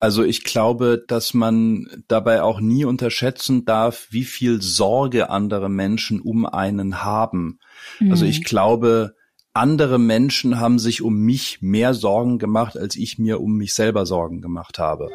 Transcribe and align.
Also 0.00 0.22
ich 0.22 0.44
glaube, 0.44 1.04
dass 1.08 1.34
man 1.34 1.88
dabei 2.06 2.42
auch 2.42 2.60
nie 2.60 2.84
unterschätzen 2.84 3.64
darf, 3.64 4.06
wie 4.10 4.24
viel 4.24 4.62
Sorge 4.62 5.28
andere 5.28 5.68
Menschen 5.68 6.20
um 6.20 6.46
einen 6.46 7.02
haben. 7.02 7.58
Mhm. 7.98 8.12
Also 8.12 8.24
ich 8.24 8.44
glaube, 8.44 9.16
andere 9.54 9.98
Menschen 9.98 10.60
haben 10.60 10.78
sich 10.78 11.02
um 11.02 11.16
mich 11.16 11.62
mehr 11.62 11.94
Sorgen 11.94 12.38
gemacht, 12.38 12.78
als 12.78 12.94
ich 12.94 13.18
mir 13.18 13.40
um 13.40 13.56
mich 13.56 13.74
selber 13.74 14.06
Sorgen 14.06 14.40
gemacht 14.40 14.78
habe. 14.78 15.08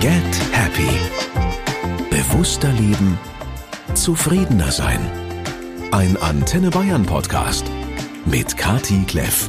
Get 0.00 0.12
Happy. 0.50 0.90
Bewusster 2.10 2.72
leben. 2.72 3.16
Zufriedener 3.94 4.72
sein. 4.72 4.98
Ein 5.92 6.16
Antenne 6.16 6.70
Bayern 6.70 7.06
Podcast 7.06 7.64
mit 8.26 8.56
Kati 8.56 9.04
Kleff. 9.06 9.48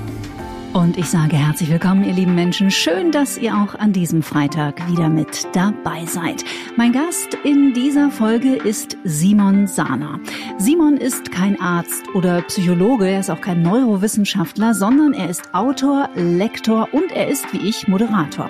Und 0.73 0.97
ich 0.97 1.07
sage 1.07 1.35
herzlich 1.35 1.69
willkommen, 1.69 2.03
ihr 2.03 2.13
lieben 2.13 2.33
Menschen. 2.33 2.71
Schön, 2.71 3.11
dass 3.11 3.37
ihr 3.37 3.55
auch 3.55 3.75
an 3.75 3.93
diesem 3.93 4.23
Freitag 4.23 4.89
wieder 4.89 5.07
mit 5.07 5.47
dabei 5.53 6.03
seid. 6.07 6.43
Mein 6.75 6.91
Gast 6.91 7.37
in 7.43 7.73
dieser 7.73 8.09
Folge 8.09 8.55
ist 8.55 8.97
Simon 9.03 9.67
Sahner. 9.67 10.19
Simon 10.57 10.97
ist 10.97 11.31
kein 11.31 11.61
Arzt 11.61 12.03
oder 12.15 12.41
Psychologe, 12.41 13.07
er 13.07 13.19
ist 13.19 13.29
auch 13.29 13.41
kein 13.41 13.61
Neurowissenschaftler, 13.61 14.73
sondern 14.73 15.13
er 15.13 15.29
ist 15.29 15.53
Autor, 15.53 16.09
Lektor 16.15 16.89
und 16.91 17.11
er 17.11 17.27
ist 17.27 17.53
wie 17.53 17.69
ich 17.69 17.87
Moderator. 17.87 18.49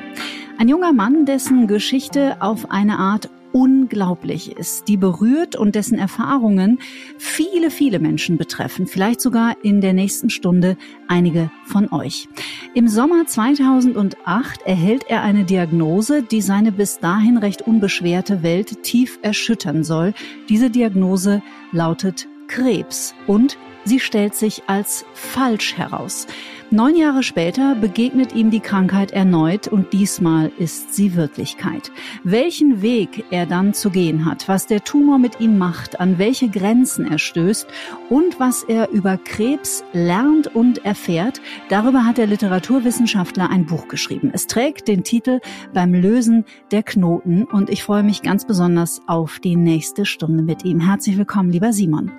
Ein 0.57 0.69
junger 0.69 0.93
Mann, 0.93 1.25
dessen 1.25 1.67
Geschichte 1.67 2.37
auf 2.39 2.71
eine 2.71 2.99
Art 2.99 3.29
unglaublich 3.53 4.57
ist, 4.57 4.87
die 4.89 4.97
berührt 4.97 5.55
und 5.55 5.75
dessen 5.75 5.97
Erfahrungen 5.97 6.79
viele, 7.17 7.71
viele 7.71 7.99
Menschen 7.99 8.37
betreffen, 8.37 8.87
vielleicht 8.87 9.21
sogar 9.21 9.55
in 9.63 9.79
der 9.79 9.93
nächsten 9.93 10.29
Stunde 10.29 10.75
einige 11.07 11.51
von 11.65 11.89
euch. 11.93 12.27
Im 12.73 12.87
Sommer 12.89 13.25
2008 13.25 14.63
erhält 14.63 15.05
er 15.07 15.21
eine 15.21 15.45
Diagnose, 15.45 16.23
die 16.23 16.41
seine 16.41 16.71
bis 16.71 16.99
dahin 16.99 17.37
recht 17.37 17.61
unbeschwerte 17.61 18.43
Welt 18.43 18.83
tief 18.83 19.19
erschüttern 19.21 19.83
soll. 19.83 20.13
Diese 20.49 20.69
Diagnose 20.69 21.43
lautet 21.71 22.27
Krebs 22.47 23.13
und 23.27 23.57
sie 23.85 23.99
stellt 23.99 24.35
sich 24.35 24.63
als 24.67 25.05
falsch 25.13 25.77
heraus. 25.77 26.27
Neun 26.73 26.95
Jahre 26.95 27.21
später 27.21 27.75
begegnet 27.75 28.33
ihm 28.33 28.49
die 28.49 28.59
Krankheit 28.59 29.11
erneut 29.11 29.67
und 29.67 29.93
diesmal 29.93 30.51
ist 30.57 30.95
sie 30.95 31.15
Wirklichkeit. 31.15 31.91
Welchen 32.23 32.81
Weg 32.81 33.25
er 33.29 33.45
dann 33.45 33.75
zu 33.75 33.91
gehen 33.91 34.25
hat, 34.25 34.47
was 34.47 34.65
der 34.65 34.83
Tumor 34.83 35.19
mit 35.19 35.39
ihm 35.39 35.59
macht, 35.59 35.99
an 35.99 36.17
welche 36.17 36.49
Grenzen 36.49 37.05
er 37.05 37.19
stößt 37.19 37.67
und 38.09 38.39
was 38.39 38.63
er 38.63 38.89
über 38.89 39.17
Krebs 39.17 39.83
lernt 39.93 40.47
und 40.55 40.83
erfährt, 40.83 41.41
darüber 41.69 42.07
hat 42.07 42.17
der 42.17 42.25
Literaturwissenschaftler 42.25 43.51
ein 43.51 43.67
Buch 43.67 43.87
geschrieben. 43.87 44.31
Es 44.33 44.47
trägt 44.47 44.87
den 44.87 45.03
Titel 45.03 45.41
Beim 45.75 45.93
Lösen 45.93 46.43
der 46.71 46.81
Knoten 46.81 47.43
und 47.43 47.69
ich 47.69 47.83
freue 47.83 48.01
mich 48.01 48.23
ganz 48.23 48.47
besonders 48.47 48.99
auf 49.05 49.39
die 49.39 49.57
nächste 49.57 50.07
Stunde 50.07 50.41
mit 50.41 50.65
ihm. 50.65 50.79
Herzlich 50.79 51.19
willkommen, 51.19 51.51
lieber 51.51 51.71
Simon. 51.71 52.11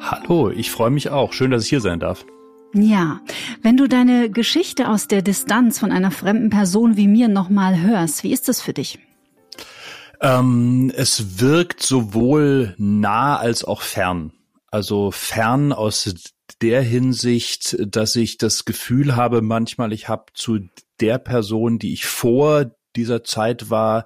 Hallo, 0.00 0.48
ich 0.48 0.70
freue 0.70 0.90
mich 0.90 1.10
auch. 1.10 1.34
Schön, 1.34 1.50
dass 1.50 1.64
ich 1.64 1.68
hier 1.68 1.82
sein 1.82 2.00
darf. 2.00 2.24
Ja, 2.74 3.20
wenn 3.60 3.76
du 3.76 3.86
deine 3.86 4.30
Geschichte 4.30 4.88
aus 4.88 5.06
der 5.06 5.20
Distanz 5.22 5.78
von 5.78 5.92
einer 5.92 6.10
fremden 6.10 6.48
Person 6.48 6.96
wie 6.96 7.06
mir 7.06 7.28
nochmal 7.28 7.80
hörst, 7.80 8.24
wie 8.24 8.32
ist 8.32 8.48
das 8.48 8.62
für 8.62 8.72
dich? 8.72 8.98
Ähm, 10.20 10.90
es 10.94 11.40
wirkt 11.40 11.82
sowohl 11.82 12.74
nah 12.78 13.36
als 13.36 13.64
auch 13.64 13.82
fern. 13.82 14.32
Also 14.70 15.10
fern 15.10 15.72
aus 15.72 16.14
der 16.62 16.80
Hinsicht, 16.80 17.76
dass 17.78 18.16
ich 18.16 18.38
das 18.38 18.64
Gefühl 18.64 19.16
habe, 19.16 19.42
manchmal 19.42 19.92
ich 19.92 20.08
habe 20.08 20.26
zu 20.32 20.60
der 21.00 21.18
Person, 21.18 21.78
die 21.78 21.92
ich 21.92 22.06
vor 22.06 22.74
dieser 22.96 23.24
Zeit 23.24 23.68
war, 23.68 24.04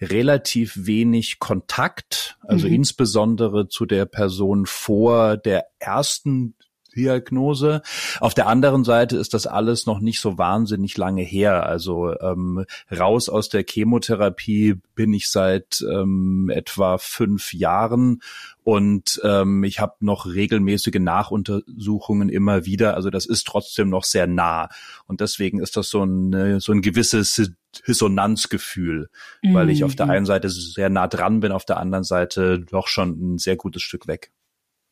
relativ 0.00 0.86
wenig 0.86 1.38
Kontakt, 1.38 2.36
also 2.42 2.68
mhm. 2.68 2.74
insbesondere 2.74 3.68
zu 3.68 3.86
der 3.86 4.06
Person 4.06 4.66
vor 4.66 5.36
der 5.36 5.66
ersten 5.78 6.56
Diagnose. 6.94 7.82
Auf 8.20 8.34
der 8.34 8.46
anderen 8.46 8.84
Seite 8.84 9.16
ist 9.16 9.34
das 9.34 9.46
alles 9.46 9.86
noch 9.86 10.00
nicht 10.00 10.20
so 10.20 10.38
wahnsinnig 10.38 10.96
lange 10.96 11.22
her. 11.22 11.66
Also 11.66 12.18
ähm, 12.20 12.64
raus 12.90 13.28
aus 13.28 13.48
der 13.48 13.64
Chemotherapie 13.68 14.76
bin 14.94 15.12
ich 15.12 15.30
seit 15.30 15.82
ähm, 15.82 16.50
etwa 16.52 16.98
fünf 16.98 17.52
Jahren 17.52 18.20
und 18.62 19.20
ähm, 19.24 19.64
ich 19.64 19.80
habe 19.80 19.94
noch 20.00 20.26
regelmäßige 20.26 21.00
Nachuntersuchungen 21.00 22.28
immer 22.28 22.64
wieder. 22.64 22.94
Also 22.94 23.10
das 23.10 23.26
ist 23.26 23.46
trotzdem 23.46 23.90
noch 23.90 24.04
sehr 24.04 24.26
nah 24.26 24.68
und 25.06 25.20
deswegen 25.20 25.60
ist 25.60 25.76
das 25.76 25.90
so 25.90 26.02
ein 26.02 26.60
so 26.60 26.72
ein 26.72 26.82
gewisses 26.82 27.52
Dissonanzgefühl, 27.86 29.10
mhm. 29.42 29.54
weil 29.54 29.70
ich 29.70 29.84
auf 29.84 29.94
der 29.94 30.06
mhm. 30.06 30.12
einen 30.12 30.26
Seite 30.26 30.48
sehr 30.48 30.90
nah 30.90 31.08
dran 31.08 31.40
bin, 31.40 31.52
auf 31.52 31.64
der 31.64 31.78
anderen 31.78 32.04
Seite 32.04 32.60
doch 32.60 32.86
schon 32.86 33.34
ein 33.34 33.38
sehr 33.38 33.56
gutes 33.56 33.82
Stück 33.82 34.06
weg. 34.06 34.32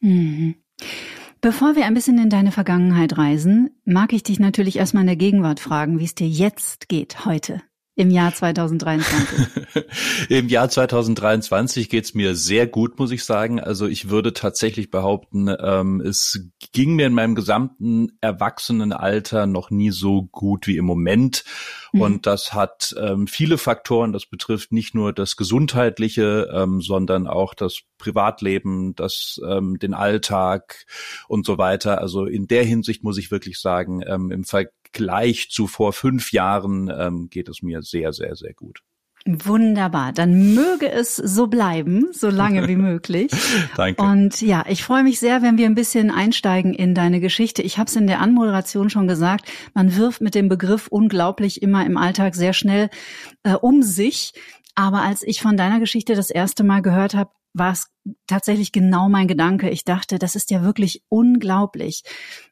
Mhm. 0.01 0.57
Bevor 1.44 1.75
wir 1.75 1.86
ein 1.86 1.94
bisschen 1.94 2.19
in 2.19 2.30
deine 2.30 2.53
Vergangenheit 2.53 3.19
reisen, 3.19 3.70
mag 3.84 4.12
ich 4.12 4.22
dich 4.22 4.38
natürlich 4.38 4.76
erstmal 4.78 5.00
in 5.00 5.08
der 5.08 5.16
Gegenwart 5.16 5.58
fragen, 5.58 5.98
wie 5.98 6.04
es 6.04 6.14
dir 6.14 6.28
jetzt 6.28 6.88
geht, 6.88 7.25
heute. 7.25 7.60
Im 7.94 8.10
Jahr 8.10 8.34
2023. 8.34 9.84
Im 10.30 10.48
Jahr 10.48 10.70
2023 10.70 11.91
geht's 11.91 12.14
mir 12.14 12.34
sehr 12.34 12.66
gut, 12.66 12.98
muss 12.98 13.10
ich 13.10 13.22
sagen. 13.22 13.60
Also 13.60 13.86
ich 13.86 14.08
würde 14.08 14.32
tatsächlich 14.32 14.91
behaupten, 14.91 15.54
ähm, 15.60 16.00
es 16.00 16.48
ging 16.72 16.94
mir 16.94 17.06
in 17.06 17.12
meinem 17.12 17.34
gesamten 17.34 18.16
Erwachsenenalter 18.22 19.47
noch 19.47 19.69
nie 19.69 19.91
so 19.91 20.22
gut 20.22 20.66
wie 20.66 20.78
im 20.78 20.86
Moment. 20.86 21.44
Mhm. 21.92 22.00
Und 22.00 22.26
das 22.26 22.54
hat 22.54 22.94
ähm, 22.98 23.26
viele 23.26 23.58
Faktoren. 23.58 24.14
Das 24.14 24.24
betrifft 24.24 24.72
nicht 24.72 24.94
nur 24.94 25.12
das 25.12 25.36
Gesundheitliche, 25.36 26.48
ähm, 26.50 26.80
sondern 26.80 27.26
auch 27.26 27.53
das 27.53 27.82
Privatleben, 27.98 28.94
das 28.97 29.38
ähm, 29.47 29.78
den 29.78 29.92
Alltag 29.92 30.86
und 31.28 31.44
so 31.44 31.59
weiter. 31.59 32.00
Also 32.00 32.24
in 32.24 32.48
der 32.48 32.64
Hinsicht 32.64 33.04
muss 33.04 33.19
ich 33.19 33.30
wirklich 33.30 33.60
sagen, 33.60 34.03
ähm, 34.06 34.30
im 34.30 34.44
Vergleich 34.44 34.72
Vergleich 34.92 35.48
zu 35.50 35.66
vor 35.66 35.92
fünf 35.92 36.32
Jahren 36.32 36.92
ähm, 36.94 37.28
geht 37.30 37.48
es 37.48 37.62
mir 37.62 37.82
sehr, 37.82 38.12
sehr, 38.12 38.36
sehr 38.36 38.53
gut. 38.53 38.80
Wunderbar. 39.25 40.12
Dann 40.12 40.54
möge 40.54 40.91
es 40.91 41.16
so 41.16 41.47
bleiben, 41.47 42.08
so 42.12 42.28
lange 42.28 42.66
wie 42.69 42.76
möglich. 42.91 43.30
Danke. 43.76 44.03
Und 44.03 44.41
ja, 44.42 44.64
ich 44.69 44.82
freue 44.82 45.04
mich 45.04 45.20
sehr, 45.20 45.42
wenn 45.42 45.56
wir 45.56 45.66
ein 45.66 45.76
bisschen 45.76 46.10
einsteigen 46.10 46.75
in 46.75 46.94
deine 46.94 47.20
Geschichte. 47.20 47.62
Ich 47.62 47.78
habe 47.78 47.88
es 47.88 47.97
in 47.97 48.06
der 48.06 48.20
Anmoderation 48.20 48.91
schon 48.91 49.06
gesagt, 49.06 49.50
man 49.75 49.97
wirft 49.97 50.20
mit 50.20 50.34
dem 50.34 50.48
Begriff 50.48 50.88
unglaublich 50.88 51.62
immer 51.62 51.86
im 51.86 51.97
Alltag 51.97 52.34
sehr 52.34 52.53
schnell 52.53 52.91
äh, 53.44 53.54
um 53.54 53.82
sich. 53.82 54.32
Aber 54.74 55.03
als 55.03 55.22
ich 55.22 55.41
von 55.41 55.56
deiner 55.56 55.78
Geschichte 55.78 56.14
das 56.14 56.30
erste 56.30 56.64
Mal 56.64 56.82
gehört 56.82 57.14
habe, 57.14 57.30
war 57.54 57.72
es 57.72 57.88
tatsächlich 58.26 58.72
genau 58.72 59.09
mein 59.09 59.28
Gedanke. 59.28 59.70
Ich 59.70 59.84
dachte, 59.84 60.19
das 60.19 60.34
ist 60.34 60.50
ja 60.50 60.62
wirklich 60.62 61.03
unglaublich. 61.09 62.03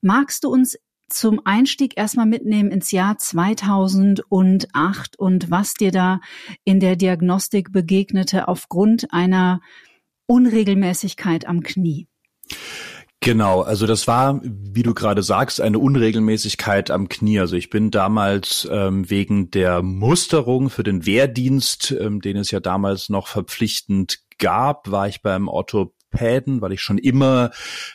Magst 0.03 0.45
du 0.45 0.51
uns 0.51 0.79
zum 1.11 1.41
Einstieg 1.45 1.97
erstmal 1.97 2.27
mitnehmen 2.27 2.71
ins 2.71 2.91
Jahr 2.91 3.19
2008 3.19 5.19
und 5.19 5.51
was 5.51 5.75
dir 5.75 5.91
da 5.91 6.21
in 6.65 6.81
der 6.81 6.97
Diagnostik 6.97 7.73
begegnete 7.73 8.49
aufgrund 8.49 9.13
einer 9.13 9.61
Unregelmäßigkeit 10.27 11.47
am 11.47 11.63
Knie. 11.63 12.07
Genau, 13.23 13.61
also 13.61 13.87
das 13.87 14.09
war, 14.09 14.41
wie 14.43 14.83
du 14.83 14.95
gerade 14.95 15.23
sagst, 15.23 15.61
eine 15.61 15.79
Unregelmäßigkeit 15.79 16.91
am 16.91 17.11
Knie. 17.11 17.39
Also 17.39 17.55
ich 17.55 17.69
bin 17.69 17.91
damals 17.91 18.67
ähm, 18.71 19.11
wegen 19.11 19.51
der 19.51 19.83
Musterung 19.83 20.71
für 20.71 20.85
den 20.85 21.05
Wehrdienst, 21.05 21.95
ähm, 22.01 22.23
den 22.23 22.39
es 22.39 22.51
ja 22.51 22.61
damals 22.61 23.11
noch 23.11 23.27
verpflichtend 23.27 24.21
gab, 24.39 24.91
war 24.91 25.07
ich 25.07 25.21
beim 25.21 25.49
Ortho 25.49 25.93
Päden, 26.11 26.61
weil 26.61 26.73
ich 26.73 26.83
schon 26.83 26.99
immer 26.99 27.51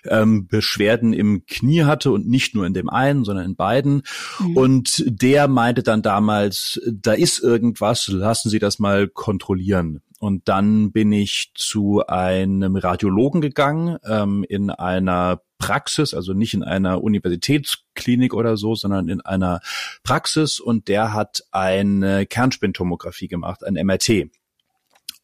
ähm, 0.05 0.47
Beschwerden 0.47 1.13
im 1.13 1.45
Knie 1.45 1.83
hatte 1.83 2.11
und 2.11 2.27
nicht 2.27 2.55
nur 2.55 2.65
in 2.65 2.73
dem 2.73 2.89
einen, 2.89 3.23
sondern 3.23 3.45
in 3.45 3.55
beiden. 3.55 4.03
Mhm. 4.39 4.57
Und 4.57 5.03
der 5.07 5.47
meinte 5.47 5.83
dann 5.83 6.01
damals, 6.01 6.81
da 6.91 7.13
ist 7.13 7.39
irgendwas, 7.39 8.07
lassen 8.07 8.49
Sie 8.49 8.59
das 8.59 8.79
mal 8.79 9.07
kontrollieren. 9.07 10.01
Und 10.19 10.47
dann 10.47 10.91
bin 10.91 11.11
ich 11.11 11.51
zu 11.55 12.05
einem 12.07 12.75
Radiologen 12.77 13.41
gegangen 13.41 13.97
ähm, 14.05 14.45
in 14.47 14.69
einer 14.69 15.41
Praxis, 15.57 16.13
also 16.13 16.33
nicht 16.33 16.53
in 16.53 16.63
einer 16.63 17.03
Universitätsklinik 17.03 18.33
oder 18.33 18.57
so, 18.57 18.75
sondern 18.75 19.09
in 19.09 19.21
einer 19.21 19.59
Praxis 20.03 20.59
und 20.59 20.87
der 20.87 21.13
hat 21.13 21.43
eine 21.51 22.25
Kernspintomographie 22.25 23.27
gemacht, 23.27 23.63
ein 23.63 23.73
MRT 23.73 24.29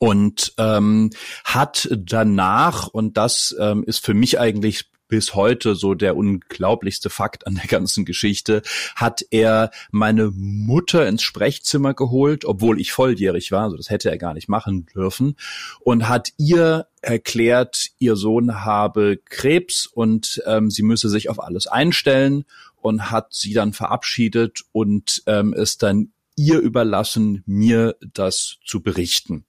und 0.01 0.53
ähm, 0.57 1.11
hat 1.45 1.87
danach, 1.95 2.87
und 2.87 3.17
das 3.17 3.55
ähm, 3.59 3.83
ist 3.83 4.03
für 4.03 4.15
mich 4.15 4.39
eigentlich 4.39 4.89
bis 5.07 5.35
heute 5.35 5.75
so 5.75 5.93
der 5.93 6.17
unglaublichste 6.17 7.11
Fakt 7.11 7.45
an 7.45 7.53
der 7.53 7.67
ganzen 7.67 8.03
Geschichte, 8.03 8.63
hat 8.95 9.23
er 9.29 9.69
meine 9.91 10.31
Mutter 10.33 11.07
ins 11.07 11.21
Sprechzimmer 11.21 11.93
geholt, 11.93 12.45
obwohl 12.45 12.81
ich 12.81 12.93
volljährig 12.93 13.51
war, 13.51 13.65
also 13.65 13.77
das 13.77 13.91
hätte 13.91 14.09
er 14.09 14.17
gar 14.17 14.33
nicht 14.33 14.49
machen 14.49 14.87
dürfen, 14.87 15.35
und 15.81 16.09
hat 16.09 16.29
ihr 16.37 16.87
erklärt, 17.03 17.89
ihr 17.99 18.15
Sohn 18.15 18.65
habe 18.65 19.19
Krebs 19.23 19.85
und 19.85 20.41
ähm, 20.47 20.71
sie 20.71 20.81
müsse 20.81 21.09
sich 21.09 21.29
auf 21.29 21.39
alles 21.39 21.67
einstellen 21.67 22.45
und 22.77 23.11
hat 23.11 23.35
sie 23.35 23.53
dann 23.53 23.73
verabschiedet 23.73 24.61
und 24.71 25.21
ähm, 25.27 25.53
es 25.53 25.77
dann 25.77 26.11
ihr 26.35 26.57
überlassen, 26.57 27.43
mir 27.45 27.97
das 28.01 28.57
zu 28.65 28.81
berichten. 28.81 29.45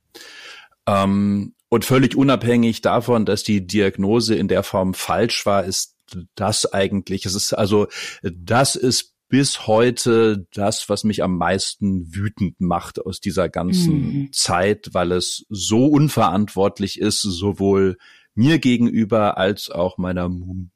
Ähm, 0.87 1.55
und 1.69 1.85
völlig 1.85 2.17
unabhängig 2.17 2.83
davon, 2.83 3.25
dass 3.25 3.45
die 3.45 3.67
Diagnose 3.67 4.35
in 4.35 4.49
der 4.49 4.63
Form 4.63 4.95
falsch 4.95 5.47
war, 5.47 5.65
ist 5.65 5.97
das 6.35 6.71
eigentlich, 6.71 7.25
es 7.25 7.35
ist 7.35 7.55
also, 7.55 7.87
das 8.23 8.77
ist 8.77 9.15
bis 9.33 9.67
heute 9.67 10.47
das, 10.53 10.91
was 10.91 11.05
mich 11.05 11.23
am 11.23 11.39
meisten 11.39 12.15
wütend 12.15 12.61
macht 12.61 13.01
aus 13.01 13.19
dieser 13.19 13.49
ganzen 13.49 13.95
mhm. 13.95 14.33
Zeit, 14.33 14.91
weil 14.93 15.13
es 15.13 15.47
so 15.49 15.87
unverantwortlich 15.87 17.01
ist, 17.01 17.23
sowohl 17.23 17.97
mir 18.35 18.59
gegenüber 18.59 19.39
als 19.39 19.71
auch 19.71 19.97
meiner 19.97 20.31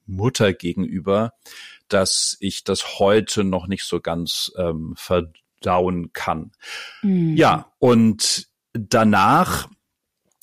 Mutter 0.07 0.55
gegenüber, 0.55 1.33
dass 1.89 2.39
ich 2.41 2.65
das 2.65 2.99
heute 2.99 3.45
noch 3.45 3.67
nicht 3.67 3.85
so 3.85 4.01
ganz 4.01 4.51
ähm, 4.57 4.95
verdauen 4.97 6.15
kann. 6.15 6.53
Mhm. 7.03 7.37
Ja, 7.37 7.71
und 7.79 8.49
danach 8.79 9.69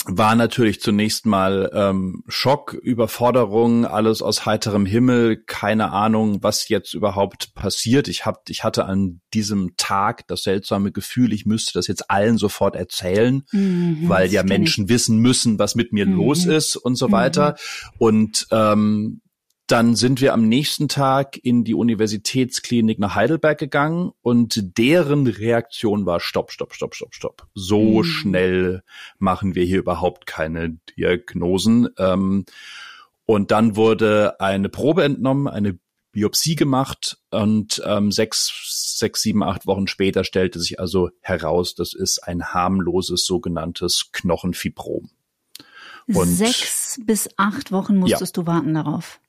war 0.05 0.35
natürlich 0.35 0.81
zunächst 0.81 1.25
mal 1.25 1.71
ähm, 1.73 2.23
Schock, 2.27 2.73
Überforderung, 2.73 3.85
alles 3.85 4.21
aus 4.21 4.45
heiterem 4.45 4.85
Himmel, 4.85 5.37
keine 5.45 5.91
Ahnung, 5.91 6.43
was 6.43 6.67
jetzt 6.67 6.93
überhaupt 6.93 7.55
passiert. 7.55 8.09
Ich 8.09 8.25
hab, 8.25 8.49
ich 8.49 8.65
hatte 8.65 8.85
an 8.85 9.21
diesem 9.33 9.77
Tag 9.77 10.27
das 10.27 10.43
seltsame 10.43 10.91
Gefühl, 10.91 11.31
ich 11.31 11.45
müsste 11.45 11.71
das 11.73 11.87
jetzt 11.87 12.11
allen 12.11 12.37
sofort 12.37 12.75
erzählen, 12.75 13.43
mhm, 13.51 14.09
weil 14.09 14.29
ja 14.29 14.43
Menschen 14.43 14.89
wissen 14.89 15.19
müssen, 15.19 15.57
was 15.57 15.75
mit 15.75 15.93
mir 15.93 16.05
mhm. 16.05 16.15
los 16.15 16.45
ist 16.45 16.75
und 16.75 16.95
so 16.95 17.11
weiter. 17.11 17.51
Mhm. 17.51 17.95
Und 17.99 18.47
ähm, 18.51 19.21
dann 19.67 19.95
sind 19.95 20.19
wir 20.19 20.33
am 20.33 20.47
nächsten 20.49 20.89
Tag 20.89 21.37
in 21.37 21.63
die 21.63 21.73
Universitätsklinik 21.73 22.99
nach 22.99 23.15
Heidelberg 23.15 23.57
gegangen 23.57 24.11
und 24.21 24.77
deren 24.77 25.25
Reaktion 25.25 26.05
war 26.05 26.19
Stopp, 26.19 26.51
Stopp, 26.51 26.73
Stopp, 26.73 26.95
Stopp, 26.95 27.15
Stopp. 27.15 27.47
So 27.55 27.99
mhm. 27.99 28.03
schnell 28.03 28.83
machen 29.19 29.55
wir 29.55 29.63
hier 29.63 29.79
überhaupt 29.79 30.25
keine 30.25 30.77
Diagnosen. 30.97 31.89
Ähm, 31.97 32.45
und 33.25 33.51
dann 33.51 33.77
wurde 33.77 34.39
eine 34.41 34.67
Probe 34.67 35.05
entnommen, 35.05 35.47
eine 35.47 35.79
Biopsie 36.11 36.55
gemacht 36.55 37.17
und 37.31 37.81
ähm, 37.85 38.11
sechs, 38.11 38.97
sechs, 38.99 39.21
sieben, 39.21 39.43
acht 39.43 39.65
Wochen 39.65 39.87
später 39.87 40.23
stellte 40.23 40.59
sich 40.59 40.79
also 40.79 41.09
heraus, 41.21 41.73
das 41.73 41.93
ist 41.93 42.19
ein 42.19 42.53
harmloses 42.53 43.25
sogenanntes 43.25 44.09
Knochenfibrom. 44.11 45.09
Und 46.13 46.27
sechs 46.27 46.99
bis 47.05 47.29
acht 47.37 47.71
Wochen 47.71 47.97
musstest 47.97 48.37
ja. 48.37 48.43
du 48.43 48.47
warten 48.47 48.73
darauf. 48.73 49.19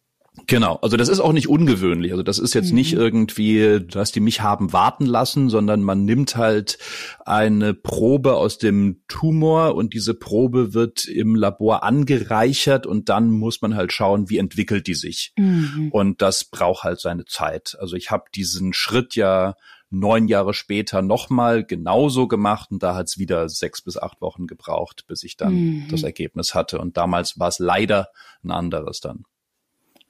Genau, 0.49 0.77
also 0.83 0.97
das 0.97 1.09
ist 1.09 1.21
auch 1.21 1.33
nicht 1.33 1.49
ungewöhnlich. 1.49 2.11
Also 2.11 2.25
das 2.25 2.41
ist 2.41 2.55
jetzt 2.55 2.71
mhm. 2.71 2.75
nicht 2.75 2.93
irgendwie, 2.93 3.79
dass 3.81 4.11
die 4.11 4.21
mich 4.21 4.41
haben 4.41 4.73
warten 4.73 5.07
lassen, 5.07 5.49
sondern 5.49 5.83
man 5.83 6.05
nimmt 6.05 6.37
halt 6.37 6.79
eine 7.25 7.73
Probe 7.73 8.35
aus 8.35 8.59
dem 8.59 9.01
Tumor 9.07 9.77
und 9.77 9.95
diese 9.95 10.13
Probe 10.13 10.75
wird 10.75 11.05
im 11.05 11.37
Labor 11.37 11.85
angereichert 11.85 12.85
und 12.85 13.09
dann 13.09 13.31
muss 13.31 13.63
man 13.63 13.77
halt 13.77 13.93
schauen, 13.93 14.29
wie 14.29 14.39
entwickelt 14.39 14.89
die 14.89 14.95
sich. 14.95 15.33
Mhm. 15.39 15.91
Und 15.93 16.21
das 16.21 16.45
braucht 16.45 16.83
halt 16.83 17.01
seine 17.01 17.25
Zeit. 17.27 17.77
Also 17.79 17.95
ich 17.95 18.11
habe 18.11 18.25
diesen 18.35 18.73
Schritt 18.73 19.15
ja 19.15 19.55
neun 19.91 20.27
Jahre 20.27 20.53
später 20.53 21.01
nochmal 21.01 21.65
genauso 21.65 22.27
gemacht 22.27 22.73
und 22.73 22.83
da 22.83 22.97
hat 22.97 23.07
es 23.07 23.19
wieder 23.19 23.49
sechs 23.49 23.83
bis 23.83 23.97
acht 23.97 24.21
Wochen 24.21 24.49
gebraucht, 24.49 25.05
bis 25.07 25.23
ich 25.23 25.37
dann 25.37 25.55
mhm. 25.55 25.89
das 25.91 26.03
Ergebnis 26.03 26.55
hatte. 26.55 26.81
Und 26.81 26.97
damals 26.97 27.39
war 27.39 27.49
es 27.49 27.61
leider 27.61 28.09
ein 28.43 28.51
anderes 28.51 28.99
dann. 28.99 29.25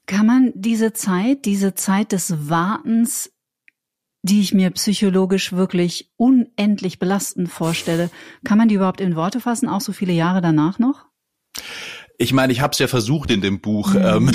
Kann 0.05 0.25
man 0.25 0.51
diese 0.55 0.93
Zeit, 0.93 1.45
diese 1.45 1.73
Zeit 1.73 2.11
des 2.11 2.49
Wartens, 2.49 3.31
die 4.21 4.41
ich 4.41 4.53
mir 4.53 4.71
psychologisch 4.71 5.53
wirklich 5.53 6.11
unendlich 6.17 6.99
belastend 6.99 7.49
vorstelle, 7.49 8.09
kann 8.43 8.57
man 8.57 8.67
die 8.67 8.75
überhaupt 8.75 9.01
in 9.01 9.15
Worte 9.15 9.39
fassen, 9.39 9.69
auch 9.69 9.81
so 9.81 9.93
viele 9.93 10.13
Jahre 10.13 10.41
danach 10.41 10.79
noch? 10.79 11.05
Ich 12.17 12.33
meine, 12.33 12.53
ich 12.53 12.61
habe 12.61 12.71
es 12.71 12.79
ja 12.79 12.87
versucht 12.87 13.31
in 13.31 13.41
dem 13.41 13.61
Buch 13.61 13.93
mhm. 13.93 14.01
ähm, 14.01 14.31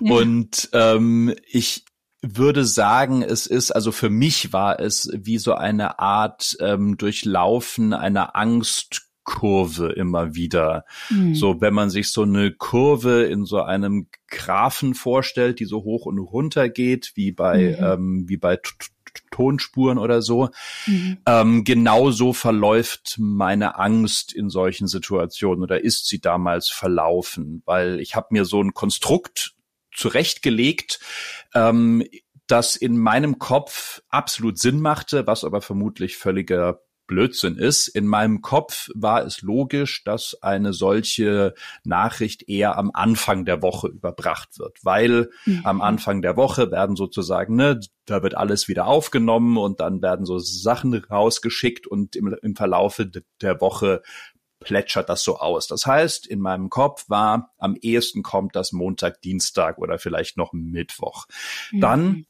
und 0.00 0.68
ähm, 0.72 1.34
ich 1.46 1.84
würde 2.22 2.64
sagen, 2.64 3.22
es 3.22 3.46
ist, 3.46 3.70
also 3.70 3.92
für 3.92 4.10
mich 4.10 4.52
war 4.52 4.80
es 4.80 5.10
wie 5.12 5.38
so 5.38 5.54
eine 5.54 5.98
Art 5.98 6.56
ähm, 6.60 6.96
Durchlaufen 6.96 7.92
einer 7.92 8.36
Angst 8.36 9.02
Kurve 9.24 9.92
immer 9.92 10.34
wieder. 10.34 10.84
Mhm. 11.10 11.34
So, 11.34 11.60
wenn 11.60 11.74
man 11.74 11.90
sich 11.90 12.10
so 12.10 12.22
eine 12.22 12.52
Kurve 12.52 13.24
in 13.24 13.44
so 13.44 13.62
einem 13.62 14.08
Graphen 14.28 14.94
vorstellt, 14.94 15.60
die 15.60 15.64
so 15.64 15.82
hoch 15.82 16.06
und 16.06 16.18
runter 16.18 16.68
geht, 16.68 17.12
wie 17.14 17.32
bei, 17.32 17.76
mhm. 17.78 17.84
ähm, 17.84 18.24
wie 18.28 18.36
bei 18.36 18.58
Tonspuren 19.30 19.98
oder 19.98 20.22
so. 20.22 20.50
Mhm. 20.86 21.18
Ähm, 21.26 21.64
genau 21.64 22.10
so 22.10 22.32
verläuft 22.32 23.16
meine 23.18 23.78
Angst 23.78 24.32
in 24.32 24.50
solchen 24.50 24.86
Situationen 24.86 25.62
oder 25.62 25.82
ist 25.82 26.08
sie 26.08 26.20
damals 26.20 26.68
verlaufen, 26.68 27.62
weil 27.64 28.00
ich 28.00 28.14
habe 28.14 28.28
mir 28.30 28.44
so 28.44 28.62
ein 28.62 28.74
Konstrukt 28.74 29.54
zurechtgelegt, 29.92 31.00
ähm, 31.54 32.04
das 32.46 32.76
in 32.76 32.98
meinem 32.98 33.38
Kopf 33.38 34.02
absolut 34.08 34.58
Sinn 34.58 34.80
machte, 34.80 35.26
was 35.26 35.44
aber 35.44 35.62
vermutlich 35.62 36.16
völliger 36.16 36.80
Blödsinn 37.06 37.56
ist. 37.56 37.88
In 37.88 38.06
meinem 38.06 38.40
Kopf 38.40 38.88
war 38.94 39.24
es 39.24 39.42
logisch, 39.42 40.04
dass 40.04 40.36
eine 40.42 40.72
solche 40.72 41.54
Nachricht 41.84 42.48
eher 42.48 42.78
am 42.78 42.90
Anfang 42.94 43.44
der 43.44 43.62
Woche 43.62 43.88
überbracht 43.88 44.58
wird, 44.58 44.78
weil 44.82 45.30
mhm. 45.44 45.60
am 45.64 45.80
Anfang 45.80 46.22
der 46.22 46.36
Woche 46.36 46.70
werden 46.70 46.96
sozusagen, 46.96 47.56
ne, 47.56 47.80
da 48.06 48.22
wird 48.22 48.36
alles 48.36 48.68
wieder 48.68 48.86
aufgenommen 48.86 49.56
und 49.56 49.80
dann 49.80 50.02
werden 50.02 50.26
so 50.26 50.38
Sachen 50.38 50.94
rausgeschickt 50.94 51.86
und 51.86 52.16
im, 52.16 52.34
im 52.42 52.56
Verlaufe 52.56 53.10
der 53.40 53.60
Woche 53.60 54.02
plätschert 54.60 55.08
das 55.08 55.22
so 55.22 55.38
aus. 55.38 55.66
Das 55.66 55.86
heißt, 55.86 56.26
in 56.26 56.40
meinem 56.40 56.70
Kopf 56.70 57.04
war, 57.08 57.52
am 57.58 57.76
ehesten 57.76 58.22
kommt 58.22 58.56
das 58.56 58.72
Montag, 58.72 59.20
Dienstag 59.20 59.78
oder 59.78 59.98
vielleicht 59.98 60.36
noch 60.36 60.52
Mittwoch. 60.52 61.26
Mhm. 61.70 61.80
Dann 61.80 62.26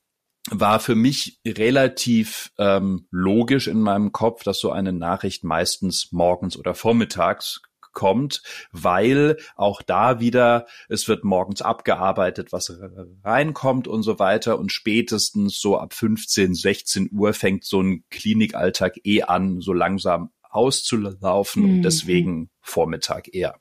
war 0.50 0.79
für 0.81 0.94
mich 0.94 1.41
relativ 1.46 2.52
ähm, 2.58 3.06
logisch 3.11 3.67
in 3.67 3.81
meinem 3.81 4.12
Kopf, 4.12 4.44
dass 4.44 4.58
so 4.58 4.70
eine 4.70 4.93
Nachricht 4.93 5.43
meistens 5.43 6.08
morgens 6.12 6.56
oder 6.56 6.75
vormittags 6.75 7.62
kommt, 7.94 8.43
weil 8.73 9.38
auch 9.56 9.81
da 9.81 10.20
wieder, 10.20 10.67
es 10.88 11.08
wird 11.08 11.25
morgens 11.25 11.62
abgearbeitet, 11.62 12.52
was 12.52 12.76
reinkommt 13.23 13.88
und 13.88 14.02
so 14.02 14.19
weiter 14.19 14.58
und 14.58 14.73
spätestens 14.73 15.61
so 15.61 15.79
ab 15.79 15.94
15, 15.94 16.55
16 16.55 17.11
Uhr 17.12 17.32
fängt 17.32 17.64
so 17.64 17.81
ein 17.81 18.05
Klinikalltag 18.11 18.99
eh 19.05 19.23
an, 19.23 19.61
so 19.61 19.73
langsam 19.73 20.31
auszulaufen 20.51 21.63
mhm. 21.63 21.70
und 21.70 21.82
deswegen 21.82 22.51
Vormittag 22.60 23.32
eher. 23.32 23.55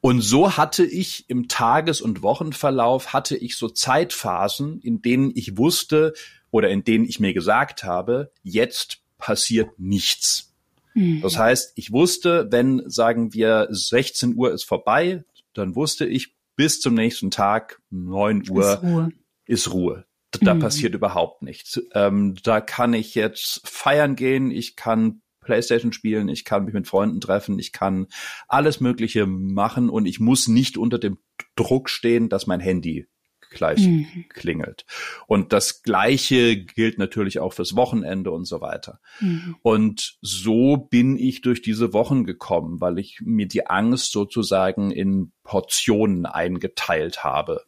Und 0.00 0.20
so 0.20 0.56
hatte 0.56 0.84
ich 0.84 1.28
im 1.28 1.48
Tages- 1.48 2.00
und 2.00 2.22
Wochenverlauf 2.22 3.12
hatte 3.12 3.36
ich 3.36 3.56
so 3.56 3.68
Zeitphasen, 3.68 4.80
in 4.80 5.02
denen 5.02 5.32
ich 5.34 5.56
wusste 5.56 6.14
oder 6.50 6.70
in 6.70 6.84
denen 6.84 7.04
ich 7.04 7.20
mir 7.20 7.34
gesagt 7.34 7.84
habe, 7.84 8.30
jetzt 8.42 8.98
passiert 9.18 9.78
nichts. 9.78 10.54
Mhm. 10.94 11.20
Das 11.20 11.36
heißt, 11.36 11.72
ich 11.74 11.92
wusste, 11.92 12.48
wenn, 12.50 12.88
sagen 12.88 13.34
wir, 13.34 13.66
16 13.70 14.36
Uhr 14.36 14.52
ist 14.52 14.64
vorbei, 14.64 15.24
dann 15.52 15.74
wusste 15.74 16.06
ich, 16.06 16.34
bis 16.54 16.80
zum 16.80 16.94
nächsten 16.94 17.30
Tag, 17.30 17.80
9 17.90 18.48
Uhr, 18.50 18.72
ist 18.72 18.82
Ruhe. 18.82 19.12
Ist 19.46 19.72
Ruhe. 19.72 20.04
Da 20.40 20.54
mhm. 20.54 20.60
passiert 20.60 20.94
überhaupt 20.94 21.42
nichts. 21.42 21.80
Ähm, 21.94 22.36
da 22.42 22.60
kann 22.60 22.94
ich 22.94 23.14
jetzt 23.14 23.60
feiern 23.64 24.14
gehen, 24.14 24.50
ich 24.50 24.76
kann 24.76 25.22
Playstation 25.48 25.94
spielen, 25.94 26.28
ich 26.28 26.44
kann 26.44 26.66
mich 26.66 26.74
mit 26.74 26.86
Freunden 26.86 27.22
treffen, 27.22 27.58
ich 27.58 27.72
kann 27.72 28.08
alles 28.48 28.80
Mögliche 28.80 29.24
machen 29.26 29.88
und 29.88 30.04
ich 30.04 30.20
muss 30.20 30.46
nicht 30.46 30.76
unter 30.76 30.98
dem 30.98 31.16
Druck 31.56 31.88
stehen, 31.88 32.28
dass 32.28 32.46
mein 32.46 32.60
Handy 32.60 33.06
gleich 33.50 33.80
mhm. 33.80 34.26
klingelt. 34.28 34.84
Und 35.26 35.54
das 35.54 35.82
Gleiche 35.82 36.62
gilt 36.62 36.98
natürlich 36.98 37.38
auch 37.38 37.54
fürs 37.54 37.74
Wochenende 37.76 38.30
und 38.30 38.44
so 38.44 38.60
weiter. 38.60 39.00
Mhm. 39.20 39.56
Und 39.62 40.18
so 40.20 40.76
bin 40.76 41.16
ich 41.16 41.40
durch 41.40 41.62
diese 41.62 41.94
Wochen 41.94 42.24
gekommen, 42.24 42.82
weil 42.82 42.98
ich 42.98 43.22
mir 43.24 43.48
die 43.48 43.66
Angst 43.66 44.12
sozusagen 44.12 44.90
in 44.90 45.32
Portionen 45.44 46.26
eingeteilt 46.26 47.24
habe. 47.24 47.64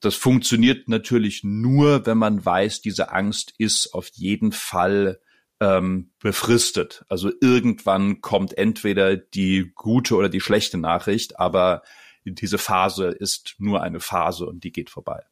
Das 0.00 0.16
funktioniert 0.16 0.88
natürlich 0.88 1.44
nur, 1.44 2.04
wenn 2.04 2.18
man 2.18 2.44
weiß, 2.44 2.80
diese 2.80 3.12
Angst 3.12 3.54
ist 3.58 3.94
auf 3.94 4.08
jeden 4.12 4.50
Fall 4.50 5.20
ähm, 5.60 6.10
befristet. 6.20 7.04
Also 7.08 7.30
irgendwann 7.40 8.20
kommt 8.20 8.56
entweder 8.56 9.16
die 9.16 9.72
gute 9.74 10.16
oder 10.16 10.28
die 10.28 10.40
schlechte 10.40 10.78
Nachricht, 10.78 11.38
aber 11.38 11.82
diese 12.24 12.58
Phase 12.58 13.06
ist 13.06 13.54
nur 13.58 13.82
eine 13.82 14.00
Phase 14.00 14.46
und 14.46 14.64
die 14.64 14.72
geht 14.72 14.90
vorbei. 14.90 15.22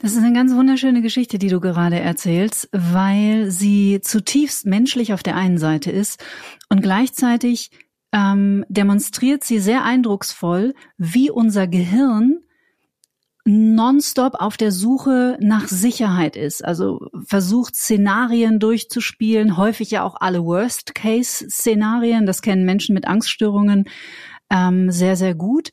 Das 0.00 0.12
ist 0.12 0.18
eine 0.18 0.32
ganz 0.32 0.54
wunderschöne 0.54 1.02
Geschichte, 1.02 1.38
die 1.38 1.48
du 1.48 1.60
gerade 1.60 1.98
erzählst, 1.98 2.68
weil 2.72 3.50
sie 3.50 4.00
zutiefst 4.00 4.64
menschlich 4.66 5.12
auf 5.12 5.22
der 5.22 5.36
einen 5.36 5.58
Seite 5.58 5.90
ist 5.90 6.24
und 6.68 6.80
gleichzeitig 6.82 7.70
ähm, 8.12 8.64
demonstriert 8.68 9.44
sie 9.44 9.58
sehr 9.58 9.84
eindrucksvoll, 9.84 10.74
wie 10.96 11.30
unser 11.30 11.66
Gehirn 11.66 12.40
nonstop 13.44 14.34
auf 14.34 14.56
der 14.56 14.70
Suche 14.70 15.36
nach 15.40 15.66
Sicherheit 15.68 16.36
ist. 16.36 16.64
Also 16.64 17.08
versucht 17.26 17.74
Szenarien 17.74 18.60
durchzuspielen, 18.60 19.56
häufig 19.56 19.90
ja 19.90 20.04
auch 20.04 20.16
alle 20.20 20.44
Worst-Case-Szenarien. 20.44 22.26
Das 22.26 22.42
kennen 22.42 22.64
Menschen 22.64 22.94
mit 22.94 23.06
Angststörungen 23.06 23.84
ähm, 24.50 24.90
sehr, 24.90 25.16
sehr 25.16 25.34
gut. 25.34 25.70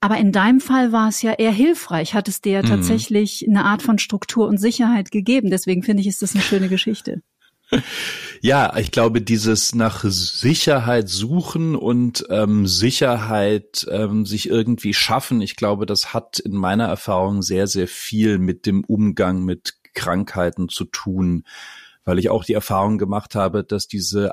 Aber 0.00 0.16
in 0.16 0.32
deinem 0.32 0.60
Fall 0.60 0.90
war 0.90 1.08
es 1.08 1.22
ja 1.22 1.32
eher 1.32 1.52
hilfreich, 1.52 2.14
hat 2.14 2.26
es 2.26 2.40
dir 2.40 2.52
ja 2.52 2.62
mhm. 2.62 2.66
tatsächlich 2.66 3.46
eine 3.48 3.64
Art 3.64 3.82
von 3.82 3.98
Struktur 3.98 4.48
und 4.48 4.58
Sicherheit 4.58 5.10
gegeben. 5.10 5.50
Deswegen 5.50 5.82
finde 5.82 6.00
ich, 6.00 6.08
ist 6.08 6.22
das 6.22 6.34
eine 6.34 6.42
schöne 6.42 6.68
Geschichte. 6.68 7.22
Ja, 8.44 8.76
ich 8.76 8.90
glaube, 8.90 9.22
dieses 9.22 9.72
nach 9.72 10.02
Sicherheit 10.02 11.08
suchen 11.08 11.76
und 11.76 12.24
ähm, 12.28 12.66
Sicherheit 12.66 13.86
ähm, 13.88 14.26
sich 14.26 14.48
irgendwie 14.48 14.94
schaffen, 14.94 15.40
ich 15.40 15.54
glaube, 15.54 15.86
das 15.86 16.12
hat 16.12 16.40
in 16.40 16.56
meiner 16.56 16.86
Erfahrung 16.86 17.42
sehr, 17.42 17.68
sehr 17.68 17.86
viel 17.86 18.38
mit 18.38 18.66
dem 18.66 18.82
Umgang 18.82 19.44
mit 19.44 19.74
Krankheiten 19.94 20.68
zu 20.68 20.86
tun, 20.86 21.44
weil 22.04 22.18
ich 22.18 22.30
auch 22.30 22.44
die 22.44 22.54
Erfahrung 22.54 22.98
gemacht 22.98 23.36
habe, 23.36 23.62
dass 23.62 23.86
diese 23.86 24.32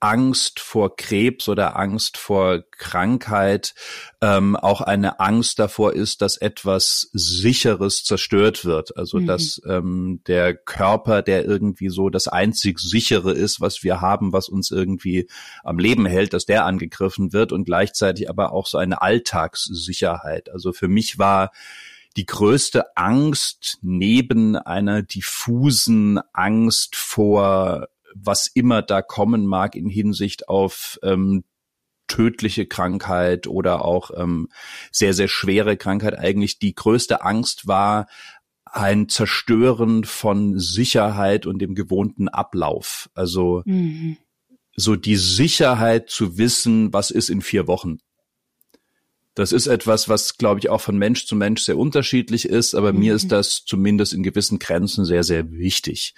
Angst 0.00 0.60
vor 0.60 0.94
Krebs 0.96 1.48
oder 1.48 1.76
Angst 1.76 2.18
vor 2.18 2.62
Krankheit 2.70 3.74
ähm, 4.20 4.54
auch 4.54 4.80
eine 4.80 5.20
Angst 5.20 5.58
davor 5.58 5.94
ist, 5.94 6.20
dass 6.20 6.36
etwas 6.36 7.08
Sicheres 7.12 8.04
zerstört 8.04 8.64
wird. 8.64 8.96
Also 8.96 9.18
mhm. 9.18 9.26
dass 9.26 9.60
ähm, 9.66 10.20
der 10.26 10.54
Körper, 10.54 11.22
der 11.22 11.44
irgendwie 11.46 11.88
so 11.88 12.10
das 12.10 12.28
einzig 12.28 12.78
sichere 12.78 13.32
ist, 13.32 13.60
was 13.60 13.82
wir 13.82 14.00
haben, 14.00 14.32
was 14.32 14.48
uns 14.48 14.70
irgendwie 14.70 15.28
am 15.64 15.78
Leben 15.78 16.04
hält, 16.04 16.34
dass 16.34 16.44
der 16.44 16.66
angegriffen 16.66 17.32
wird 17.32 17.52
und 17.52 17.64
gleichzeitig 17.64 18.28
aber 18.28 18.52
auch 18.52 18.66
so 18.66 18.78
eine 18.78 19.00
Alltagssicherheit. 19.00 20.50
Also 20.50 20.72
für 20.72 20.88
mich 20.88 21.18
war 21.18 21.52
die 22.16 22.26
größte 22.26 22.96
Angst 22.96 23.78
neben 23.82 24.56
einer 24.56 25.02
diffusen 25.02 26.18
Angst 26.32 26.96
vor 26.96 27.88
was 28.22 28.46
immer 28.46 28.82
da 28.82 29.02
kommen 29.02 29.46
mag 29.46 29.74
in 29.76 29.88
Hinsicht 29.88 30.48
auf 30.48 30.98
ähm, 31.02 31.44
tödliche 32.08 32.66
Krankheit 32.66 33.46
oder 33.46 33.84
auch 33.84 34.10
ähm, 34.16 34.48
sehr, 34.92 35.14
sehr 35.14 35.28
schwere 35.28 35.76
Krankheit. 35.76 36.18
Eigentlich 36.18 36.58
die 36.58 36.74
größte 36.74 37.22
Angst 37.22 37.66
war 37.66 38.06
ein 38.64 39.08
Zerstören 39.08 40.04
von 40.04 40.58
Sicherheit 40.58 41.46
und 41.46 41.58
dem 41.60 41.74
gewohnten 41.74 42.28
Ablauf. 42.28 43.08
Also 43.14 43.62
mhm. 43.64 44.18
so 44.76 44.96
die 44.96 45.16
Sicherheit 45.16 46.10
zu 46.10 46.38
wissen, 46.38 46.92
was 46.92 47.10
ist 47.10 47.30
in 47.30 47.40
vier 47.40 47.66
Wochen. 47.66 47.98
Das 49.34 49.52
ist 49.52 49.66
etwas, 49.66 50.08
was, 50.08 50.38
glaube 50.38 50.60
ich, 50.60 50.70
auch 50.70 50.80
von 50.80 50.96
Mensch 50.96 51.26
zu 51.26 51.36
Mensch 51.36 51.62
sehr 51.62 51.76
unterschiedlich 51.76 52.48
ist, 52.48 52.74
aber 52.74 52.92
mhm. 52.92 53.00
mir 53.00 53.14
ist 53.14 53.32
das 53.32 53.64
zumindest 53.64 54.14
in 54.14 54.22
gewissen 54.22 54.58
Grenzen 54.58 55.04
sehr, 55.04 55.24
sehr 55.24 55.50
wichtig. 55.52 56.14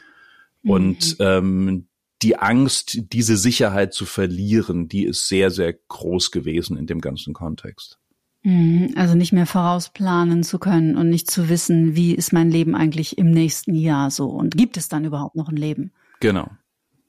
Und 0.62 1.18
mhm. 1.18 1.24
ähm, 1.24 1.87
die 2.22 2.38
Angst, 2.38 3.12
diese 3.12 3.36
Sicherheit 3.36 3.94
zu 3.94 4.04
verlieren, 4.04 4.88
die 4.88 5.04
ist 5.04 5.28
sehr, 5.28 5.50
sehr 5.50 5.72
groß 5.72 6.30
gewesen 6.30 6.76
in 6.76 6.86
dem 6.86 7.00
ganzen 7.00 7.32
Kontext. 7.32 7.98
Mhm. 8.42 8.94
Also 8.96 9.14
nicht 9.14 9.32
mehr 9.32 9.46
vorausplanen 9.46 10.42
zu 10.42 10.58
können 10.58 10.96
und 10.96 11.10
nicht 11.10 11.30
zu 11.30 11.48
wissen, 11.48 11.96
wie 11.96 12.14
ist 12.14 12.32
mein 12.32 12.50
Leben 12.50 12.74
eigentlich 12.74 13.18
im 13.18 13.30
nächsten 13.30 13.74
Jahr 13.74 14.10
so 14.10 14.28
und 14.28 14.56
gibt 14.56 14.76
es 14.76 14.88
dann 14.88 15.04
überhaupt 15.04 15.36
noch 15.36 15.48
ein 15.48 15.56
Leben? 15.56 15.92
Genau. 16.20 16.48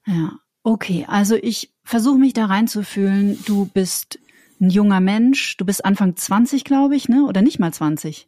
Ja, 0.06 0.34
okay. 0.64 1.06
Also 1.08 1.36
ich 1.36 1.72
versuche 1.84 2.20
mich 2.20 2.34
da 2.34 2.46
reinzufühlen. 2.46 3.40
Du 3.46 3.66
bist 3.66 4.20
ein 4.60 4.70
junger 4.70 5.00
Mensch. 5.00 5.58
Du 5.58 5.66
bist 5.66 5.86
Anfang 5.86 6.16
20, 6.16 6.64
glaube 6.64 6.96
ich, 6.96 7.10
ne? 7.10 7.26
Oder 7.26 7.42
nicht 7.42 7.60
mal 7.60 7.74
20? 7.74 8.28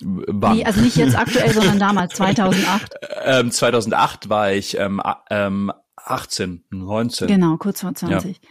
Wann? 0.00 0.56
Nee, 0.56 0.64
also 0.64 0.80
nicht 0.80 0.96
jetzt 0.96 1.16
aktuell, 1.16 1.52
sondern 1.52 1.78
damals, 1.78 2.14
2008. 2.16 2.94
Ähm, 3.24 3.50
2008 3.50 4.28
war 4.28 4.52
ich 4.52 4.78
ähm, 4.78 5.02
ähm, 5.30 5.72
18, 6.10 6.64
19. 6.70 7.28
Genau, 7.28 7.56
kurz 7.56 7.80
vor 7.80 7.94
20. 7.94 8.36
Ja. 8.36 8.48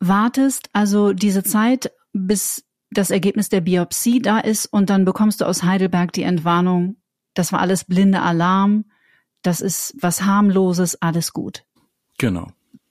Wartest 0.00 0.68
also 0.72 1.12
diese 1.12 1.42
Zeit, 1.42 1.92
bis 2.12 2.64
das 2.90 3.10
Ergebnis 3.10 3.48
der 3.48 3.60
Biopsie 3.60 4.20
da 4.20 4.38
ist 4.38 4.66
und 4.66 4.90
dann 4.90 5.04
bekommst 5.04 5.40
du 5.40 5.46
aus 5.46 5.62
Heidelberg 5.62 6.12
die 6.12 6.22
Entwarnung, 6.22 6.96
das 7.34 7.52
war 7.52 7.60
alles 7.60 7.84
blinde 7.84 8.20
Alarm, 8.20 8.84
das 9.42 9.60
ist 9.60 9.94
was 10.00 10.22
harmloses, 10.24 11.00
alles 11.02 11.32
gut. 11.32 11.64
Genau. 12.18 12.48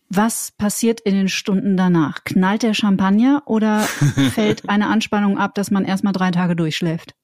Was 0.09 0.51
passiert 0.51 0.99
in 1.01 1.15
den 1.15 1.29
Stunden 1.29 1.75
danach? 1.75 2.23
Knallt 2.23 2.61
der 2.61 2.73
Champagner 2.73 3.43
oder 3.45 3.79
fällt 4.33 4.69
eine 4.69 4.87
Anspannung 4.87 5.37
ab, 5.37 5.55
dass 5.55 5.71
man 5.71 5.85
erstmal 5.85 6.13
drei 6.13 6.31
Tage 6.31 6.55
durchschläft? 6.55 7.15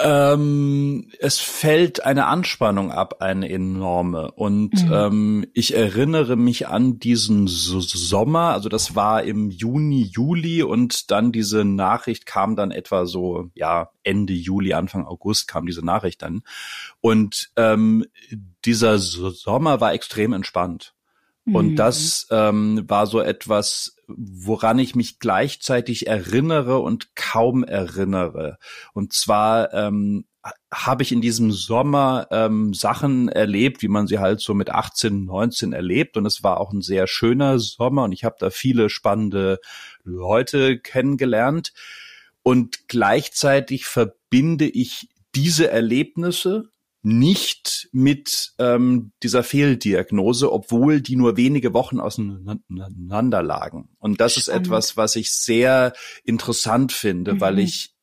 Ähm, 0.00 1.10
es 1.18 1.40
fällt 1.40 2.04
eine 2.04 2.26
Anspannung 2.26 2.92
ab, 2.92 3.16
eine 3.20 3.48
enorme. 3.48 4.30
Und 4.30 4.84
mhm. 4.84 4.92
ähm, 4.92 5.46
ich 5.54 5.74
erinnere 5.74 6.36
mich 6.36 6.68
an 6.68 7.00
diesen 7.00 7.48
Sommer, 7.48 8.52
also 8.52 8.68
das 8.68 8.94
war 8.94 9.24
im 9.24 9.50
Juni, 9.50 10.02
Juli 10.02 10.62
und 10.62 11.10
dann 11.10 11.32
diese 11.32 11.64
Nachricht 11.64 12.26
kam 12.26 12.54
dann 12.54 12.70
etwa 12.70 13.06
so, 13.06 13.50
ja, 13.54 13.90
Ende 14.04 14.34
Juli, 14.34 14.72
Anfang 14.72 15.04
August 15.04 15.48
kam 15.48 15.66
diese 15.66 15.84
Nachricht 15.84 16.22
dann. 16.22 16.42
Und 17.00 17.50
ähm, 17.56 18.04
dieser 18.64 18.98
Sommer 18.98 19.80
war 19.80 19.92
extrem 19.92 20.32
entspannt. 20.32 20.94
Und 21.52 21.72
mhm. 21.72 21.76
das 21.76 22.26
ähm, 22.30 22.84
war 22.86 23.06
so 23.06 23.20
etwas, 23.20 23.96
woran 24.08 24.78
ich 24.78 24.94
mich 24.94 25.18
gleichzeitig 25.18 26.06
erinnere 26.06 26.78
und 26.78 27.14
kaum 27.14 27.62
erinnere. 27.62 28.58
Und 28.94 29.12
zwar 29.12 29.72
ähm, 29.74 30.24
habe 30.72 31.02
ich 31.02 31.12
in 31.12 31.20
diesem 31.20 31.52
Sommer 31.52 32.26
ähm, 32.30 32.72
Sachen 32.72 33.28
erlebt, 33.28 33.82
wie 33.82 33.88
man 33.88 34.06
sie 34.06 34.18
halt 34.18 34.40
so 34.40 34.54
mit 34.54 34.70
18, 34.70 35.24
19 35.24 35.72
erlebt. 35.72 36.16
Und 36.16 36.26
es 36.26 36.42
war 36.42 36.58
auch 36.60 36.72
ein 36.72 36.80
sehr 36.80 37.06
schöner 37.06 37.58
Sommer 37.58 38.04
und 38.04 38.12
ich 38.12 38.24
habe 38.24 38.36
da 38.38 38.50
viele 38.50 38.88
spannende 38.90 39.58
Leute 40.04 40.78
kennengelernt. 40.78 41.72
Und 42.42 42.88
gleichzeitig 42.88 43.84
verbinde 43.84 44.66
ich 44.66 45.08
diese 45.34 45.70
Erlebnisse 45.70 46.70
nicht 47.02 47.88
mit 47.92 48.52
ähm, 48.58 49.12
dieser 49.22 49.42
Fehldiagnose, 49.42 50.52
obwohl 50.52 51.00
die 51.00 51.16
nur 51.16 51.36
wenige 51.36 51.72
Wochen 51.72 52.00
auseinander 52.00 53.42
lagen. 53.42 53.90
Und 53.98 54.20
das 54.20 54.32
Spannend. 54.32 54.48
ist 54.48 54.66
etwas, 54.66 54.96
was 54.96 55.16
ich 55.16 55.32
sehr 55.32 55.92
interessant 56.24 56.92
finde, 56.92 57.34
mhm. 57.34 57.40
weil 57.40 57.58
ich 57.60 57.94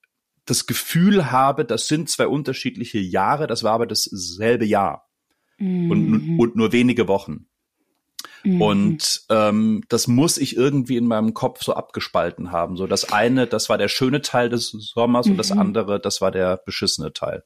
das 0.45 0.65
Gefühl 0.67 1.31
habe, 1.31 1.65
das 1.65 1.87
sind 1.87 2.09
zwei 2.09 2.27
unterschiedliche 2.27 2.99
Jahre, 2.99 3.47
das 3.47 3.63
war 3.63 3.73
aber 3.73 3.87
dasselbe 3.87 4.65
Jahr 4.65 5.09
mhm. 5.57 5.91
und, 5.91 6.39
und 6.39 6.55
nur 6.55 6.71
wenige 6.71 7.07
Wochen. 7.07 7.47
Mhm. 8.43 8.61
Und 8.61 9.21
ähm, 9.29 9.83
das 9.89 10.07
muss 10.07 10.37
ich 10.37 10.55
irgendwie 10.55 10.97
in 10.97 11.07
meinem 11.07 11.33
Kopf 11.33 11.63
so 11.63 11.73
abgespalten 11.73 12.51
haben. 12.51 12.77
So 12.77 12.87
das 12.87 13.11
eine, 13.11 13.47
das 13.47 13.69
war 13.69 13.77
der 13.77 13.87
schöne 13.87 14.21
Teil 14.21 14.49
des 14.49 14.69
Sommers 14.69 15.27
und 15.27 15.37
das 15.37 15.53
mhm. 15.53 15.59
andere, 15.59 15.99
das 15.99 16.21
war 16.21 16.31
der 16.31 16.57
beschissene 16.57 17.11
Teil. 17.11 17.43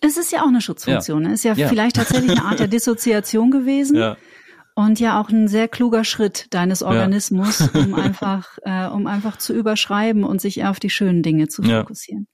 Es 0.00 0.16
ist 0.16 0.32
ja 0.32 0.42
auch 0.42 0.48
eine 0.48 0.60
Schutzfunktion. 0.60 1.24
Ja. 1.24 1.28
Es 1.30 1.40
ist 1.40 1.44
ja, 1.44 1.54
ja, 1.54 1.68
vielleicht 1.68 1.96
tatsächlich 1.96 2.32
eine 2.32 2.44
Art 2.44 2.60
der 2.60 2.68
Dissoziation 2.68 3.50
gewesen. 3.50 3.96
Ja. 3.96 4.16
Und 4.74 5.00
ja 5.00 5.20
auch 5.20 5.28
ein 5.30 5.48
sehr 5.48 5.66
kluger 5.66 6.04
Schritt 6.04 6.46
deines 6.50 6.84
Organismus, 6.84 7.58
ja. 7.58 7.80
um 7.80 7.94
einfach, 7.96 8.58
äh, 8.62 8.86
um 8.86 9.06
einfach 9.06 9.36
zu 9.36 9.52
überschreiben 9.52 10.22
und 10.22 10.40
sich 10.40 10.58
eher 10.58 10.70
auf 10.70 10.78
die 10.78 10.90
schönen 10.90 11.22
Dinge 11.22 11.48
zu 11.48 11.62
fokussieren. 11.62 12.28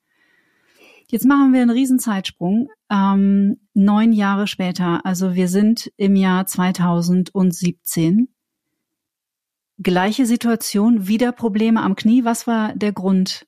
Jetzt 1.09 1.27
machen 1.27 1.53
wir 1.53 1.63
einen 1.63 1.71
riesen 1.71 1.99
Zeitsprung. 1.99 2.69
Ähm, 2.91 3.61
neun 3.73 4.13
Jahre 4.13 4.47
später, 4.47 5.05
also 5.05 5.35
wir 5.35 5.49
sind 5.49 5.93
im 5.97 6.17
Jahr 6.17 6.47
2017. 6.47 8.29
Gleiche 9.79 10.27
Situation, 10.27 11.07
wieder 11.07 11.33
Probleme 11.33 11.83
am 11.83 11.97
Knie. 11.97 12.25
Was 12.25 12.47
war 12.47 12.75
der 12.75 12.93
Grund, 12.93 13.47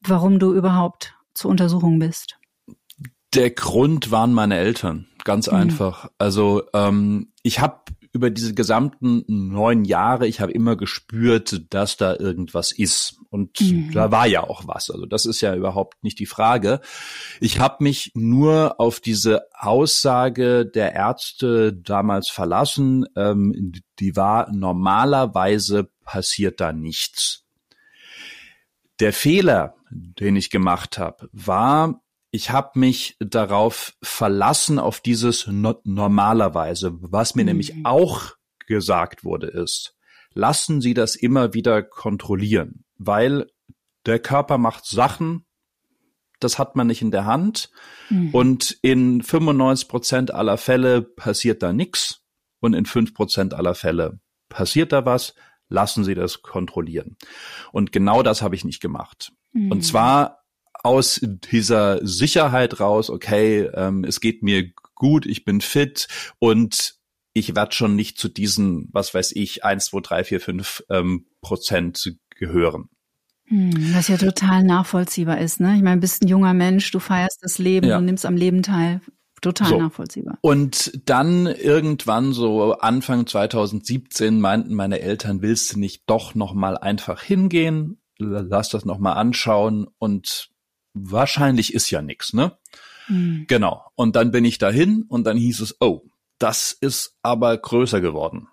warum 0.00 0.38
du 0.38 0.54
überhaupt 0.54 1.14
zur 1.34 1.50
Untersuchung 1.50 1.98
bist? 1.98 2.37
Der 3.34 3.50
Grund 3.50 4.10
waren 4.10 4.32
meine 4.32 4.56
Eltern, 4.56 5.06
ganz 5.24 5.48
mhm. 5.48 5.54
einfach. 5.54 6.10
Also 6.18 6.62
ähm, 6.72 7.32
ich 7.42 7.60
habe 7.60 7.82
über 8.12 8.30
diese 8.30 8.54
gesamten 8.54 9.22
neun 9.26 9.84
Jahre, 9.84 10.26
ich 10.26 10.40
habe 10.40 10.52
immer 10.52 10.76
gespürt, 10.76 11.66
dass 11.70 11.96
da 11.96 12.16
irgendwas 12.16 12.72
ist. 12.72 13.20
Und 13.30 13.60
mhm. 13.60 13.92
da 13.92 14.10
war 14.10 14.26
ja 14.26 14.42
auch 14.42 14.66
was. 14.66 14.90
Also 14.90 15.04
das 15.04 15.26
ist 15.26 15.42
ja 15.42 15.54
überhaupt 15.54 16.02
nicht 16.02 16.18
die 16.18 16.26
Frage. 16.26 16.80
Ich 17.40 17.60
habe 17.60 17.84
mich 17.84 18.10
nur 18.14 18.80
auf 18.80 19.00
diese 19.00 19.42
Aussage 19.52 20.64
der 20.64 20.94
Ärzte 20.94 21.74
damals 21.74 22.30
verlassen. 22.30 23.06
Ähm, 23.14 23.72
die 23.98 24.16
war 24.16 24.50
normalerweise 24.50 25.90
passiert 26.04 26.60
da 26.60 26.72
nichts. 26.72 27.44
Der 29.00 29.12
Fehler, 29.12 29.74
den 29.90 30.34
ich 30.36 30.50
gemacht 30.50 30.98
habe, 30.98 31.28
war, 31.32 32.00
ich 32.30 32.50
habe 32.50 32.78
mich 32.78 33.16
darauf 33.20 33.94
verlassen, 34.02 34.78
auf 34.78 35.00
dieses 35.00 35.46
no 35.46 35.80
normalerweise. 35.84 36.96
Was 37.00 37.34
mir 37.34 37.42
mhm. 37.42 37.48
nämlich 37.48 37.74
auch 37.84 38.32
gesagt 38.66 39.24
wurde, 39.24 39.46
ist, 39.46 39.96
lassen 40.34 40.80
Sie 40.80 40.94
das 40.94 41.16
immer 41.16 41.54
wieder 41.54 41.82
kontrollieren, 41.82 42.84
weil 42.96 43.50
der 44.06 44.18
Körper 44.18 44.58
macht 44.58 44.86
Sachen, 44.86 45.46
das 46.40 46.58
hat 46.58 46.76
man 46.76 46.86
nicht 46.86 47.02
in 47.02 47.10
der 47.10 47.24
Hand. 47.24 47.70
Mhm. 48.10 48.30
Und 48.34 48.78
in 48.82 49.22
95 49.22 49.88
Prozent 49.88 50.34
aller 50.34 50.56
Fälle 50.56 51.02
passiert 51.02 51.62
da 51.62 51.72
nichts. 51.72 52.22
Und 52.60 52.74
in 52.74 52.86
fünf 52.86 53.14
Prozent 53.14 53.54
aller 53.54 53.74
Fälle 53.74 54.20
passiert 54.48 54.92
da 54.92 55.04
was. 55.04 55.34
Lassen 55.68 56.04
Sie 56.04 56.14
das 56.14 56.42
kontrollieren. 56.42 57.16
Und 57.72 57.92
genau 57.92 58.22
das 58.22 58.40
habe 58.40 58.54
ich 58.54 58.64
nicht 58.64 58.80
gemacht. 58.80 59.32
Mhm. 59.52 59.70
Und 59.70 59.82
zwar 59.82 60.37
aus 60.88 61.20
dieser 61.22 62.04
Sicherheit 62.06 62.80
raus, 62.80 63.10
okay, 63.10 63.68
ähm, 63.74 64.04
es 64.04 64.20
geht 64.20 64.42
mir 64.42 64.70
gut, 64.94 65.26
ich 65.26 65.44
bin 65.44 65.60
fit 65.60 66.08
und 66.38 66.94
ich 67.34 67.54
werde 67.54 67.74
schon 67.74 67.94
nicht 67.94 68.18
zu 68.18 68.28
diesen, 68.28 68.88
was 68.90 69.12
weiß 69.12 69.32
ich, 69.32 69.64
eins, 69.64 69.86
zwei, 69.86 70.00
drei, 70.00 70.24
vier, 70.24 70.40
fünf 70.40 70.82
ähm, 70.88 71.26
Prozent 71.42 72.16
gehören. 72.30 72.88
Hm, 73.44 73.94
was 73.94 74.08
ja 74.08 74.16
total 74.16 74.62
nachvollziehbar 74.62 75.38
ist, 75.38 75.60
ne? 75.60 75.76
Ich 75.76 75.82
meine, 75.82 75.96
du 75.96 76.00
bist 76.00 76.22
ein 76.22 76.28
junger 76.28 76.54
Mensch, 76.54 76.90
du 76.90 77.00
feierst 77.00 77.38
das 77.42 77.58
Leben 77.58 77.88
ja. 77.88 77.98
und 77.98 78.06
nimmst 78.06 78.24
am 78.24 78.36
Leben 78.36 78.62
teil. 78.62 79.02
Total 79.42 79.68
so. 79.68 79.78
nachvollziehbar. 79.78 80.38
Und 80.40 81.00
dann 81.04 81.46
irgendwann 81.46 82.32
so 82.32 82.72
Anfang 82.78 83.26
2017 83.26 84.40
meinten 84.40 84.74
meine 84.74 85.00
Eltern, 85.00 85.42
willst 85.42 85.74
du 85.74 85.78
nicht 85.78 86.04
doch 86.06 86.34
noch 86.34 86.54
mal 86.54 86.78
einfach 86.78 87.22
hingehen, 87.22 88.00
lass 88.18 88.70
das 88.70 88.86
noch 88.86 88.98
mal 88.98 89.12
anschauen 89.12 89.86
und 89.98 90.50
wahrscheinlich 91.02 91.74
ist 91.74 91.90
ja 91.90 92.02
nix, 92.02 92.32
ne? 92.32 92.56
Hm. 93.06 93.46
Genau. 93.48 93.84
Und 93.94 94.16
dann 94.16 94.30
bin 94.30 94.44
ich 94.44 94.58
dahin 94.58 95.04
und 95.08 95.24
dann 95.24 95.36
hieß 95.36 95.60
es, 95.60 95.76
oh, 95.80 96.02
das 96.38 96.72
ist 96.72 97.16
aber 97.22 97.56
größer 97.56 98.00
geworden. 98.00 98.48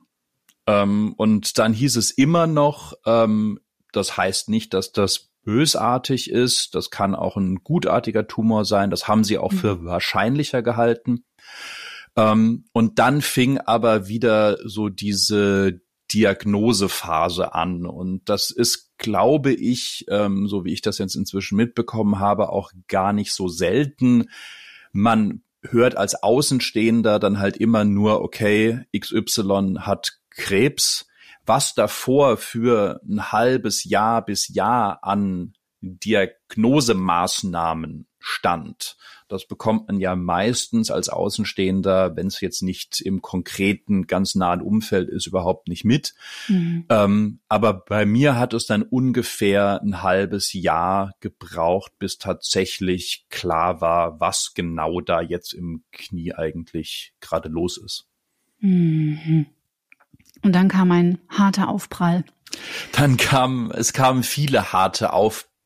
Ähm, 0.68 1.14
und 1.18 1.58
dann 1.60 1.74
hieß 1.74 1.98
es 1.98 2.12
immer 2.12 2.48
noch, 2.48 2.94
ähm, 3.06 3.60
das 3.92 4.18
heißt 4.18 4.50
nicht, 4.50 4.74
dass 4.74 4.92
das 4.92 5.30
bösartig 5.44 6.30
ist. 6.30 6.76
Das 6.76 6.90
kann 6.90 7.16
auch 7.16 7.38
ein 7.38 7.64
gutartiger 7.64 8.28
Tumor 8.28 8.66
sein. 8.66 8.90
Das 8.90 9.08
haben 9.08 9.24
sie 9.24 9.38
auch 9.38 9.52
mhm. 9.52 9.58
für 9.58 9.86
wahrscheinlicher 9.86 10.62
gehalten. 10.62 11.24
Ähm, 12.18 12.66
und 12.74 13.00
dann 13.00 13.22
fing 13.22 13.60
aber 13.60 14.08
wieder 14.08 14.58
so 14.68 14.90
diese 14.90 15.82
Diagnosephase 16.14 17.54
an. 17.54 17.86
Und 17.86 18.30
das 18.30 18.52
ist, 18.52 18.98
glaube 18.98 19.54
ich, 19.54 20.06
ähm, 20.10 20.48
so 20.48 20.66
wie 20.66 20.74
ich 20.74 20.82
das 20.82 20.98
jetzt 20.98 21.16
inzwischen 21.16 21.56
mitbekommen 21.56 22.20
habe, 22.20 22.50
auch 22.50 22.72
gar 22.88 23.14
nicht 23.14 23.34
so 23.34 23.48
selten. 23.48 24.30
Man 24.92 25.42
hört 25.62 25.98
als 25.98 26.22
Außenstehender 26.22 27.20
dann 27.20 27.40
halt 27.40 27.58
immer 27.58 27.86
nur, 27.86 28.22
okay, 28.22 28.82
XY 28.98 29.78
hat 29.80 30.20
Krebs 30.30 31.08
was 31.46 31.76
davor 31.76 32.38
für 32.38 33.02
ein 33.08 33.32
halbes 33.32 33.84
Jahr 33.84 34.26
bis 34.26 34.52
Jahr 34.54 35.04
an 35.04 35.54
Diagnosemaßnahmen 35.82 38.08
stand. 38.20 38.98
Das 39.28 39.48
bekommt 39.48 39.88
man 39.88 40.00
ja 40.00 40.16
meistens 40.16 40.92
als 40.92 41.10
Außenstehender, 41.10 42.16
wenn 42.16 42.28
es 42.28 42.42
jetzt 42.42 42.62
nicht 42.62 43.02
im 43.02 43.22
konkreten, 43.22 44.08
ganz 44.08 44.36
nahen 44.36 44.62
Umfeld 44.62 45.10
ist, 45.10 45.26
überhaupt 45.26 45.68
nicht 45.68 45.84
mit. 45.84 46.14
Mhm. 46.48 46.86
Ähm, 46.90 47.40
aber 47.48 47.74
bei 47.74 48.06
mir 48.06 48.38
hat 48.38 48.54
es 48.54 48.66
dann 48.68 48.84
ungefähr 48.84 49.82
ein 49.82 50.04
halbes 50.04 50.54
Jahr 50.54 51.14
gebraucht, 51.22 51.94
bis 51.98 52.18
tatsächlich 52.18 53.26
klar 53.30 53.82
war, 53.82 54.20
was 54.20 54.54
genau 54.54 55.02
da 55.02 55.22
jetzt 55.22 55.54
im 55.54 55.84
Knie 55.92 56.34
eigentlich 56.34 57.14
gerade 57.20 57.50
los 57.50 57.78
ist. 57.78 58.08
Mhm. 58.60 59.48
Und 60.44 60.54
dann 60.54 60.68
kam 60.68 60.92
ein 60.92 61.18
harter 61.30 61.70
Aufprall. 61.70 62.24
Dann 62.92 63.18
kam, 63.18 63.72
es 63.72 63.94
kamen 63.94 64.24
viele 64.24 64.72
harte 64.72 65.14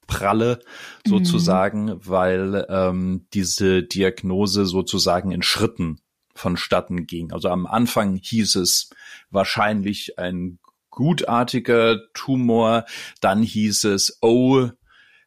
Aufpralle 0.09 0.59
sozusagen, 1.05 1.85
mhm. 1.85 1.99
weil 2.05 2.65
ähm, 2.69 3.27
diese 3.33 3.83
Diagnose 3.83 4.65
sozusagen 4.65 5.31
in 5.31 5.43
Schritten 5.43 6.01
vonstatten 6.33 7.05
ging. 7.05 7.31
Also 7.31 7.49
am 7.49 7.65
Anfang 7.65 8.15
hieß 8.15 8.55
es 8.55 8.89
wahrscheinlich 9.29 10.17
ein 10.17 10.59
gutartiger 10.89 11.99
Tumor, 12.13 12.85
dann 13.21 13.43
hieß 13.43 13.85
es, 13.85 14.17
oh, 14.21 14.69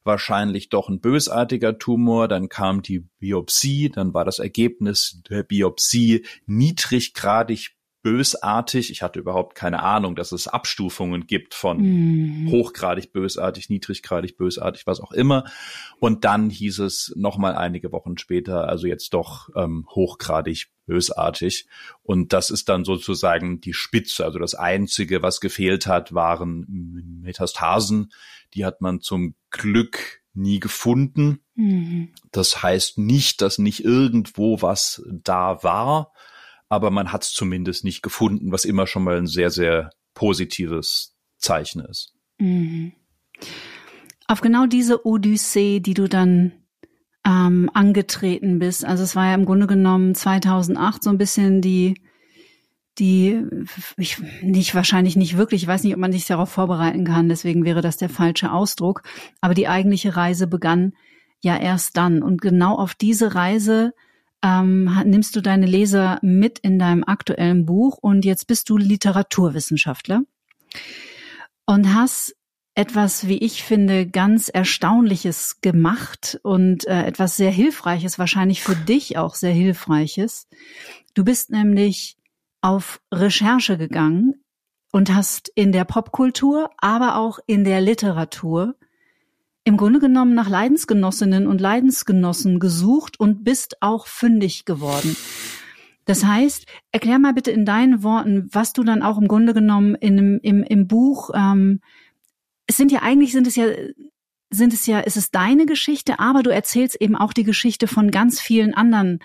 wahrscheinlich 0.05 0.69
doch 0.69 0.89
ein 0.89 1.01
bösartiger 1.01 1.79
Tumor, 1.79 2.27
dann 2.29 2.49
kam 2.49 2.83
die 2.83 3.07
Biopsie, 3.21 3.89
dann 3.89 4.15
war 4.15 4.25
das 4.25 4.41
Ergebnis 4.41 5.23
der 5.31 5.45
Biopsie 5.45 6.27
niedriggradig 6.47 7.77
bösartig. 8.03 8.91
Ich 8.91 9.03
hatte 9.03 9.21
überhaupt 9.21 9.55
keine 9.55 9.83
Ahnung, 9.83 10.17
dass 10.17 10.33
es 10.33 10.49
Abstufungen 10.49 11.27
gibt 11.27 11.55
von 11.55 12.47
mm. 12.47 12.51
hochgradig 12.51 13.13
bösartig, 13.13 13.71
niedriggradig 13.71 14.37
bösartig, 14.37 14.87
was 14.87 15.01
auch 15.01 15.13
immer. 15.13 15.45
Und 16.01 16.25
dann 16.25 16.51
hieß 16.51 16.81
es 16.81 17.13
noch 17.17 17.39
mal 17.39 17.55
einige 17.55 17.93
Wochen 17.93 18.19
später, 18.19 18.69
also 18.69 18.87
jetzt 18.87 19.15
doch 19.15 19.51
ähm, 19.55 19.87
hochgradig 19.89 20.67
bösartig. 20.87 21.67
Und 22.03 22.33
das 22.33 22.51
ist 22.51 22.69
dann 22.69 22.85
sozusagen 22.85 23.61
die 23.61 23.75
Spitze. 23.75 24.25
Also 24.25 24.41
das 24.41 24.55
Einzige, 24.55 25.23
was 25.23 25.41
gefehlt 25.41 25.87
hat, 25.87 26.13
waren 26.13 27.21
Metastasen. 27.23 28.13
Die 28.55 28.65
hat 28.65 28.81
man 28.81 29.01
zum 29.01 29.37
Glück 29.51 30.23
nie 30.35 30.59
gefunden. 30.59 31.41
Mm. 31.55 32.07
Das 32.33 32.65
heißt 32.65 32.99
nicht, 32.99 33.43
dass 33.43 33.59
nicht 33.59 33.85
irgendwo 33.85 34.61
was 34.61 35.05
da 35.09 35.63
war 35.63 36.13
aber 36.73 36.91
man 36.91 37.13
hat 37.13 37.23
es 37.23 37.35
zumindest 37.35 37.85
nicht 37.85 38.03
gefunden, 38.03 38.51
was 38.51 38.65
immer 38.65 38.87
schon 38.87 39.05
mal 39.05 39.19
ein 39.19 39.27
sehr, 39.27 39.51
sehr 39.51 39.91
positives 40.15 41.15
Zeichen 41.37 41.83
ist. 41.85 42.15
Mhm. 42.39 42.93
Auf 44.27 44.41
genau 44.41 44.65
diese 44.65 45.05
Odyssee, 45.05 45.81
die 45.81 45.93
du 45.93 46.09
dann 46.09 46.53
ähm, 47.27 47.71
angetreten 47.75 48.59
bist, 48.59 48.87
also 48.87 49.03
es 49.03 49.15
war 49.15 49.27
ja 49.27 49.35
im 49.35 49.45
Grunde 49.45 49.67
genommen 49.67 50.15
2008 50.15 51.05
so 51.05 51.11
ein 51.11 51.19
bisschen 51.19 51.61
die 51.61 52.01
die 52.99 53.43
ich 53.97 54.19
nicht 54.43 54.75
wahrscheinlich 54.75 55.17
nicht 55.17 55.37
wirklich, 55.37 55.63
ich 55.63 55.69
weiß 55.69 55.83
nicht, 55.83 55.95
ob 55.95 56.01
man 56.01 56.13
sich 56.13 56.27
darauf 56.27 56.51
vorbereiten 56.51 57.05
kann, 57.05 57.29
deswegen 57.29 57.67
wäre 57.67 57.83
das 57.83 57.99
der 57.99 58.11
falsche 58.11 58.51
Ausdruck, 58.51 59.03
aber 59.43 59.53
die 59.55 59.69
eigentliche 59.69 60.17
Reise 60.17 60.47
begann 60.47 60.93
ja 61.41 61.57
erst 61.57 61.97
dann. 61.97 62.23
Und 62.23 62.41
genau 62.43 62.77
auf 62.77 62.95
diese 62.95 63.35
Reise 63.35 63.93
ähm, 64.43 64.91
nimmst 65.05 65.37
du 65.37 65.41
deine 65.41 65.67
Leser 65.67 66.19
mit 66.23 66.59
in 66.59 66.79
deinem 66.79 67.05
aktuellen 67.05 67.65
Buch 67.65 67.99
und 68.01 68.25
jetzt 68.25 68.47
bist 68.47 68.69
du 68.69 68.77
Literaturwissenschaftler 68.77 70.23
und 71.67 71.95
hast 71.95 72.35
etwas, 72.75 73.29
wie 73.29 73.39
ich 73.39 73.63
finde, 73.63 74.07
ganz 74.07 74.49
Erstaunliches 74.49 75.61
gemacht 75.61 76.41
und 76.43 76.87
äh, 76.87 77.05
etwas 77.05 77.37
sehr 77.37 77.51
Hilfreiches, 77.51 78.19
wahrscheinlich 78.19 78.63
für 78.63 78.77
dich 78.77 79.19
auch 79.19 79.35
sehr 79.35 79.53
Hilfreiches. 79.53 80.49
Du 81.15 81.25
bist 81.25 81.51
nämlich 81.51 82.17
auf 82.63 83.01
Recherche 83.13 83.77
gegangen 83.77 84.43
und 84.91 85.15
hast 85.15 85.51
in 85.55 85.73
der 85.73 85.85
Popkultur, 85.85 86.71
aber 86.79 87.17
auch 87.17 87.39
in 87.47 87.65
der 87.65 87.81
Literatur 87.81 88.75
im 89.65 89.77
Grunde 89.77 90.01
genommen 90.01 90.35
nach 90.35 90.49
Leidensgenossinnen 90.49 91.47
und 91.47 91.61
Leidensgenossen 91.61 92.59
gesucht 92.59 93.19
und 93.21 93.45
bist 93.45 93.81
auch 93.81 94.07
fündig 94.07 94.65
geworden. 94.65 95.17
Das 96.05 96.25
heißt, 96.25 96.67
erklär 96.91 97.19
mal 97.19 97.33
bitte 97.33 97.53
in 97.53 97.65
deinen 97.65 98.03
Worten, 98.03 98.49
was 98.51 98.73
du 98.73 98.83
dann 98.83 99.03
auch 99.03 99.19
im 99.19 99.29
Grunde 99.29 99.55
genommen 99.55 99.95
in, 99.95 100.41
im, 100.41 100.65
im 100.65 100.89
Buch, 100.89 101.31
ähm, 101.35 101.81
es 102.67 102.77
sind 102.77 102.91
ja 102.91 103.03
eigentlich 103.03 103.33
sind 103.33 103.47
es 103.47 103.57
ja 103.57 103.67
sind 104.51 104.75
es 104.75 104.87
ja, 104.87 105.01
ist 105.01 105.17
es 105.17 105.31
deine 105.31 105.67
Geschichte, 105.67 106.19
aber 106.19 106.43
du 106.43 106.51
erzählst 106.51 107.01
eben 107.01 107.17
auch 107.17 107.33
die 107.33 107.45
Geschichte 107.45 107.87
von 107.87 108.11
ganz 108.11 108.39
vielen 108.39 108.75
anderen 108.75 109.21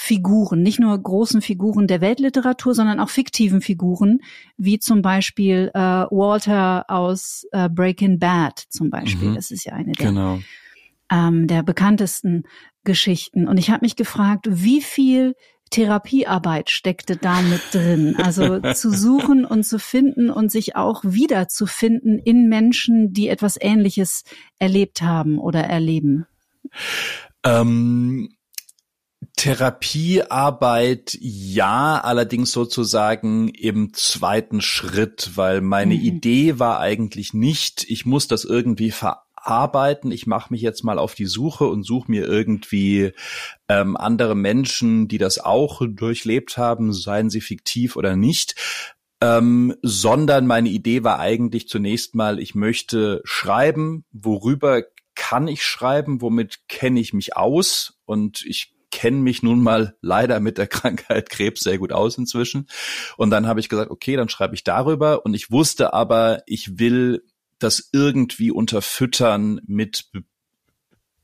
Figuren, 0.00 0.62
nicht 0.62 0.78
nur 0.78 0.96
großen 0.96 1.42
Figuren 1.42 1.88
der 1.88 2.00
Weltliteratur, 2.00 2.72
sondern 2.72 3.00
auch 3.00 3.08
fiktiven 3.08 3.60
Figuren, 3.60 4.20
wie 4.56 4.78
zum 4.78 5.02
Beispiel 5.02 5.72
äh, 5.74 5.78
Walter 5.80 6.84
aus 6.86 7.48
äh, 7.50 7.68
Breaking 7.68 8.20
Bad 8.20 8.62
zum 8.68 8.90
Beispiel. 8.90 9.30
Mhm. 9.30 9.34
Das 9.34 9.50
ist 9.50 9.64
ja 9.64 9.72
eine 9.72 9.90
der, 9.90 10.06
genau. 10.06 10.38
ähm, 11.10 11.48
der 11.48 11.64
bekanntesten 11.64 12.44
Geschichten. 12.84 13.48
Und 13.48 13.58
ich 13.58 13.70
habe 13.70 13.80
mich 13.82 13.96
gefragt, 13.96 14.46
wie 14.48 14.82
viel 14.82 15.34
Therapiearbeit 15.70 16.70
steckte 16.70 17.16
da 17.16 17.42
mit 17.42 17.60
drin. 17.72 18.14
Also 18.22 18.60
zu 18.74 18.92
suchen 18.92 19.44
und 19.44 19.64
zu 19.64 19.80
finden 19.80 20.30
und 20.30 20.52
sich 20.52 20.76
auch 20.76 21.02
wiederzufinden 21.04 22.20
in 22.20 22.48
Menschen, 22.48 23.12
die 23.12 23.28
etwas 23.28 23.58
Ähnliches 23.60 24.22
erlebt 24.60 25.02
haben 25.02 25.40
oder 25.40 25.64
erleben. 25.64 26.24
Ähm 27.44 28.28
Therapiearbeit 29.38 31.16
ja, 31.20 32.00
allerdings 32.02 32.50
sozusagen 32.50 33.48
im 33.50 33.94
zweiten 33.94 34.60
Schritt, 34.60 35.30
weil 35.36 35.60
meine 35.60 35.94
mhm. 35.94 36.00
Idee 36.00 36.58
war 36.58 36.80
eigentlich 36.80 37.34
nicht, 37.34 37.84
ich 37.88 38.04
muss 38.04 38.26
das 38.26 38.44
irgendwie 38.44 38.90
verarbeiten, 38.90 40.10
ich 40.10 40.26
mache 40.26 40.52
mich 40.52 40.60
jetzt 40.60 40.82
mal 40.82 40.98
auf 40.98 41.14
die 41.14 41.26
Suche 41.26 41.66
und 41.68 41.84
suche 41.84 42.10
mir 42.10 42.26
irgendwie 42.26 43.12
ähm, 43.68 43.96
andere 43.96 44.34
Menschen, 44.34 45.06
die 45.06 45.18
das 45.18 45.38
auch 45.38 45.82
durchlebt 45.88 46.58
haben, 46.58 46.92
seien 46.92 47.30
sie 47.30 47.40
fiktiv 47.40 47.94
oder 47.94 48.16
nicht. 48.16 48.56
Ähm, 49.20 49.76
sondern 49.82 50.48
meine 50.48 50.68
Idee 50.68 51.04
war 51.04 51.20
eigentlich 51.20 51.68
zunächst 51.68 52.16
mal, 52.16 52.40
ich 52.40 52.56
möchte 52.56 53.20
schreiben, 53.22 54.04
worüber 54.10 54.82
kann 55.14 55.46
ich 55.46 55.62
schreiben, 55.62 56.22
womit 56.22 56.68
kenne 56.68 56.98
ich 56.98 57.12
mich 57.12 57.36
aus 57.36 58.00
und 58.04 58.44
ich 58.44 58.72
kenne 58.90 59.18
mich 59.18 59.42
nun 59.42 59.62
mal 59.62 59.96
leider 60.00 60.40
mit 60.40 60.58
der 60.58 60.66
Krankheit 60.68 61.30
Krebs 61.30 61.60
sehr 61.60 61.78
gut 61.78 61.92
aus 61.92 62.18
inzwischen. 62.18 62.68
Und 63.16 63.30
dann 63.30 63.46
habe 63.46 63.60
ich 63.60 63.68
gesagt, 63.68 63.90
okay, 63.90 64.16
dann 64.16 64.28
schreibe 64.28 64.54
ich 64.54 64.64
darüber. 64.64 65.24
Und 65.24 65.34
ich 65.34 65.50
wusste 65.50 65.92
aber, 65.92 66.42
ich 66.46 66.78
will 66.78 67.24
das 67.58 67.88
irgendwie 67.92 68.50
unterfüttern 68.50 69.60
mit 69.66 70.10
Be 70.12 70.22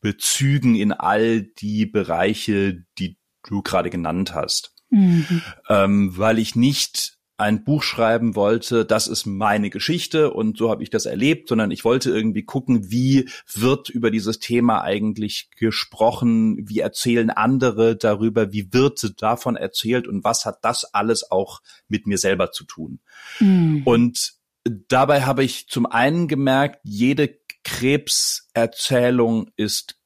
Bezügen 0.00 0.74
in 0.74 0.92
all 0.92 1.40
die 1.40 1.86
Bereiche, 1.86 2.84
die 2.98 3.16
du 3.42 3.62
gerade 3.62 3.88
genannt 3.88 4.34
hast. 4.34 4.74
Mhm. 4.90 5.40
Ähm, 5.70 6.18
weil 6.18 6.38
ich 6.38 6.54
nicht 6.54 7.16
ein 7.36 7.64
Buch 7.64 7.82
schreiben 7.82 8.36
wollte, 8.36 8.84
das 8.84 9.08
ist 9.08 9.26
meine 9.26 9.68
Geschichte 9.68 10.32
und 10.32 10.56
so 10.56 10.70
habe 10.70 10.84
ich 10.84 10.90
das 10.90 11.04
erlebt, 11.04 11.48
sondern 11.48 11.72
ich 11.72 11.84
wollte 11.84 12.10
irgendwie 12.10 12.44
gucken, 12.44 12.90
wie 12.90 13.28
wird 13.52 13.88
über 13.88 14.12
dieses 14.12 14.38
Thema 14.38 14.82
eigentlich 14.82 15.50
gesprochen, 15.58 16.68
wie 16.68 16.78
erzählen 16.78 17.30
andere 17.30 17.96
darüber, 17.96 18.52
wie 18.52 18.72
wird 18.72 19.20
davon 19.20 19.56
erzählt 19.56 20.06
und 20.06 20.22
was 20.22 20.46
hat 20.46 20.58
das 20.62 20.84
alles 20.94 21.30
auch 21.30 21.60
mit 21.88 22.06
mir 22.06 22.18
selber 22.18 22.52
zu 22.52 22.64
tun. 22.64 23.00
Mhm. 23.40 23.82
Und 23.84 24.34
dabei 24.64 25.22
habe 25.22 25.42
ich 25.42 25.68
zum 25.68 25.86
einen 25.86 26.28
gemerkt, 26.28 26.80
jede 26.84 27.36
Krebserzählung 27.64 29.50
ist 29.56 29.98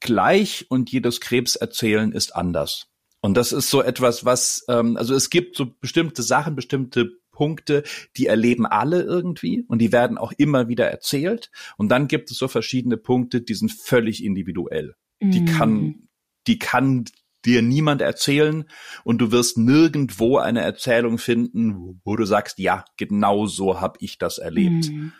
gleich 0.00 0.66
und 0.68 0.90
jedes 0.90 1.20
Krebserzählen 1.20 2.12
ist 2.12 2.34
anders. 2.34 2.91
Und 3.22 3.34
das 3.34 3.52
ist 3.52 3.70
so 3.70 3.80
etwas, 3.80 4.24
was, 4.24 4.64
ähm, 4.68 4.96
also 4.96 5.14
es 5.14 5.30
gibt 5.30 5.56
so 5.56 5.72
bestimmte 5.80 6.22
Sachen, 6.22 6.56
bestimmte 6.56 7.12
Punkte, 7.30 7.84
die 8.16 8.26
erleben 8.26 8.66
alle 8.66 9.02
irgendwie 9.02 9.64
und 9.68 9.78
die 9.78 9.92
werden 9.92 10.18
auch 10.18 10.32
immer 10.36 10.68
wieder 10.68 10.90
erzählt. 10.90 11.50
Und 11.76 11.88
dann 11.88 12.08
gibt 12.08 12.30
es 12.30 12.36
so 12.36 12.48
verschiedene 12.48 12.96
Punkte, 12.96 13.40
die 13.40 13.54
sind 13.54 13.72
völlig 13.72 14.24
individuell. 14.24 14.96
Mhm. 15.20 15.30
Die 15.30 15.44
kann, 15.44 16.08
die 16.48 16.58
kann 16.58 17.04
dir 17.44 17.62
niemand 17.62 18.02
erzählen 18.02 18.64
und 19.04 19.18
du 19.18 19.30
wirst 19.30 19.56
nirgendwo 19.56 20.38
eine 20.38 20.60
Erzählung 20.60 21.18
finden, 21.18 22.00
wo 22.04 22.16
du 22.16 22.24
sagst, 22.24 22.58
ja, 22.58 22.84
genau 22.96 23.46
so 23.46 23.80
habe 23.80 23.98
ich 24.00 24.18
das 24.18 24.38
erlebt. 24.38 24.90
Mhm. 24.90 25.12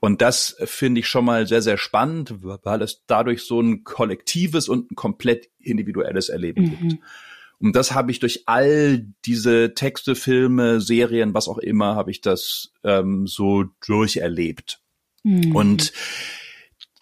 Und 0.00 0.22
das 0.22 0.56
finde 0.64 1.00
ich 1.00 1.08
schon 1.08 1.24
mal 1.24 1.48
sehr, 1.48 1.62
sehr 1.62 1.76
spannend, 1.76 2.36
weil 2.40 2.82
es 2.82 3.04
dadurch 3.08 3.42
so 3.42 3.60
ein 3.60 3.82
kollektives 3.82 4.68
und 4.68 4.92
ein 4.92 4.94
komplett 4.94 5.48
individuelles 5.58 6.28
Erleben 6.28 6.64
mhm. 6.64 6.88
gibt. 6.88 7.02
Und 7.60 7.74
das 7.74 7.92
habe 7.92 8.10
ich 8.10 8.20
durch 8.20 8.44
all 8.46 9.06
diese 9.24 9.74
Texte, 9.74 10.14
Filme, 10.14 10.80
Serien, 10.80 11.34
was 11.34 11.48
auch 11.48 11.58
immer, 11.58 11.96
habe 11.96 12.10
ich 12.10 12.20
das 12.20 12.72
ähm, 12.84 13.26
so 13.26 13.64
durcherlebt. 13.84 14.80
Mhm. 15.24 15.54
Und 15.56 15.92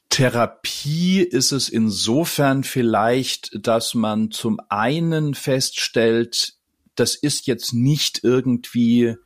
Therapie 0.08 1.20
ist 1.20 1.52
es 1.52 1.68
insofern 1.68 2.64
vielleicht, 2.64 3.50
dass 3.66 3.94
man 3.94 4.30
zum 4.30 4.58
einen 4.70 5.34
feststellt, 5.34 6.54
das 6.94 7.14
ist 7.14 7.46
jetzt 7.46 7.74
nicht 7.74 8.24
irgendwie 8.24 9.16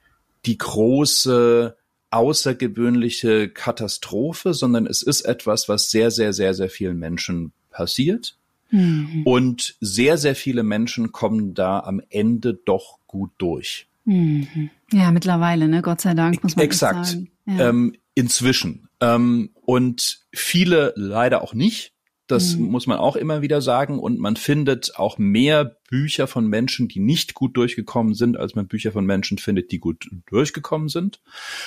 die 0.46 0.58
große 0.58 1.76
außergewöhnliche 2.10 3.50
Katastrophe, 3.50 4.52
sondern 4.52 4.88
es 4.88 5.02
ist 5.02 5.20
etwas, 5.20 5.68
was 5.68 5.90
sehr, 5.90 6.10
sehr, 6.10 6.32
sehr, 6.32 6.54
sehr 6.54 6.68
vielen 6.68 6.98
Menschen 6.98 7.52
passiert. 7.70 8.36
Mhm. 8.70 9.22
Und 9.24 9.76
sehr, 9.80 10.18
sehr 10.18 10.34
viele 10.34 10.62
Menschen 10.62 11.12
kommen 11.12 11.54
da 11.54 11.80
am 11.80 12.00
Ende 12.10 12.54
doch 12.54 12.98
gut 13.06 13.32
durch. 13.38 13.88
Mhm. 14.04 14.70
Ja, 14.92 15.10
mittlerweile, 15.10 15.68
ne? 15.68 15.82
Gott 15.82 16.00
sei 16.00 16.14
Dank 16.14 16.42
muss 16.42 16.56
man 16.56 16.64
Exakt. 16.64 17.06
sagen. 17.06 17.30
Ja. 17.46 17.68
Ähm, 17.68 17.94
inzwischen. 18.14 18.88
Ähm, 19.00 19.50
und 19.64 20.20
viele 20.32 20.92
leider 20.96 21.42
auch 21.42 21.54
nicht. 21.54 21.92
Das 22.30 22.54
mhm. 22.54 22.66
muss 22.66 22.86
man 22.86 22.98
auch 22.98 23.16
immer 23.16 23.42
wieder 23.42 23.60
sagen. 23.60 23.98
Und 23.98 24.18
man 24.18 24.36
findet 24.36 24.96
auch 24.96 25.18
mehr 25.18 25.76
Bücher 25.88 26.26
von 26.26 26.46
Menschen, 26.46 26.86
die 26.86 27.00
nicht 27.00 27.34
gut 27.34 27.56
durchgekommen 27.56 28.14
sind, 28.14 28.36
als 28.36 28.54
man 28.54 28.68
Bücher 28.68 28.92
von 28.92 29.04
Menschen 29.04 29.38
findet, 29.38 29.72
die 29.72 29.78
gut 29.78 30.08
durchgekommen 30.26 30.88
sind. 30.88 31.20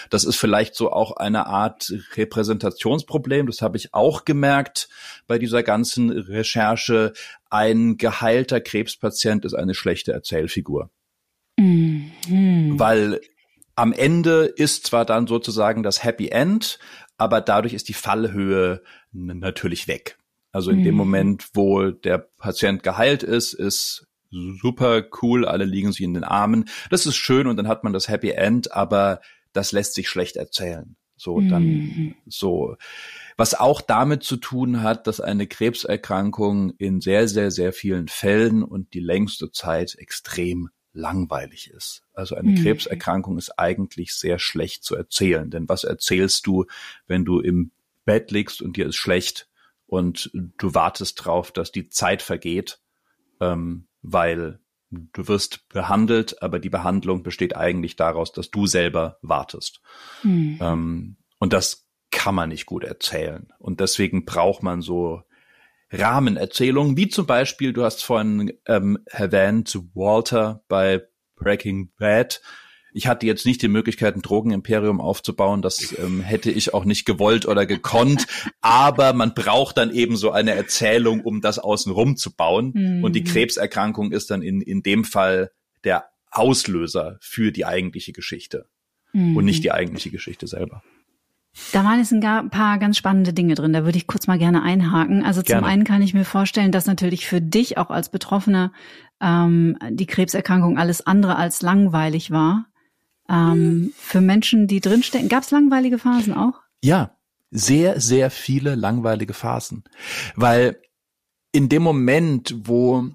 Das 0.10 0.23
ist 0.23 0.38
vielleicht 0.38 0.76
so 0.76 0.91
auch 0.91 1.17
eine 1.17 1.47
Art 1.47 1.93
Repräsentationsproblem. 2.15 3.47
Das 3.47 3.62
habe 3.62 3.78
ich 3.78 3.93
auch 3.93 4.23
gemerkt 4.23 4.88
bei 5.28 5.38
dieser 5.38 5.63
ganzen 5.63 6.10
Recherche. 6.10 7.13
Ein 7.49 7.97
geheilter 7.97 8.62
Krebspatient 8.62 9.43
ist 9.45 9.54
eine 9.54 9.73
schlechte 9.73 10.13
Erzählfigur. 10.13 10.89
Mhm. 11.58 12.80
Weil 12.80 13.19
am 13.76 13.91
Ende 13.91 14.45
ist 14.45 14.88
zwar 14.88 15.04
dann 15.04 15.28
sozusagen 15.28 15.84
das 15.84 16.04
Happy 16.04 16.30
End, 16.30 16.80
aber 17.17 17.41
dadurch 17.41 17.73
ist 17.73 17.89
die 17.89 17.93
Fallhöhe 17.93 18.82
natürlich 19.12 19.88
weg. 19.88 20.17
Also 20.53 20.71
in 20.71 20.79
mhm. 20.79 20.83
dem 20.83 20.95
Moment, 20.95 21.49
wo 21.53 21.89
der 21.89 22.19
Patient 22.19 22.83
geheilt 22.83 23.23
ist, 23.23 23.53
ist 23.53 24.07
super 24.29 25.03
cool, 25.21 25.45
alle 25.45 25.65
liegen 25.65 25.91
sich 25.91 26.01
in 26.01 26.13
den 26.13 26.23
Armen. 26.23 26.69
Das 26.89 27.05
ist 27.05 27.15
schön 27.15 27.47
und 27.47 27.57
dann 27.57 27.67
hat 27.67 27.83
man 27.83 27.91
das 27.91 28.07
Happy 28.07 28.29
End, 28.29 28.71
aber 28.71 29.19
das 29.51 29.71
lässt 29.71 29.95
sich 29.95 30.07
schlecht 30.07 30.35
erzählen. 30.35 30.95
So, 31.15 31.41
dann, 31.41 31.63
mhm. 31.63 32.15
so. 32.27 32.75
Was 33.35 33.55
auch 33.55 33.81
damit 33.81 34.23
zu 34.23 34.37
tun 34.37 34.81
hat, 34.83 35.07
dass 35.07 35.19
eine 35.19 35.47
Krebserkrankung 35.47 36.71
in 36.77 37.01
sehr, 37.01 37.27
sehr, 37.27 37.49
sehr 37.49 37.73
vielen 37.73 38.07
Fällen 38.07 38.63
und 38.63 38.93
die 38.93 38.99
längste 38.99 39.51
Zeit 39.51 39.95
extrem 39.95 40.69
langweilig 40.91 41.71
ist. 41.71 42.03
Also 42.13 42.35
eine 42.35 42.51
mhm. 42.51 42.61
Krebserkrankung 42.61 43.37
ist 43.37 43.57
eigentlich 43.57 44.13
sehr 44.13 44.37
schlecht 44.37 44.83
zu 44.83 44.95
erzählen. 44.95 45.49
Denn 45.49 45.67
was 45.67 45.83
erzählst 45.83 46.45
du, 46.45 46.65
wenn 47.07 47.25
du 47.25 47.39
im 47.39 47.71
Bett 48.05 48.29
liegst 48.29 48.61
und 48.61 48.77
dir 48.77 48.87
ist 48.87 48.97
schlecht? 48.97 49.47
Und 49.93 50.32
du 50.34 50.73
wartest 50.73 51.23
drauf, 51.23 51.51
dass 51.51 51.71
die 51.71 51.88
Zeit 51.88 52.23
vergeht, 52.23 52.79
ähm, 53.39 53.88
weil 54.01 54.60
du 54.89 55.27
wirst 55.27 55.69
behandelt, 55.69 56.41
aber 56.41 56.58
die 56.58 56.71
Behandlung 56.71 57.21
besteht 57.21 57.56
eigentlich 57.56 57.95
daraus, 57.95 58.32
dass 58.32 58.49
du 58.49 58.65
selber 58.65 59.19
wartest. 59.21 59.82
Mhm. 60.23 60.58
Ähm, 60.60 61.17
und 61.38 61.53
das 61.53 61.88
kann 62.10 62.34
man 62.34 62.49
nicht 62.49 62.65
gut 62.65 62.84
erzählen. 62.84 63.53
Und 63.60 63.82
deswegen 63.82 64.25
braucht 64.25 64.63
man 64.63 64.82
so 64.82 65.21
Rahmenerzählungen, 65.91 66.97
wie 66.97 67.10
zum 67.10 67.27
Beispiel, 67.27 67.71
du 67.71 67.84
hast 67.84 68.03
vorhin 68.03 68.51
ähm, 68.65 68.97
erwähnt, 69.06 69.77
Walter 69.93 70.63
bei 70.69 71.03
Breaking 71.36 71.91
Bad, 71.99 72.41
ich 72.93 73.08
hatte 73.08 73.25
jetzt 73.25 73.45
nicht 73.45 73.62
die 73.62 73.67
Möglichkeit, 73.67 74.15
ein 74.15 74.21
Drogenimperium 74.21 75.01
aufzubauen. 75.01 75.62
Das 75.62 75.95
ähm, 75.97 76.21
hätte 76.21 76.51
ich 76.51 76.73
auch 76.73 76.86
nicht 76.86 77.06
gewollt 77.06 77.45
oder 77.45 77.65
gekonnt. 77.65 78.25
Aber 78.62 79.13
man 79.13 79.34
braucht 79.34 79.77
dann 79.77 79.91
eben 79.91 80.15
so 80.15 80.32
eine 80.32 80.51
Erzählung, 80.51 81.21
um 81.21 81.41
das 81.41 81.60
außenrum 81.60 82.17
zu 82.17 82.36
bauen. 82.36 82.71
Mhm. 82.73 83.03
Und 83.03 83.13
die 83.13 83.23
Krebserkrankung 83.23 84.12
ist 84.12 84.32
dann 84.32 84.41
in, 84.41 84.62
in 84.62 84.84
dem 84.84 85.03
Fall 85.03 85.51
der 85.84 86.06
Auslöser 86.32 87.17
für 87.21 87.51
die 87.51 87.65
eigentliche 87.65 88.13
Geschichte 88.13 88.67
mhm. 89.12 89.38
und 89.38 89.45
nicht 89.45 89.63
die 89.63 89.71
eigentliche 89.71 90.10
Geschichte 90.12 90.47
selber. 90.47 90.84
Da 91.71 91.84
waren 91.84 91.99
jetzt 91.99 92.12
ein 92.12 92.49
paar 92.49 92.79
ganz 92.79 92.97
spannende 92.97 93.32
Dinge 93.32 93.53
drin. 93.53 93.73
Da 93.73 93.86
würde 93.86 93.97
ich 93.97 94.08
kurz 94.08 94.25
mal 94.25 94.39
gerne 94.39 94.63
einhaken. 94.63 95.23
Also 95.23 95.41
zum 95.41 95.60
gerne. 95.60 95.67
einen 95.67 95.84
kann 95.84 96.01
ich 96.01 96.15
mir 96.15 96.25
vorstellen, 96.25 96.71
dass 96.71 96.88
natürlich 96.88 97.27
für 97.27 97.41
dich 97.41 97.77
auch 97.77 97.91
als 97.91 98.10
Betroffener 98.10 98.71
ähm, 99.21 99.77
die 99.91 100.08
Krebserkrankung 100.08 100.79
alles 100.79 101.06
andere 101.06 101.36
als 101.36 101.62
langweilig 101.62 102.32
war. 102.32 102.65
Ähm, 103.29 103.93
für 103.97 104.21
Menschen, 104.21 104.67
die 104.67 104.79
drinstecken, 104.81 105.29
gab 105.29 105.43
es 105.43 105.51
langweilige 105.51 105.97
Phasen 105.97 106.33
auch? 106.33 106.62
Ja, 106.81 107.15
sehr, 107.51 108.01
sehr 108.01 108.31
viele 108.31 108.75
langweilige 108.75 109.33
Phasen. 109.33 109.83
Weil 110.36 110.81
in 111.51 111.69
dem 111.69 111.83
Moment, 111.83 112.55
wo, 112.67 113.09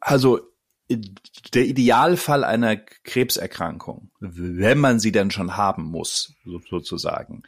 also 0.00 0.40
der 1.54 1.66
Idealfall 1.66 2.44
einer 2.44 2.76
Krebserkrankung, 2.76 4.10
wenn 4.20 4.78
man 4.78 5.00
sie 5.00 5.12
denn 5.12 5.30
schon 5.30 5.56
haben 5.56 5.84
muss, 5.84 6.34
sozusagen, 6.68 7.42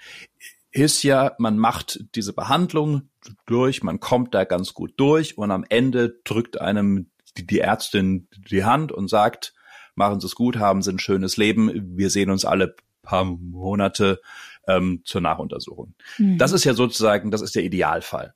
ist 0.71 1.03
ja, 1.03 1.35
man 1.39 1.59
macht 1.59 2.05
diese 2.15 2.33
Behandlung 2.33 3.09
durch, 3.47 3.83
man 3.83 4.01
kommt 4.01 4.35
da 4.35 4.45
ganz 4.45 4.75
gut 4.75 4.95
durch 4.97 5.39
und 5.39 5.51
am 5.51 5.65
Ende 5.69 6.21
drückt 6.25 6.61
einem 6.61 7.11
die 7.37 7.61
Ärztin 7.61 8.29
die 8.37 8.65
Hand 8.65 8.93
und 8.93 9.09
sagt, 9.09 9.55
machen 9.99 10.21
Sie 10.21 10.27
es 10.27 10.35
gut, 10.35 10.57
haben 10.57 10.81
Sie 10.81 10.91
ein 10.91 10.99
schönes 10.99 11.37
Leben. 11.37 11.97
Wir 11.97 12.09
sehen 12.09 12.31
uns 12.31 12.47
alle 12.47 12.75
paar 13.03 13.25
Monate 13.25 14.21
ähm, 14.67 15.03
zur 15.05 15.21
Nachuntersuchung. 15.21 15.95
Mhm. 16.17 16.39
Das 16.39 16.53
ist 16.53 16.65
ja 16.65 16.75
sozusagen, 16.75 17.31
das 17.31 17.43
ist 17.43 17.55
der 17.55 17.65
Idealfall. 17.65 18.35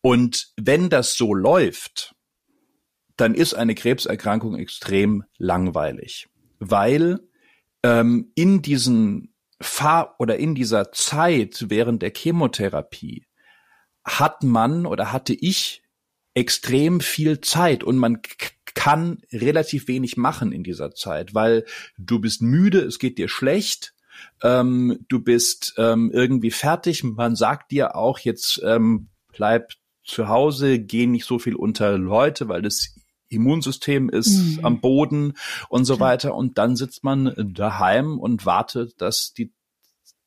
Und 0.00 0.52
wenn 0.56 0.88
das 0.88 1.14
so 1.14 1.34
läuft, 1.34 2.14
dann 3.16 3.34
ist 3.34 3.54
eine 3.54 3.74
Krebserkrankung 3.74 4.56
extrem 4.56 5.24
langweilig, 5.36 6.28
weil 6.58 7.20
ähm, 7.82 8.32
in 8.34 8.62
diesen 8.62 9.34
Fahr 9.60 10.16
oder 10.18 10.38
in 10.38 10.54
dieser 10.54 10.90
Zeit 10.92 11.66
während 11.68 12.00
der 12.00 12.12
Chemotherapie 12.16 13.26
hat 14.04 14.42
man 14.42 14.86
oder 14.86 15.12
hatte 15.12 15.34
ich 15.34 15.82
extrem 16.34 17.00
viel 17.00 17.40
Zeit 17.40 17.84
und 17.84 17.98
man 17.98 18.22
kann 18.74 19.22
relativ 19.32 19.88
wenig 19.88 20.16
machen 20.16 20.52
in 20.52 20.62
dieser 20.62 20.94
Zeit, 20.94 21.34
weil 21.34 21.64
du 21.98 22.18
bist 22.18 22.42
müde, 22.42 22.80
es 22.80 22.98
geht 22.98 23.18
dir 23.18 23.28
schlecht 23.28 23.94
ähm, 24.42 24.98
du 25.08 25.20
bist 25.20 25.74
ähm, 25.76 26.10
irgendwie 26.12 26.50
fertig. 26.50 27.04
Man 27.04 27.36
sagt 27.36 27.70
dir 27.70 27.96
auch 27.96 28.18
jetzt 28.18 28.60
ähm, 28.64 29.08
bleib 29.32 29.72
zu 30.04 30.28
Hause, 30.28 30.78
geh 30.78 31.06
nicht 31.06 31.24
so 31.24 31.38
viel 31.38 31.54
unter 31.54 31.98
Leute, 31.98 32.48
weil 32.48 32.62
das 32.62 32.94
Immunsystem 33.28 34.08
ist 34.08 34.58
mhm. 34.58 34.64
am 34.64 34.80
Boden 34.80 35.34
und 35.68 35.84
so 35.84 36.00
weiter. 36.00 36.34
Und 36.34 36.58
dann 36.58 36.74
sitzt 36.74 37.04
man 37.04 37.32
daheim 37.54 38.18
und 38.18 38.44
wartet, 38.44 39.00
dass 39.00 39.32
die 39.34 39.52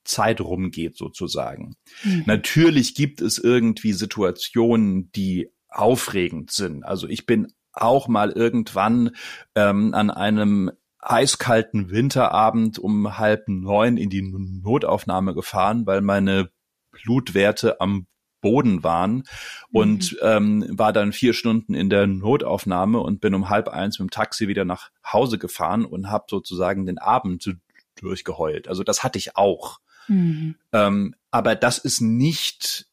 Zeit 0.05 0.41
rumgeht 0.41 0.97
sozusagen. 0.97 1.75
Mhm. 2.03 2.23
Natürlich 2.25 2.95
gibt 2.95 3.21
es 3.21 3.37
irgendwie 3.37 3.93
Situationen, 3.93 5.11
die 5.11 5.49
aufregend 5.67 6.51
sind. 6.51 6.83
Also 6.83 7.07
ich 7.07 7.25
bin 7.25 7.47
auch 7.73 8.07
mal 8.07 8.31
irgendwann 8.31 9.11
ähm, 9.55 9.93
an 9.93 10.09
einem 10.09 10.71
eiskalten 10.99 11.89
Winterabend 11.89 12.79
um 12.79 13.17
halb 13.17 13.47
neun 13.47 13.97
in 13.97 14.09
die 14.09 14.21
Notaufnahme 14.21 15.33
gefahren, 15.33 15.85
weil 15.85 16.01
meine 16.01 16.49
Blutwerte 16.91 17.81
am 17.81 18.07
Boden 18.43 18.83
waren 18.83 19.23
und 19.71 20.11
mhm. 20.11 20.17
ähm, 20.21 20.65
war 20.69 20.93
dann 20.93 21.13
vier 21.13 21.33
Stunden 21.33 21.73
in 21.73 21.89
der 21.89 22.07
Notaufnahme 22.07 22.99
und 22.99 23.21
bin 23.21 23.33
um 23.33 23.49
halb 23.49 23.69
eins 23.69 23.99
mit 23.99 24.09
dem 24.09 24.11
Taxi 24.11 24.47
wieder 24.47 24.65
nach 24.65 24.91
Hause 25.11 25.39
gefahren 25.39 25.85
und 25.85 26.11
habe 26.11 26.25
sozusagen 26.29 26.85
den 26.85 26.99
Abend 26.99 27.55
durchgeheult. 27.95 28.67
Also 28.67 28.83
das 28.83 29.03
hatte 29.03 29.17
ich 29.17 29.37
auch. 29.37 29.79
Mhm. 30.07 30.55
Ähm, 30.73 31.15
aber 31.31 31.55
das 31.55 31.77
ist 31.77 32.01
nicht, 32.01 32.87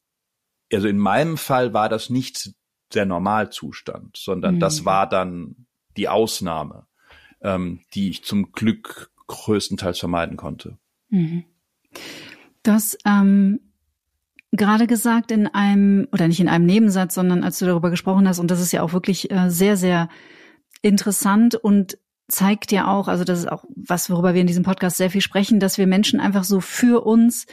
also 0.72 0.88
in 0.88 0.98
meinem 0.98 1.36
Fall 1.36 1.74
war 1.74 1.88
das 1.88 2.10
nicht 2.10 2.52
der 2.94 3.06
Normalzustand, 3.06 4.16
sondern 4.16 4.56
mhm. 4.56 4.60
das 4.60 4.84
war 4.84 5.08
dann 5.08 5.66
die 5.96 6.08
Ausnahme, 6.08 6.86
ähm, 7.40 7.80
die 7.94 8.10
ich 8.10 8.24
zum 8.24 8.52
Glück 8.52 9.10
größtenteils 9.26 9.98
vermeiden 9.98 10.36
konnte. 10.36 10.78
Mhm. 11.08 11.44
Das 12.62 12.98
ähm, 13.06 13.60
gerade 14.52 14.86
gesagt 14.86 15.30
in 15.30 15.46
einem, 15.46 16.08
oder 16.12 16.28
nicht 16.28 16.40
in 16.40 16.48
einem 16.48 16.66
Nebensatz, 16.66 17.14
sondern 17.14 17.44
als 17.44 17.58
du 17.58 17.66
darüber 17.66 17.90
gesprochen 17.90 18.28
hast, 18.28 18.38
und 18.38 18.50
das 18.50 18.60
ist 18.60 18.72
ja 18.72 18.82
auch 18.82 18.92
wirklich 18.92 19.30
äh, 19.30 19.50
sehr, 19.50 19.76
sehr 19.76 20.08
interessant 20.82 21.54
und 21.54 21.98
zeigt 22.28 22.72
ja 22.72 22.86
auch, 22.86 23.08
also 23.08 23.24
das 23.24 23.40
ist 23.40 23.50
auch 23.50 23.64
was, 23.74 24.10
worüber 24.10 24.34
wir 24.34 24.40
in 24.40 24.46
diesem 24.46 24.62
Podcast 24.62 24.96
sehr 24.96 25.10
viel 25.10 25.20
sprechen, 25.20 25.60
dass 25.60 25.78
wir 25.78 25.86
Menschen 25.86 26.20
einfach 26.20 26.44
so 26.44 26.60
für 26.60 27.04
uns 27.04 27.46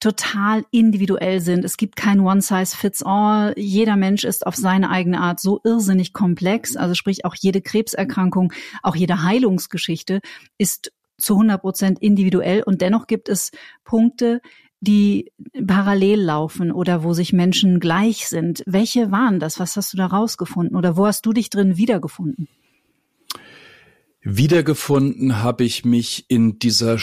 total 0.00 0.64
individuell 0.70 1.40
sind. 1.40 1.64
Es 1.64 1.76
gibt 1.76 1.94
kein 1.94 2.20
One 2.20 2.40
Size 2.40 2.76
Fits 2.76 3.02
All. 3.02 3.52
Jeder 3.56 3.96
Mensch 3.96 4.24
ist 4.24 4.46
auf 4.46 4.56
seine 4.56 4.90
eigene 4.90 5.20
Art 5.20 5.40
so 5.40 5.60
irrsinnig 5.62 6.12
komplex. 6.12 6.74
Also 6.76 6.94
sprich 6.94 7.24
auch 7.24 7.34
jede 7.38 7.60
Krebserkrankung, 7.60 8.52
auch 8.82 8.96
jede 8.96 9.22
Heilungsgeschichte 9.22 10.20
ist 10.58 10.92
zu 11.18 11.34
100 11.34 11.60
Prozent 11.60 11.98
individuell. 12.00 12.62
Und 12.62 12.80
dennoch 12.80 13.06
gibt 13.06 13.28
es 13.28 13.50
Punkte, 13.84 14.40
die 14.80 15.30
parallel 15.66 16.22
laufen 16.22 16.72
oder 16.72 17.04
wo 17.04 17.12
sich 17.12 17.34
Menschen 17.34 17.80
gleich 17.80 18.28
sind. 18.28 18.62
Welche 18.66 19.10
waren 19.10 19.38
das? 19.38 19.60
Was 19.60 19.76
hast 19.76 19.92
du 19.92 19.98
da 19.98 20.06
rausgefunden 20.06 20.76
oder 20.76 20.96
wo 20.96 21.06
hast 21.06 21.26
du 21.26 21.34
dich 21.34 21.50
drin 21.50 21.76
wiedergefunden? 21.76 22.48
Wiedergefunden 24.22 25.42
habe 25.42 25.64
ich 25.64 25.84
mich 25.84 26.24
in 26.28 26.58
dieser 26.58 26.98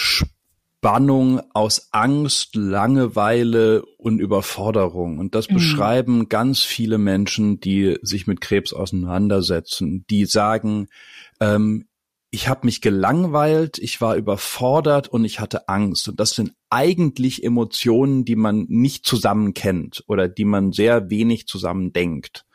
Spannung 0.88 1.41
aus 1.54 1.89
Angst, 1.91 2.56
Langeweile 2.56 3.84
und 3.97 4.19
Überforderung. 4.19 5.17
Und 5.19 5.36
das 5.36 5.50
mhm. 5.50 5.56
beschreiben 5.56 6.30
ganz 6.30 6.62
viele 6.62 6.97
Menschen, 6.97 7.60
die 7.60 7.97
sich 8.04 8.26
mit 8.26 8.39
Krebs 8.39 8.71
auseinandersetzen, 8.71 10.06
die 10.10 10.23
sagen, 10.23 10.88
ähm, 11.41 11.89
ich 12.32 12.47
habe 12.47 12.65
mich 12.65 12.80
gelangweilt, 12.80 13.80
ich 13.80 14.00
war 14.00 14.15
überfordert 14.15 15.10
und 15.10 15.26
ich 15.26 15.41
hatte 15.41 15.67
Angst. 15.67 16.08
Und 16.08 16.21
das 16.21 16.30
sind 16.30 16.54
eigentlich 16.69 17.43
Emotionen, 17.43 18.23
die 18.23 18.38
man 18.38 18.65
nicht 18.69 19.06
zusammen 19.06 19.54
kennt 19.54 20.06
oder 20.08 20.30
die 20.30 20.45
man 20.45 20.71
sehr 20.71 21.10
wenig 21.10 21.47
zusammen 21.47 21.91
denkt. 21.91 22.45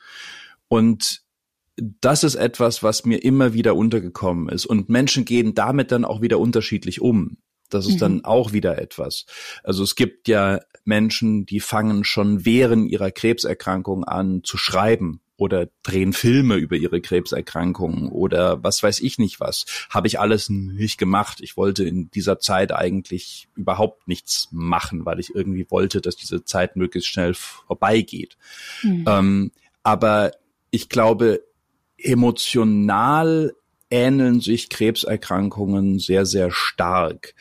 Und 0.68 1.20
das 1.76 2.24
ist 2.24 2.36
etwas, 2.36 2.82
was 2.82 3.04
mir 3.04 3.22
immer 3.22 3.52
wieder 3.52 3.76
untergekommen 3.76 4.48
ist. 4.48 4.64
Und 4.64 4.88
Menschen 4.88 5.26
gehen 5.26 5.52
damit 5.52 5.92
dann 5.92 6.06
auch 6.06 6.22
wieder 6.22 6.38
unterschiedlich 6.38 7.02
um. 7.02 7.36
Das 7.74 7.86
ist 7.86 7.94
mhm. 7.94 7.98
dann 7.98 8.24
auch 8.24 8.52
wieder 8.52 8.78
etwas. 8.78 9.26
Also 9.62 9.82
es 9.82 9.94
gibt 9.94 10.28
ja 10.28 10.60
Menschen, 10.84 11.46
die 11.46 11.60
fangen 11.60 12.04
schon 12.04 12.44
während 12.44 12.90
ihrer 12.90 13.10
Krebserkrankung 13.10 14.04
an 14.04 14.42
zu 14.44 14.56
schreiben 14.56 15.20
oder 15.36 15.68
drehen 15.82 16.12
Filme 16.12 16.56
über 16.56 16.76
ihre 16.76 17.00
Krebserkrankungen 17.00 18.08
oder 18.08 18.62
was 18.62 18.82
weiß 18.82 19.00
ich 19.00 19.18
nicht 19.18 19.40
was. 19.40 19.64
Habe 19.90 20.06
ich 20.06 20.20
alles 20.20 20.48
nicht 20.50 20.98
gemacht. 20.98 21.40
Ich 21.40 21.56
wollte 21.56 21.84
in 21.84 22.10
dieser 22.10 22.38
Zeit 22.38 22.72
eigentlich 22.72 23.48
überhaupt 23.56 24.06
nichts 24.06 24.48
machen, 24.52 25.04
weil 25.04 25.18
ich 25.18 25.34
irgendwie 25.34 25.66
wollte, 25.68 26.00
dass 26.00 26.16
diese 26.16 26.44
Zeit 26.44 26.76
möglichst 26.76 27.08
schnell 27.10 27.34
vorbeigeht. 27.34 28.36
Mhm. 28.82 29.04
Ähm, 29.08 29.52
aber 29.82 30.32
ich 30.70 30.88
glaube, 30.88 31.42
emotional 31.98 33.52
ähneln 33.90 34.40
sich 34.40 34.68
Krebserkrankungen 34.68 35.98
sehr, 35.98 36.24
sehr 36.24 36.50
stark. 36.50 37.34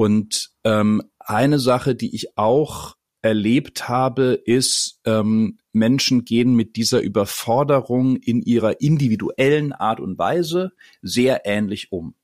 Und 0.00 0.52
ähm, 0.64 1.02
eine 1.18 1.58
Sache, 1.58 1.94
die 1.94 2.14
ich 2.14 2.38
auch 2.38 2.96
erlebt 3.20 3.90
habe, 3.90 4.32
ist, 4.46 4.98
ähm, 5.04 5.58
Menschen 5.72 6.24
gehen 6.24 6.54
mit 6.54 6.76
dieser 6.76 7.02
Überforderung 7.02 8.16
in 8.16 8.40
ihrer 8.40 8.80
individuellen 8.80 9.74
Art 9.74 10.00
und 10.00 10.16
Weise 10.16 10.72
sehr 11.02 11.44
ähnlich 11.44 11.92
um. 11.92 12.14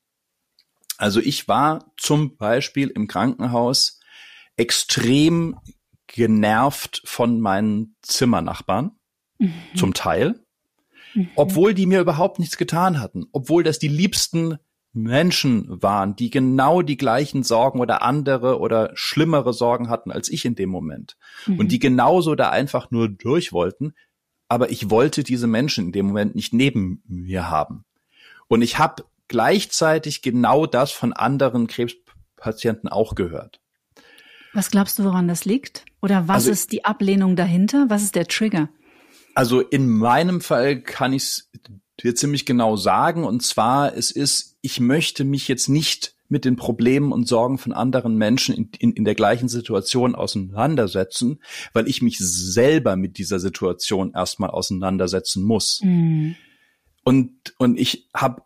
Also 0.97 1.19
ich 1.19 1.47
war 1.47 1.93
zum 1.97 2.35
Beispiel 2.37 2.87
im 2.87 3.05
Krankenhaus 3.05 3.99
extrem 4.55 5.59
genervt 6.07 7.03
von 7.05 7.39
meinen 7.39 7.95
Zimmernachbarn, 8.01 8.97
mhm. 9.37 9.53
zum 9.75 9.93
Teil. 9.93 10.43
Mhm. 11.13 11.29
Obwohl 11.35 11.75
die 11.75 11.85
mir 11.85 12.01
überhaupt 12.01 12.39
nichts 12.39 12.57
getan 12.57 12.99
hatten, 12.99 13.27
obwohl 13.33 13.61
das 13.61 13.77
die 13.77 13.87
liebsten 13.87 14.57
Menschen 14.97 15.81
waren, 15.81 16.15
die 16.15 16.29
genau 16.29 16.81
die 16.81 16.97
gleichen 16.97 17.43
Sorgen 17.43 17.79
oder 17.79 18.01
andere 18.01 18.59
oder 18.59 18.91
schlimmere 18.95 19.53
Sorgen 19.53 19.89
hatten 19.89 20.11
als 20.11 20.29
ich 20.29 20.43
in 20.43 20.55
dem 20.55 20.69
Moment. 20.69 21.17
Mhm. 21.45 21.59
Und 21.59 21.71
die 21.71 21.79
genauso 21.79 22.35
da 22.35 22.49
einfach 22.49 22.91
nur 22.91 23.07
durch 23.07 23.53
wollten. 23.53 23.93
Aber 24.49 24.71
ich 24.71 24.89
wollte 24.89 25.23
diese 25.23 25.47
Menschen 25.47 25.87
in 25.87 25.91
dem 25.91 26.07
Moment 26.07 26.35
nicht 26.35 26.53
neben 26.53 27.03
mir 27.07 27.49
haben. 27.49 27.85
Und 28.47 28.61
ich 28.61 28.79
habe 28.79 29.05
gleichzeitig 29.27 30.21
genau 30.21 30.65
das 30.65 30.91
von 30.91 31.13
anderen 31.13 31.67
Krebspatienten 31.67 32.89
auch 32.89 33.15
gehört. 33.15 33.59
Was 34.53 34.71
glaubst 34.71 34.97
du, 34.97 35.03
woran 35.03 35.27
das 35.27 35.45
liegt? 35.45 35.85
Oder 36.01 36.27
was 36.27 36.35
also, 36.35 36.51
ist 36.51 36.71
die 36.71 36.85
Ablehnung 36.85 37.35
dahinter? 37.35 37.85
Was 37.89 38.03
ist 38.03 38.15
der 38.15 38.27
Trigger? 38.27 38.69
Also 39.35 39.61
in 39.61 39.87
meinem 39.89 40.41
Fall 40.41 40.81
kann 40.81 41.13
ich 41.13 41.23
es 41.23 41.51
dir 42.01 42.15
ziemlich 42.15 42.45
genau 42.45 42.75
sagen. 42.75 43.23
Und 43.23 43.43
zwar, 43.43 43.95
es 43.95 44.11
ist, 44.11 44.56
ich 44.67 44.81
möchte 44.81 45.23
mich 45.23 45.47
jetzt 45.47 45.69
nicht 45.69 46.13
mit 46.27 46.43
den 46.43 46.57
Problemen 46.57 47.13
und 47.13 47.25
Sorgen 47.25 47.57
von 47.57 47.71
anderen 47.71 48.17
Menschen 48.17 48.53
in, 48.53 48.69
in, 48.79 48.91
in 48.91 49.05
der 49.05 49.15
gleichen 49.15 49.47
Situation 49.47 50.13
auseinandersetzen, 50.13 51.41
weil 51.71 51.87
ich 51.87 52.01
mich 52.01 52.17
selber 52.19 52.97
mit 52.97 53.17
dieser 53.17 53.39
Situation 53.39 54.11
erstmal 54.13 54.49
auseinandersetzen 54.49 55.41
muss. 55.41 55.79
Mhm. 55.81 56.35
Und, 57.05 57.31
und 57.57 57.79
ich 57.79 58.09
habe 58.13 58.41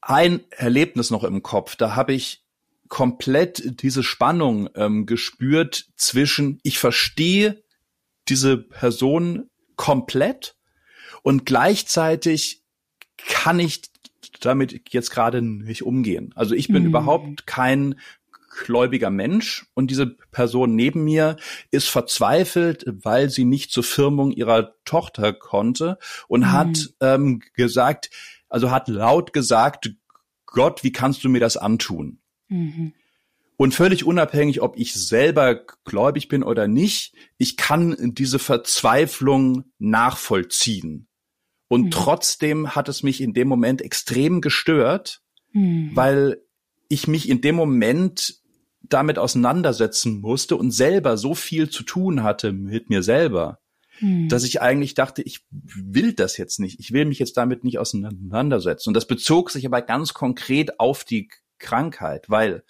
ein 0.00 0.40
Erlebnis 0.48 1.10
noch 1.10 1.22
im 1.22 1.42
Kopf, 1.42 1.76
da 1.76 1.96
habe 1.96 2.14
ich 2.14 2.46
komplett 2.88 3.82
diese 3.82 4.02
Spannung 4.02 4.70
ähm, 4.74 5.04
gespürt 5.04 5.84
zwischen, 5.96 6.60
ich 6.62 6.78
verstehe 6.78 7.62
diese 8.30 8.56
Person 8.56 9.50
komplett 9.76 10.56
und 11.22 11.44
gleichzeitig 11.44 12.62
kann 13.18 13.60
ich 13.60 13.91
damit 14.44 14.92
jetzt 14.92 15.10
gerade 15.10 15.42
nicht 15.42 15.82
umgehen. 15.82 16.32
Also 16.34 16.54
ich 16.54 16.68
bin 16.68 16.82
mhm. 16.82 16.88
überhaupt 16.88 17.46
kein 17.46 17.96
gläubiger 18.64 19.10
Mensch 19.10 19.66
und 19.74 19.90
diese 19.90 20.06
Person 20.06 20.76
neben 20.76 21.04
mir 21.04 21.36
ist 21.70 21.88
verzweifelt, 21.88 22.84
weil 22.86 23.30
sie 23.30 23.44
nicht 23.44 23.72
zur 23.72 23.82
Firmung 23.82 24.30
ihrer 24.30 24.74
Tochter 24.84 25.32
konnte 25.32 25.98
und 26.28 26.40
mhm. 26.40 26.52
hat 26.52 26.94
ähm, 27.00 27.42
gesagt, 27.54 28.10
also 28.48 28.70
hat 28.70 28.88
laut 28.88 29.32
gesagt, 29.32 29.94
Gott, 30.46 30.84
wie 30.84 30.92
kannst 30.92 31.24
du 31.24 31.30
mir 31.30 31.40
das 31.40 31.56
antun? 31.56 32.18
Mhm. 32.48 32.92
Und 33.56 33.74
völlig 33.74 34.04
unabhängig, 34.04 34.60
ob 34.60 34.76
ich 34.76 34.92
selber 34.92 35.60
gläubig 35.84 36.28
bin 36.28 36.42
oder 36.42 36.68
nicht, 36.68 37.14
ich 37.38 37.56
kann 37.56 37.96
diese 38.14 38.38
Verzweiflung 38.38 39.64
nachvollziehen. 39.78 41.06
Und 41.72 41.84
mhm. 41.84 41.90
trotzdem 41.90 42.76
hat 42.76 42.90
es 42.90 43.02
mich 43.02 43.22
in 43.22 43.32
dem 43.32 43.48
Moment 43.48 43.80
extrem 43.80 44.42
gestört, 44.42 45.22
mhm. 45.52 45.92
weil 45.94 46.42
ich 46.90 47.08
mich 47.08 47.30
in 47.30 47.40
dem 47.40 47.54
Moment 47.54 48.42
damit 48.82 49.18
auseinandersetzen 49.18 50.20
musste 50.20 50.56
und 50.56 50.70
selber 50.70 51.16
so 51.16 51.34
viel 51.34 51.70
zu 51.70 51.82
tun 51.82 52.22
hatte 52.22 52.52
mit 52.52 52.90
mir 52.90 53.02
selber, 53.02 53.58
mhm. 54.00 54.28
dass 54.28 54.44
ich 54.44 54.60
eigentlich 54.60 54.92
dachte, 54.92 55.22
ich 55.22 55.46
will 55.50 56.12
das 56.12 56.36
jetzt 56.36 56.60
nicht. 56.60 56.78
Ich 56.78 56.92
will 56.92 57.06
mich 57.06 57.18
jetzt 57.18 57.38
damit 57.38 57.64
nicht 57.64 57.78
auseinandersetzen. 57.78 58.90
Und 58.90 58.94
das 58.94 59.06
bezog 59.06 59.50
sich 59.50 59.64
aber 59.64 59.80
ganz 59.80 60.12
konkret 60.12 60.78
auf 60.78 61.04
die 61.04 61.30
Krankheit, 61.58 62.28
weil 62.28 62.64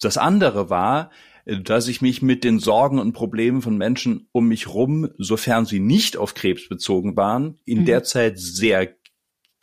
das 0.00 0.18
andere 0.18 0.68
war, 0.68 1.12
dass 1.48 1.88
ich 1.88 2.02
mich 2.02 2.20
mit 2.20 2.44
den 2.44 2.58
Sorgen 2.58 2.98
und 2.98 3.12
Problemen 3.12 3.62
von 3.62 3.78
Menschen 3.78 4.28
um 4.32 4.48
mich 4.48 4.68
rum, 4.68 5.08
sofern 5.16 5.64
sie 5.64 5.80
nicht 5.80 6.16
auf 6.16 6.34
Krebs 6.34 6.68
bezogen 6.68 7.16
waren, 7.16 7.58
in 7.64 7.80
mhm. 7.80 7.84
der 7.86 8.04
Zeit 8.04 8.38
sehr 8.38 8.94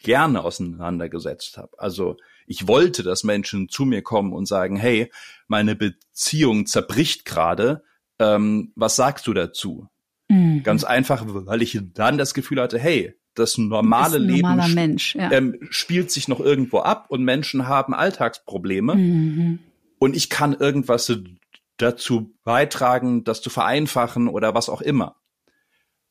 gerne 0.01 0.43
auseinandergesetzt 0.43 1.57
habe. 1.57 1.77
Also 1.77 2.17
ich 2.47 2.67
wollte, 2.67 3.03
dass 3.03 3.23
Menschen 3.23 3.69
zu 3.69 3.85
mir 3.85 4.01
kommen 4.01 4.33
und 4.33 4.47
sagen, 4.47 4.75
hey, 4.75 5.11
meine 5.47 5.75
Beziehung 5.75 6.65
zerbricht 6.65 7.25
gerade, 7.25 7.83
ähm, 8.19 8.71
was 8.75 8.95
sagst 8.95 9.27
du 9.27 9.33
dazu? 9.33 9.87
Mhm. 10.27 10.63
Ganz 10.63 10.83
einfach, 10.83 11.23
weil 11.27 11.61
ich 11.61 11.79
dann 11.93 12.17
das 12.17 12.33
Gefühl 12.33 12.61
hatte, 12.61 12.79
hey, 12.79 13.13
das 13.35 13.57
normale 13.57 14.17
Leben 14.17 14.73
Mensch, 14.73 15.15
ja. 15.15 15.31
ähm, 15.31 15.57
spielt 15.69 16.09
sich 16.09 16.27
noch 16.27 16.39
irgendwo 16.39 16.79
ab 16.79 17.07
und 17.09 17.23
Menschen 17.23 17.67
haben 17.67 17.93
Alltagsprobleme. 17.93 18.95
Mhm. 18.95 19.59
Und 19.99 20.15
ich 20.15 20.29
kann 20.29 20.53
irgendwas 20.53 21.11
dazu 21.77 22.33
beitragen, 22.43 23.23
das 23.23 23.41
zu 23.41 23.49
vereinfachen 23.49 24.27
oder 24.27 24.53
was 24.53 24.69
auch 24.69 24.81
immer. 24.81 25.15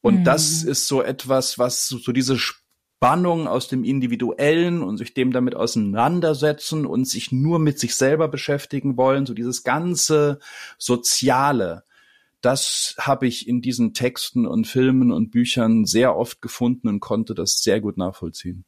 Und 0.00 0.20
mhm. 0.20 0.24
das 0.24 0.62
ist 0.62 0.86
so 0.86 1.02
etwas, 1.02 1.58
was 1.58 1.88
so 1.88 2.12
diese 2.12 2.38
Spannung 2.38 3.48
aus 3.48 3.68
dem 3.68 3.84
Individuellen 3.84 4.82
und 4.82 4.98
sich 4.98 5.14
dem 5.14 5.32
damit 5.32 5.54
auseinandersetzen 5.54 6.86
und 6.86 7.06
sich 7.06 7.32
nur 7.32 7.58
mit 7.58 7.78
sich 7.78 7.94
selber 7.96 8.28
beschäftigen 8.28 8.96
wollen, 8.96 9.26
so 9.26 9.34
dieses 9.34 9.62
ganze 9.62 10.38
Soziale, 10.78 11.84
das 12.44 12.94
habe 12.98 13.26
ich 13.26 13.48
in 13.48 13.62
diesen 13.62 13.94
Texten 13.94 14.46
und 14.46 14.66
Filmen 14.66 15.12
und 15.12 15.30
Büchern 15.30 15.86
sehr 15.86 16.14
oft 16.14 16.42
gefunden 16.42 16.88
und 16.88 17.00
konnte 17.00 17.34
das 17.34 17.62
sehr 17.62 17.80
gut 17.80 17.96
nachvollziehen. 17.96 18.64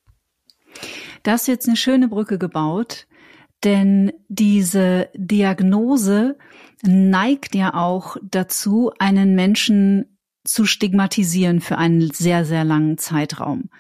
Da 1.23 1.33
hast 1.33 1.49
du 1.49 1.53
jetzt 1.53 1.67
eine 1.69 1.77
schöne 1.77 2.09
Brücke 2.09 2.39
gebaut, 2.39 3.07
denn 3.65 4.13
diese 4.29 5.09
Diagnose 5.15 6.37
neigt 6.83 7.55
ja 7.55 7.75
auch 7.75 8.17
dazu, 8.23 8.93
einen 8.99 9.35
Menschen 9.35 10.19
zu 10.45 10.65
stigmatisieren 10.65 11.61
für 11.61 11.79
einen 11.79 12.11
sehr, 12.11 12.45
sehr 12.45 12.65
langen 12.65 12.99
Zeitraum. 12.99 13.71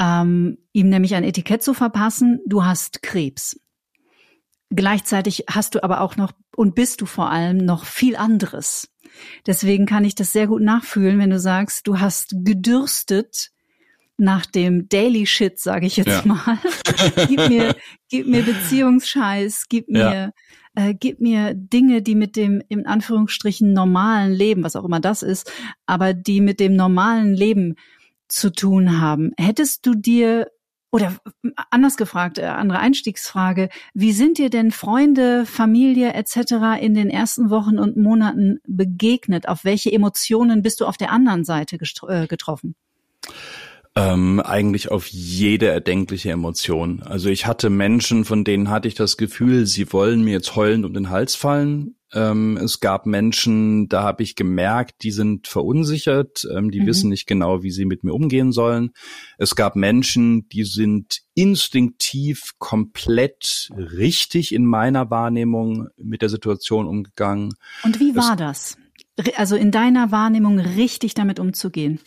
Ähm, 0.00 0.58
ihm 0.72 0.88
nämlich 0.88 1.14
ein 1.14 1.24
Etikett 1.24 1.62
zu 1.62 1.74
verpassen, 1.74 2.40
du 2.46 2.64
hast 2.64 3.02
Krebs. 3.02 3.60
Gleichzeitig 4.70 5.44
hast 5.48 5.74
du 5.74 5.84
aber 5.84 6.00
auch 6.00 6.16
noch 6.16 6.32
und 6.56 6.74
bist 6.74 7.00
du 7.00 7.06
vor 7.06 7.30
allem 7.30 7.58
noch 7.58 7.84
viel 7.84 8.16
anderes. 8.16 8.90
Deswegen 9.46 9.86
kann 9.86 10.04
ich 10.04 10.14
das 10.14 10.32
sehr 10.32 10.46
gut 10.46 10.62
nachfühlen, 10.62 11.18
wenn 11.18 11.30
du 11.30 11.38
sagst, 11.38 11.86
du 11.86 12.00
hast 12.00 12.34
gedürstet 12.38 13.50
nach 14.16 14.46
dem 14.46 14.88
Daily 14.88 15.26
Shit, 15.26 15.58
sage 15.58 15.86
ich 15.86 15.96
jetzt 15.96 16.08
ja. 16.08 16.22
mal. 16.24 16.58
gib 17.28 17.48
mir, 17.48 17.76
gib 18.08 18.26
mir 18.26 18.42
Beziehungsscheiß, 18.42 19.66
gib 19.68 19.88
mir, 19.88 20.32
ja. 20.76 20.88
äh, 20.88 20.94
gib 20.94 21.20
mir 21.20 21.54
Dinge, 21.54 22.02
die 22.02 22.14
mit 22.14 22.36
dem 22.36 22.62
in 22.68 22.86
Anführungsstrichen 22.86 23.72
normalen 23.72 24.32
Leben, 24.32 24.62
was 24.62 24.76
auch 24.76 24.84
immer 24.84 25.00
das 25.00 25.22
ist, 25.22 25.50
aber 25.86 26.14
die 26.14 26.40
mit 26.40 26.60
dem 26.60 26.76
normalen 26.76 27.34
Leben 27.34 27.74
zu 28.28 28.50
tun 28.50 29.00
haben. 29.00 29.32
Hättest 29.36 29.86
du 29.86 29.94
dir 29.94 30.48
oder 30.94 31.16
anders 31.72 31.96
gefragt, 31.96 32.38
äh, 32.38 32.44
andere 32.44 32.78
Einstiegsfrage, 32.78 33.68
wie 33.94 34.12
sind 34.12 34.38
dir 34.38 34.48
denn 34.48 34.70
Freunde, 34.70 35.44
Familie 35.44 36.12
etc. 36.12 36.80
in 36.80 36.94
den 36.94 37.10
ersten 37.10 37.50
Wochen 37.50 37.80
und 37.80 37.96
Monaten 37.96 38.60
begegnet? 38.64 39.48
Auf 39.48 39.64
welche 39.64 39.90
Emotionen 39.90 40.62
bist 40.62 40.80
du 40.80 40.86
auf 40.86 40.96
der 40.96 41.10
anderen 41.10 41.44
Seite 41.44 41.78
äh, 42.06 42.28
getroffen? 42.28 42.76
Ähm, 43.96 44.40
eigentlich 44.40 44.90
auf 44.90 45.06
jede 45.06 45.68
erdenkliche 45.68 46.32
Emotion. 46.32 47.04
Also 47.04 47.28
ich 47.28 47.46
hatte 47.46 47.70
Menschen, 47.70 48.24
von 48.24 48.42
denen 48.42 48.68
hatte 48.68 48.88
ich 48.88 48.96
das 48.96 49.16
Gefühl, 49.16 49.66
sie 49.66 49.92
wollen 49.92 50.24
mir 50.24 50.32
jetzt 50.32 50.56
heulend 50.56 50.84
um 50.84 50.92
den 50.94 51.10
Hals 51.10 51.36
fallen. 51.36 51.94
Ähm, 52.12 52.56
es 52.56 52.80
gab 52.80 53.06
Menschen, 53.06 53.88
da 53.88 54.02
habe 54.02 54.24
ich 54.24 54.34
gemerkt, 54.34 55.02
die 55.02 55.12
sind 55.12 55.46
verunsichert, 55.46 56.44
ähm, 56.52 56.72
die 56.72 56.80
mhm. 56.80 56.86
wissen 56.86 57.08
nicht 57.08 57.26
genau, 57.26 57.62
wie 57.62 57.70
sie 57.70 57.84
mit 57.84 58.02
mir 58.02 58.14
umgehen 58.14 58.50
sollen. 58.50 58.90
Es 59.38 59.54
gab 59.54 59.76
Menschen, 59.76 60.48
die 60.48 60.64
sind 60.64 61.20
instinktiv 61.34 62.52
komplett 62.58 63.70
richtig 63.76 64.52
in 64.52 64.64
meiner 64.64 65.10
Wahrnehmung 65.10 65.86
mit 65.96 66.22
der 66.22 66.30
Situation 66.30 66.88
umgegangen. 66.88 67.54
Und 67.84 68.00
wie 68.00 68.16
war 68.16 68.32
es, 68.32 68.76
das? 69.16 69.34
Also 69.36 69.54
in 69.54 69.70
deiner 69.70 70.10
Wahrnehmung 70.10 70.58
richtig 70.58 71.14
damit 71.14 71.38
umzugehen? 71.38 72.00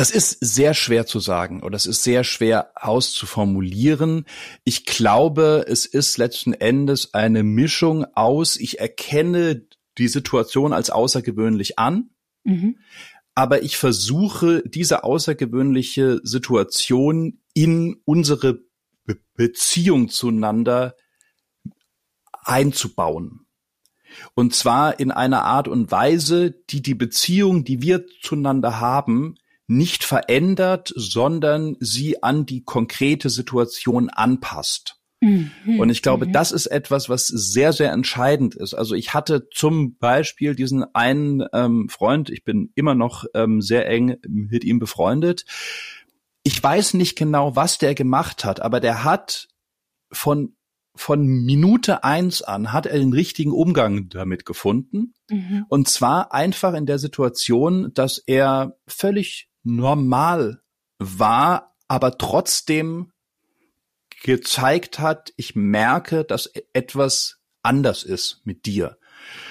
Das 0.00 0.10
ist 0.10 0.38
sehr 0.40 0.72
schwer 0.72 1.04
zu 1.04 1.20
sagen 1.20 1.62
oder 1.62 1.76
es 1.76 1.84
ist 1.84 2.02
sehr 2.02 2.24
schwer 2.24 2.70
auszuformulieren. 2.74 4.24
Ich 4.64 4.86
glaube, 4.86 5.66
es 5.68 5.84
ist 5.84 6.16
letzten 6.16 6.54
Endes 6.54 7.12
eine 7.12 7.42
Mischung 7.42 8.06
aus, 8.14 8.56
ich 8.56 8.80
erkenne 8.80 9.66
die 9.98 10.08
Situation 10.08 10.72
als 10.72 10.88
außergewöhnlich 10.88 11.78
an, 11.78 12.08
mhm. 12.44 12.78
aber 13.34 13.62
ich 13.62 13.76
versuche, 13.76 14.62
diese 14.66 15.04
außergewöhnliche 15.04 16.20
Situation 16.22 17.42
in 17.52 18.00
unsere 18.06 18.60
Be 19.04 19.18
Beziehung 19.34 20.08
zueinander 20.08 20.96
einzubauen. 22.32 23.44
Und 24.32 24.54
zwar 24.54 24.98
in 24.98 25.10
einer 25.10 25.42
Art 25.42 25.68
und 25.68 25.90
Weise, 25.90 26.52
die 26.70 26.80
die 26.80 26.94
Beziehung, 26.94 27.64
die 27.64 27.82
wir 27.82 28.06
zueinander 28.22 28.80
haben, 28.80 29.34
nicht 29.70 30.02
verändert, 30.04 30.92
sondern 30.96 31.76
sie 31.78 32.22
an 32.22 32.44
die 32.44 32.64
konkrete 32.64 33.30
Situation 33.30 34.10
anpasst. 34.10 34.96
Mhm. 35.20 35.78
Und 35.78 35.90
ich 35.90 36.02
glaube, 36.02 36.26
mhm. 36.26 36.32
das 36.32 36.50
ist 36.50 36.66
etwas, 36.66 37.08
was 37.08 37.26
sehr, 37.26 37.72
sehr 37.72 37.92
entscheidend 37.92 38.54
ist. 38.54 38.74
Also 38.74 38.94
ich 38.94 39.14
hatte 39.14 39.48
zum 39.50 39.96
Beispiel 39.96 40.54
diesen 40.54 40.84
einen 40.94 41.44
ähm, 41.52 41.88
Freund, 41.88 42.30
ich 42.30 42.42
bin 42.42 42.72
immer 42.74 42.94
noch 42.94 43.24
ähm, 43.34 43.60
sehr 43.60 43.86
eng 43.86 44.16
mit 44.26 44.64
ihm 44.64 44.80
befreundet. 44.80 45.44
Ich 46.42 46.60
weiß 46.60 46.94
nicht 46.94 47.16
genau, 47.16 47.54
was 47.54 47.78
der 47.78 47.94
gemacht 47.94 48.44
hat, 48.44 48.60
aber 48.60 48.80
der 48.80 49.04
hat 49.04 49.48
von 50.10 50.56
von 50.96 51.24
Minute 51.24 52.02
eins 52.02 52.42
an 52.42 52.72
hat 52.72 52.84
er 52.84 52.98
den 52.98 53.12
richtigen 53.12 53.52
Umgang 53.52 54.08
damit 54.08 54.44
gefunden. 54.44 55.14
Mhm. 55.30 55.64
Und 55.68 55.88
zwar 55.88 56.32
einfach 56.34 56.74
in 56.74 56.84
der 56.84 56.98
Situation, 56.98 57.92
dass 57.94 58.18
er 58.18 58.76
völlig 58.88 59.49
normal 59.62 60.62
war, 60.98 61.74
aber 61.88 62.18
trotzdem 62.18 63.12
gezeigt 64.22 64.98
hat, 64.98 65.32
ich 65.36 65.56
merke, 65.56 66.24
dass 66.24 66.46
etwas 66.72 67.38
anders 67.62 68.02
ist 68.02 68.42
mit 68.44 68.66
dir. 68.66 68.98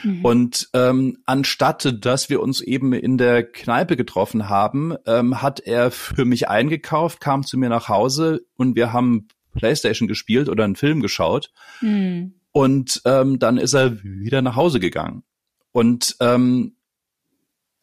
Mhm. 0.03 0.25
Und 0.25 0.69
ähm, 0.73 1.17
anstatt 1.25 2.05
dass 2.05 2.29
wir 2.29 2.41
uns 2.41 2.61
eben 2.61 2.93
in 2.93 3.17
der 3.17 3.43
Kneipe 3.43 3.97
getroffen 3.97 4.49
haben, 4.49 4.95
ähm, 5.05 5.41
hat 5.41 5.59
er 5.59 5.91
für 5.91 6.25
mich 6.25 6.49
eingekauft, 6.49 7.19
kam 7.19 7.43
zu 7.43 7.57
mir 7.57 7.69
nach 7.69 7.89
Hause 7.89 8.45
und 8.55 8.75
wir 8.75 8.93
haben 8.93 9.27
Playstation 9.53 10.07
gespielt 10.07 10.49
oder 10.49 10.63
einen 10.63 10.75
Film 10.75 11.01
geschaut. 11.01 11.51
Mhm. 11.81 12.33
Und 12.51 13.01
ähm, 13.05 13.39
dann 13.39 13.57
ist 13.57 13.73
er 13.73 14.03
wieder 14.03 14.41
nach 14.41 14.55
Hause 14.55 14.79
gegangen. 14.79 15.23
Und 15.71 16.15
ähm, 16.19 16.75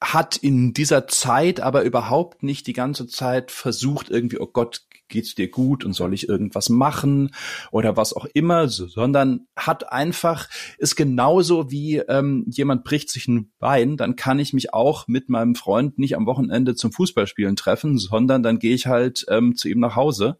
hat 0.00 0.37
in 0.37 0.74
dieser 0.74 1.09
Zeit 1.09 1.61
aber 1.61 1.82
überhaupt 1.82 2.42
nicht 2.42 2.66
die 2.66 2.74
ganze 2.74 3.06
Zeit 3.06 3.50
versucht, 3.50 4.11
irgendwie, 4.11 4.38
oh 4.38 4.46
Gott, 4.46 4.82
geht's 5.09 5.35
dir 5.35 5.48
gut 5.48 5.85
und 5.85 5.92
soll 5.92 6.12
ich 6.14 6.28
irgendwas 6.28 6.68
machen 6.68 7.30
oder 7.70 7.96
was 7.96 8.12
auch 8.12 8.26
immer, 8.35 8.68
sondern 8.68 9.46
hat 9.54 9.92
einfach, 9.92 10.48
ist 10.78 10.96
genauso 10.96 11.70
wie 11.70 11.98
ähm, 11.98 12.44
jemand 12.48 12.85
bricht 12.85 13.11
sich 13.11 13.28
ein 13.28 13.52
Bein, 13.59 13.96
dann 13.96 14.16
kann 14.16 14.38
ich 14.38 14.52
mich 14.52 14.74
auch 14.74 15.06
mit 15.09 15.28
meinem 15.28 15.54
Freund 15.54 15.98
nicht 15.98 16.16
am 16.16 16.26
Wochenende 16.26 16.74
zum 16.74 16.92
Fußballspielen 16.92 17.56
treffen, 17.56 17.98
sondern 17.98 18.42
dann 18.42 18.59
gehe 18.59 18.74
ich 18.74 18.87
halt 18.87 19.24
ähm, 19.28 19.56
zu 19.56 19.68
ihm 19.68 19.80
nach 19.80 19.96
Hause 19.96 20.38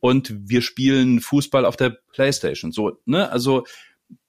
und 0.00 0.32
wir 0.48 0.62
spielen 0.62 1.20
Fußball 1.20 1.64
auf 1.64 1.76
der 1.76 1.90
Playstation. 2.12 2.72
So, 2.72 3.00
ne? 3.06 3.30
Also 3.30 3.64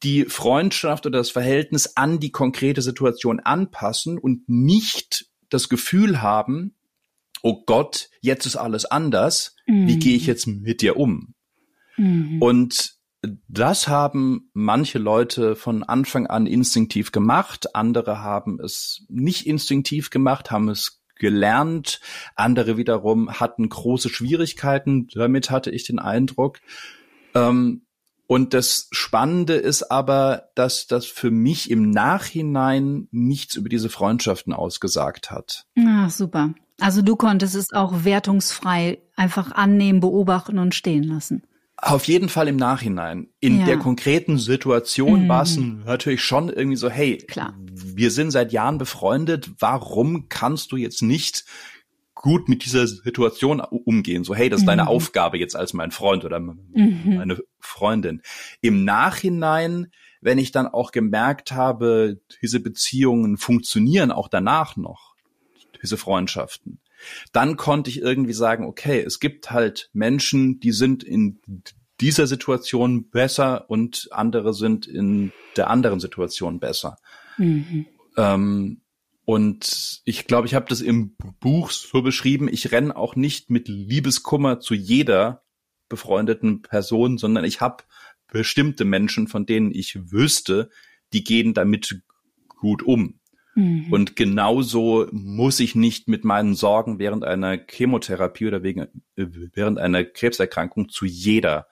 die 0.04 0.26
Freundschaft 0.26 1.06
oder 1.06 1.20
das 1.20 1.32
Verhältnis 1.32 1.96
an 1.96 2.20
die 2.20 2.32
konkrete 2.32 2.82
Situation 2.82 3.40
anpassen 3.40 4.18
und 4.18 4.48
nicht 4.48 5.28
das 5.50 5.70
Gefühl 5.70 6.22
haben, 6.22 6.76
oh 7.42 7.64
Gott, 7.66 8.10
jetzt 8.22 8.46
ist 8.46 8.56
alles 8.56 8.86
anders, 8.86 9.56
mhm. 9.66 9.88
wie 9.88 10.00
gehe 10.00 10.16
ich 10.16 10.26
jetzt 10.26 10.48
mit 10.48 10.82
dir 10.82 10.98
um? 10.98 11.34
Mhm. 11.98 12.42
Und 12.42 12.98
das 13.48 13.88
haben 13.88 14.50
manche 14.54 15.00
Leute 15.00 15.56
von 15.56 15.84
Anfang 15.84 16.28
an 16.28 16.46
instinktiv 16.46 17.12
gemacht, 17.12 17.76
andere 17.76 18.20
haben 18.20 18.60
es 18.60 19.06
nicht 19.10 19.48
instinktiv 19.48 20.10
gemacht, 20.10 20.52
haben 20.52 20.70
es 20.70 21.02
gelernt, 21.16 22.00
andere 22.36 22.78
wiederum 22.78 23.40
hatten 23.40 23.68
große 23.68 24.10
Schwierigkeiten, 24.10 25.08
damit 25.14 25.50
hatte 25.50 25.72
ich 25.72 25.84
den 25.84 25.98
Eindruck. 25.98 26.60
Ähm, 27.34 27.87
und 28.28 28.54
das 28.54 28.88
Spannende 28.92 29.54
ist 29.56 29.90
aber, 29.92 30.50
dass 30.56 30.88
das 30.88 31.06
für 31.06 31.32
mich 31.32 31.72
im 31.72 31.90
Nachhinein 31.90 33.08
nichts 33.12 33.56
über 33.56 33.70
diese 33.70 33.90
Freundschaften 33.90 34.54
ausgesagt 34.54 35.32
hat. 35.32 35.66
Ah, 35.78 36.10
super. 36.10 36.54
Also 36.80 37.02
du 37.02 37.16
konntest 37.16 37.56
es 37.56 37.74
auch 37.74 38.04
wertungsfrei 38.04 39.00
einfach 39.16 39.52
annehmen, 39.54 40.00
beobachten 40.00 40.60
und 40.60 40.76
stehen 40.76 41.04
lassen. 41.04 41.44
Auf 41.80 42.06
jeden 42.06 42.28
Fall 42.28 42.48
im 42.48 42.56
Nachhinein. 42.56 43.28
In 43.40 43.60
Ja. 43.60 43.66
der 43.66 43.78
konkreten 43.78 44.38
Situation 44.40 45.24
Mhm. 45.24 45.28
war 45.28 45.44
es 45.44 45.58
natürlich 45.58 46.24
schon 46.24 46.50
irgendwie 46.50 46.76
so, 46.78 46.90
hey, 46.90 47.18
Klar. 47.18 47.54
wir 47.72 48.10
sind 48.12 48.32
seit 48.32 48.52
Jahren 48.52 48.78
befreundet, 48.80 49.52
warum 49.60 50.28
kannst 50.28 50.72
du 50.72 50.76
jetzt 50.78 51.02
nicht 51.02 51.46
gut 52.22 52.50
mit 52.50 52.66
dieser 52.66 52.88
Situation 52.88 53.60
umgehen? 53.62 54.24
So, 54.24 54.36
hey, 54.36 54.50
das 54.50 54.62
ist 54.62 54.68
deine 54.68 54.84
Mhm. 54.84 54.88
Aufgabe 54.90 55.38
jetzt 55.38 55.56
als 55.56 55.74
mein 55.74 55.92
Freund 55.92 56.26
oder 56.26 56.40
Mhm. 56.40 56.56
meine 57.16 57.38
Freundin. 57.60 58.22
Im 58.62 58.84
Nachhinein, 58.84 59.92
wenn 60.22 60.38
ich 60.38 60.52
dann 60.52 60.68
auch 60.68 60.92
gemerkt 60.92 61.52
habe, 61.52 62.20
diese 62.42 62.60
Beziehungen 62.60 63.38
funktionieren 63.38 64.12
auch 64.12 64.28
danach 64.28 64.76
noch, 64.78 65.16
diese 65.82 65.98
Freundschaften, 65.98 66.80
dann 67.32 67.58
konnte 67.58 67.90
ich 67.90 68.02
irgendwie 68.02 68.34
sagen, 68.34 68.66
okay, 68.66 69.00
es 69.02 69.20
gibt 69.20 69.52
halt 69.52 69.90
Menschen, 69.94 70.60
die 70.60 70.72
sind 70.72 71.04
in 71.04 71.40
dieser 72.02 72.28
Situation 72.28 73.10
besser 73.10 73.70
und 73.70 74.08
andere 74.12 74.54
sind 74.54 74.88
in 74.88 75.32
der 75.56 75.70
anderen 75.70 76.00
Situation 76.00 76.60
besser. 76.60 76.98
Mhm. 77.38 77.86
Ähm, 78.16 78.82
und 79.30 80.02
ich 80.06 80.26
glaube, 80.26 80.48
ich 80.48 80.54
habe 80.56 80.68
das 80.70 80.80
im 80.80 81.18
Buch 81.42 81.72
so 81.72 82.02
beschrieben, 82.02 82.48
ich 82.50 82.72
renne 82.72 82.96
auch 82.96 83.18
nicht 83.18 83.50
mit 83.50 83.68
Liebeskummer 83.68 84.62
zu 84.62 84.74
jeder 84.74 85.44
befreundeten 85.90 86.62
Person, 86.62 87.18
sondern 87.18 87.44
ich 87.44 87.60
habe 87.60 87.84
bestimmte 88.32 88.86
Menschen, 88.86 89.28
von 89.28 89.46
denen 89.46 89.74
ich 89.74 90.12
wüsste, 90.14 90.70
die 91.12 91.26
gehen 91.26 91.54
damit 91.54 92.02
gut 92.48 92.84
um. 92.84 93.20
Mhm. 93.56 93.92
Und 93.92 94.16
genauso 94.16 95.10
muss 95.12 95.60
ich 95.60 95.76
nicht 95.76 96.08
mit 96.08 96.24
meinen 96.24 96.56
Sorgen 96.56 96.98
während 96.98 97.26
einer 97.26 97.58
Chemotherapie 97.70 98.48
oder 98.48 98.64
wegen, 98.64 98.84
äh, 99.18 99.26
während 99.52 99.78
einer 99.78 100.06
Krebserkrankung 100.06 100.88
zu 100.88 101.06
jeder 101.06 101.68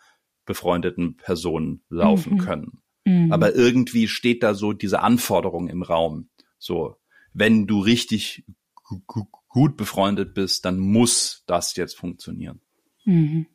befreundeten 0.45 1.16
Person 1.16 1.84
laufen 1.88 2.34
Mhm. 2.34 2.38
können. 2.39 2.82
Mhm. 3.06 3.32
Aber 3.32 3.56
irgendwie 3.56 4.10
steht 4.10 4.43
da 4.43 4.56
so 4.56 4.74
diese 4.74 4.99
Anforderung 4.99 5.70
im 5.70 5.84
Raum. 5.84 6.28
So, 6.58 6.97
wenn 7.36 7.67
du 7.67 7.79
richtig 7.79 8.45
gu- 8.83 9.01
gu- 9.05 9.27
gut 9.49 9.77
befreundet 9.77 10.33
bist, 10.33 10.65
dann 10.65 10.79
muss 10.79 11.43
das 11.45 11.75
jetzt 11.75 11.97
funktionieren. 11.97 12.61
Mhm. 13.03 13.45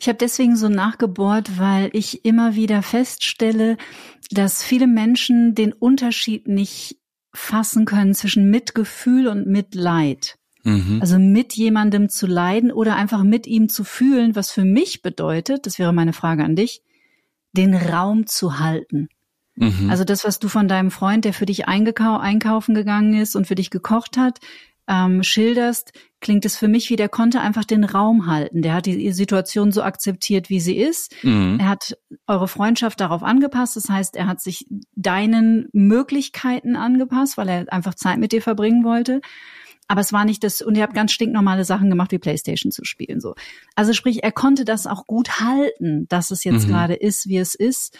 Ich 0.00 0.08
habe 0.08 0.18
deswegen 0.18 0.56
so 0.56 0.68
nachgebohrt, 0.68 1.58
weil 1.58 1.90
ich 1.92 2.24
immer 2.24 2.54
wieder 2.54 2.82
feststelle, 2.82 3.76
dass 4.30 4.62
viele 4.62 4.86
Menschen 4.86 5.54
den 5.54 5.72
Unterschied 5.72 6.48
nicht 6.48 6.98
fassen 7.32 7.84
können 7.84 8.14
zwischen 8.14 8.50
Mitgefühl 8.50 9.28
und 9.28 9.46
Mitleid. 9.46 10.36
Also 11.00 11.18
mit 11.18 11.54
jemandem 11.54 12.08
zu 12.08 12.26
leiden 12.26 12.70
oder 12.70 12.96
einfach 12.96 13.22
mit 13.22 13.46
ihm 13.46 13.68
zu 13.68 13.82
fühlen, 13.84 14.36
was 14.36 14.50
für 14.50 14.64
mich 14.64 15.00
bedeutet, 15.00 15.64
das 15.66 15.78
wäre 15.78 15.92
meine 15.92 16.12
Frage 16.12 16.44
an 16.44 16.54
dich, 16.56 16.82
den 17.52 17.74
Raum 17.74 18.26
zu 18.26 18.58
halten. 18.58 19.08
Mhm. 19.56 19.90
Also 19.90 20.04
das, 20.04 20.24
was 20.24 20.38
du 20.38 20.48
von 20.48 20.68
deinem 20.68 20.90
Freund, 20.90 21.24
der 21.24 21.32
für 21.32 21.46
dich 21.46 21.66
eingekau 21.68 22.18
einkaufen 22.18 22.74
gegangen 22.74 23.14
ist 23.14 23.36
und 23.36 23.46
für 23.46 23.54
dich 23.54 23.70
gekocht 23.70 24.16
hat, 24.16 24.38
ähm, 24.88 25.22
schilderst, 25.22 25.92
klingt 26.20 26.44
es 26.44 26.56
für 26.56 26.66
mich 26.66 26.90
wie, 26.90 26.96
der 26.96 27.08
konnte 27.08 27.40
einfach 27.40 27.64
den 27.64 27.84
Raum 27.84 28.26
halten. 28.26 28.60
Der 28.62 28.74
hat 28.74 28.86
die 28.86 29.12
Situation 29.12 29.70
so 29.70 29.82
akzeptiert, 29.82 30.50
wie 30.50 30.58
sie 30.60 30.76
ist. 30.78 31.14
Mhm. 31.22 31.58
Er 31.60 31.68
hat 31.68 31.96
eure 32.26 32.48
Freundschaft 32.48 33.00
darauf 33.00 33.22
angepasst. 33.22 33.76
Das 33.76 33.88
heißt, 33.88 34.16
er 34.16 34.26
hat 34.26 34.40
sich 34.40 34.66
deinen 34.96 35.68
Möglichkeiten 35.72 36.74
angepasst, 36.74 37.36
weil 37.36 37.48
er 37.48 37.72
einfach 37.72 37.94
Zeit 37.94 38.18
mit 38.18 38.32
dir 38.32 38.42
verbringen 38.42 38.82
wollte. 38.84 39.20
Aber 39.86 40.00
es 40.00 40.12
war 40.12 40.24
nicht 40.24 40.44
das, 40.44 40.60
und 40.62 40.76
ihr 40.76 40.82
habt 40.84 40.94
ganz 40.94 41.12
stinknormale 41.12 41.64
Sachen 41.64 41.90
gemacht, 41.90 42.12
wie 42.12 42.18
Playstation 42.18 42.70
zu 42.70 42.84
spielen, 42.84 43.20
so. 43.20 43.34
Also 43.74 43.92
sprich, 43.92 44.22
er 44.22 44.30
konnte 44.30 44.64
das 44.64 44.86
auch 44.86 45.06
gut 45.06 45.40
halten, 45.40 46.06
dass 46.08 46.30
es 46.30 46.44
jetzt 46.44 46.66
Mhm. 46.66 46.70
gerade 46.70 46.94
ist, 46.94 47.28
wie 47.28 47.38
es 47.38 47.54
ist. 47.56 47.98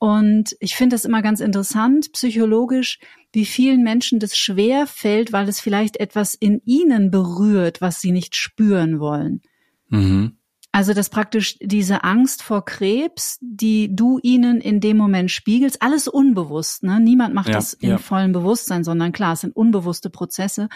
Und 0.00 0.56
ich 0.60 0.76
finde 0.76 0.94
das 0.94 1.04
immer 1.04 1.20
ganz 1.20 1.40
interessant, 1.40 2.12
psychologisch, 2.12 3.00
wie 3.34 3.44
vielen 3.44 3.82
Menschen 3.82 4.18
das 4.18 4.34
schwer 4.34 4.86
fällt, 4.86 5.30
weil 5.30 5.46
es 5.46 5.60
vielleicht 5.60 5.98
etwas 5.98 6.34
in 6.34 6.62
ihnen 6.64 7.10
berührt, 7.10 7.82
was 7.82 8.00
sie 8.00 8.10
nicht 8.10 8.34
spüren 8.34 8.98
wollen. 8.98 9.42
Mhm. 9.90 10.38
Also 10.72 10.94
dass 10.94 11.10
praktisch 11.10 11.58
diese 11.60 12.02
Angst 12.02 12.42
vor 12.42 12.64
Krebs, 12.64 13.36
die 13.42 13.94
du 13.94 14.18
ihnen 14.22 14.62
in 14.62 14.80
dem 14.80 14.96
Moment 14.96 15.30
spiegelst, 15.30 15.82
alles 15.82 16.08
unbewusst, 16.08 16.82
ne? 16.82 16.98
Niemand 16.98 17.34
macht 17.34 17.48
Ja, 17.48 17.54
das 17.56 17.74
in 17.74 17.90
ja. 17.90 17.98
vollem 17.98 18.32
Bewusstsein, 18.32 18.84
sondern 18.84 19.12
klar, 19.12 19.34
es 19.34 19.42
sind 19.42 19.54
unbewusste 19.54 20.08
Prozesse. 20.08 20.70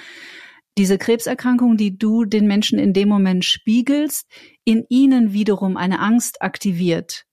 Diese 0.77 0.99
Krebserkrankung, 0.99 1.79
die 1.79 1.97
du 1.97 2.27
den 2.27 2.47
Menschen 2.47 2.79
in 2.79 2.93
dem 2.93 3.09
Moment 3.09 3.47
spiegelst, 3.47 4.29
in 4.65 4.85
ihnen 4.91 5.33
wiederum 5.33 5.79
eine 5.79 6.01
Angst 6.01 6.43
aktiviert. 6.43 7.25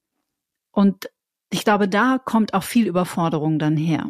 Und 0.72 1.10
ich 1.52 1.64
glaube, 1.64 1.88
da 1.88 2.18
kommt 2.18 2.54
auch 2.54 2.64
viel 2.64 2.88
Überforderung 2.88 3.60
dann 3.60 3.78
her. 3.78 4.10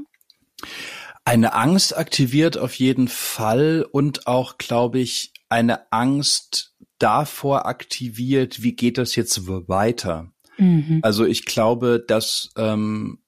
Eine 1.26 1.54
Angst 1.54 1.98
aktiviert 1.98 2.58
auf 2.58 2.76
jeden 2.76 3.08
Fall 3.08 3.86
und 3.92 4.28
auch, 4.28 4.58
glaube 4.58 5.00
ich, 5.00 5.34
eine 5.50 5.92
Angst 5.92 6.76
davor 7.00 7.66
aktiviert, 7.66 8.64
wie 8.64 8.76
geht 8.76 8.98
das 8.98 9.16
jetzt 9.16 9.48
weiter? 9.48 10.32
Mhm. 10.58 11.00
Also 11.02 11.26
ich 11.26 11.46
glaube, 11.46 12.04
dass, 12.06 12.52
ähm, 12.56 13.20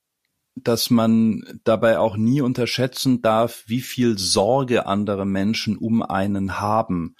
dass 0.55 0.91
man 0.91 1.59
dabei 1.63 1.97
auch 1.97 2.15
nie 2.15 2.41
unterschätzen 2.41 3.21
darf, 3.21 3.63
wie 3.65 3.81
viel 3.81 4.17
Sorge 4.17 4.85
andere 4.85 5.25
Menschen 5.25 5.77
um 5.77 6.03
einen 6.03 6.59
haben. 6.59 7.15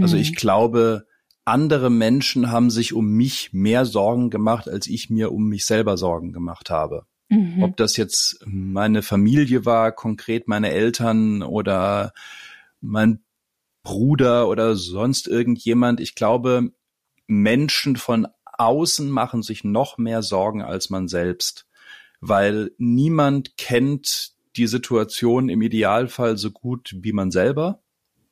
Also 0.00 0.16
Mhm. 0.16 0.22
ich 0.22 0.34
glaube, 0.34 1.06
andere 1.48 1.90
Menschen 1.90 2.50
haben 2.50 2.70
sich 2.70 2.92
um 2.92 3.10
mich 3.10 3.52
mehr 3.52 3.84
Sorgen 3.84 4.30
gemacht, 4.30 4.68
als 4.68 4.86
ich 4.86 5.10
mir 5.10 5.32
um 5.32 5.48
mich 5.48 5.64
selber 5.64 5.96
Sorgen 5.96 6.32
gemacht 6.32 6.70
habe. 6.70 7.06
Mhm. 7.28 7.62
Ob 7.62 7.76
das 7.76 7.96
jetzt 7.96 8.40
meine 8.46 9.02
Familie 9.02 9.66
war, 9.66 9.92
konkret 9.92 10.48
meine 10.48 10.70
Eltern 10.70 11.42
oder 11.42 12.12
mein 12.80 13.20
Bruder 13.82 14.48
oder 14.48 14.76
sonst 14.76 15.28
irgendjemand. 15.28 16.00
Ich 16.00 16.14
glaube, 16.14 16.72
Menschen 17.26 17.96
von 17.96 18.28
außen 18.44 19.08
machen 19.08 19.42
sich 19.42 19.64
noch 19.64 19.98
mehr 19.98 20.22
Sorgen 20.22 20.62
als 20.62 20.90
man 20.90 21.08
selbst, 21.08 21.66
weil 22.20 22.72
niemand 22.78 23.56
kennt 23.56 24.32
die 24.56 24.66
Situation 24.66 25.48
im 25.48 25.62
Idealfall 25.62 26.36
so 26.36 26.50
gut 26.50 26.96
wie 27.00 27.12
man 27.12 27.30
selber. 27.30 27.80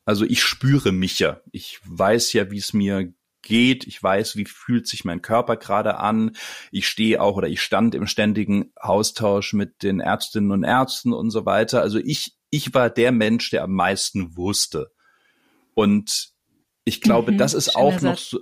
Also 0.07 0.25
ich 0.25 0.43
spüre 0.43 0.93
mich 0.93 1.19
ja. 1.19 1.41
Ich 1.53 1.81
weiß 1.85 2.33
ja, 2.33 2.51
wie 2.51 2.59
es 2.59 2.73
mir 2.73 3.13
geht. 3.43 3.87
Ich 3.87 4.03
weiß, 4.03 4.37
wie 4.37 4.45
fühlt 4.47 4.87
sich 4.89 5.05
mein 5.05 5.21
Körper 5.21 5.57
gerade 5.57 5.99
an. 5.99 6.37
Ich 6.71 6.89
stehe 6.89 7.21
auch 7.21 7.37
oder 7.37 7.49
ich 7.49 7.61
stand 7.61 7.95
im 7.95 8.07
ständigen 8.07 8.73
Austausch 8.77 9.53
mit 9.53 9.83
den 9.83 10.01
Ärztinnen 10.01 10.51
und 10.53 10.65
Ärzten 10.65 11.13
und 11.13 11.31
so 11.31 11.45
weiter. 11.45 11.83
Also 11.83 11.99
ich, 11.99 12.37
ich 12.51 12.73
war 12.73 12.89
der 12.89 13.13
Mensch, 13.13 13.51
der 13.51 13.65
am 13.65 13.73
meisten 13.73 14.37
wusste. 14.37 14.91
Und 15.75 16.31
ich 16.85 17.01
glaube, 17.01 17.33
Mhm, 17.33 17.39
das 17.39 17.55
ist 17.55 17.77
auch 17.77 18.01
noch 18.01 18.19
Satz. 18.19 18.31
so, 18.31 18.41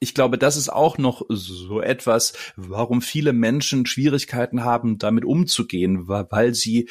ich 0.00 0.14
glaube, 0.14 0.38
das 0.38 0.56
ist 0.56 0.68
auch 0.70 0.98
noch 0.98 1.22
so 1.28 1.80
etwas, 1.80 2.34
warum 2.56 3.00
viele 3.00 3.32
Menschen 3.32 3.86
Schwierigkeiten 3.86 4.64
haben, 4.64 4.98
damit 4.98 5.24
umzugehen, 5.24 6.08
weil 6.08 6.54
sie 6.54 6.88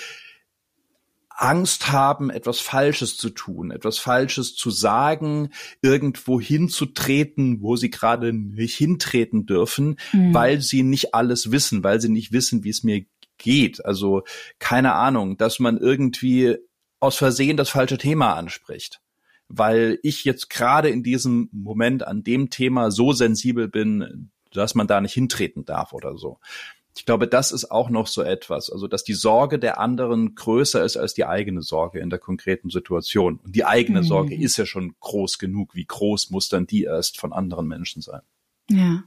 Angst 1.36 1.92
haben, 1.92 2.30
etwas 2.30 2.60
Falsches 2.60 3.18
zu 3.18 3.30
tun, 3.30 3.72
etwas 3.72 3.98
Falsches 3.98 4.56
zu 4.56 4.70
sagen, 4.70 5.50
irgendwo 5.82 6.40
hinzutreten, 6.40 7.62
wo 7.62 7.76
sie 7.76 7.90
gerade 7.90 8.34
nicht 8.34 8.76
hintreten 8.76 9.46
dürfen, 9.46 9.98
Mhm. 10.12 10.34
weil 10.34 10.62
sie 10.62 10.84
nicht 10.84 11.14
alles 11.16 11.52
wissen, 11.52 11.84
weil 11.84 12.00
sie 12.00 12.10
nicht 12.10 12.32
wissen, 12.32 12.64
wie 12.64 12.70
es 12.70 12.84
mir 12.84 13.06
geht. 13.38 13.84
Also 13.86 14.24
keine 14.60 14.94
Ahnung, 14.94 15.38
dass 15.38 15.60
man 15.60 15.78
irgendwie 15.78 16.58
aus 17.00 17.16
Versehen 17.18 17.58
das 17.58 17.70
falsche 17.70 17.98
Thema 17.98 18.34
anspricht, 18.36 19.02
weil 19.50 20.00
ich 20.04 20.24
jetzt 20.24 20.50
gerade 20.50 20.90
in 20.90 21.04
diesem 21.04 21.50
Moment 21.52 22.08
an 22.08 22.24
dem 22.24 22.50
Thema 22.50 22.92
so 22.92 23.12
sensibel 23.12 23.68
bin, 23.68 24.32
dass 24.52 24.76
man 24.76 24.88
da 24.88 25.02
nicht 25.02 25.14
hintreten 25.14 25.66
darf 25.66 25.94
oder 25.94 26.16
so. 26.18 26.40
Ich 26.96 27.06
glaube, 27.06 27.28
das 27.28 27.52
ist 27.52 27.72
auch 27.72 27.90
noch 27.90 28.08
so 28.08 28.22
etwas, 28.22 28.70
also 28.70 28.88
dass 28.88 29.04
die 29.04 29.14
Sorge 29.14 29.58
der 29.58 29.80
anderen 29.80 30.36
größer 30.36 30.84
ist 30.84 30.96
als 30.96 31.14
die 31.14 31.26
eigene 31.26 31.62
Sorge 31.62 32.00
in 32.00 32.10
der 32.10 32.20
konkreten 32.20 32.70
Situation. 32.70 33.40
Und 33.44 33.56
die 33.56 33.66
eigene 33.66 34.02
Mhm. 34.02 34.06
Sorge 34.06 34.36
ist 34.36 34.58
ja 34.58 34.66
schon 34.66 34.94
groß 35.00 35.40
genug. 35.40 35.74
Wie 35.74 35.86
groß 35.86 36.30
muss 36.30 36.50
dann 36.50 36.68
die 36.68 36.84
erst 36.84 37.20
von 37.20 37.34
anderen 37.34 37.68
Menschen 37.68 38.02
sein? 38.02 38.22
Ja. 38.70 39.04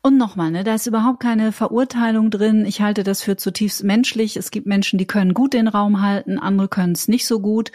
Und 0.00 0.16
nochmal, 0.16 0.50
ne, 0.50 0.64
da 0.64 0.74
ist 0.74 0.86
überhaupt 0.86 1.20
keine 1.20 1.52
Verurteilung 1.52 2.30
drin. 2.30 2.64
Ich 2.64 2.80
halte 2.80 3.04
das 3.04 3.22
für 3.22 3.36
zutiefst 3.36 3.84
menschlich. 3.84 4.36
Es 4.36 4.50
gibt 4.50 4.66
Menschen, 4.66 4.98
die 4.98 5.06
können 5.06 5.34
gut 5.34 5.52
den 5.52 5.68
Raum 5.68 6.00
halten, 6.00 6.38
andere 6.38 6.68
können 6.68 6.92
es 6.92 7.06
nicht 7.08 7.26
so 7.26 7.40
gut. 7.40 7.70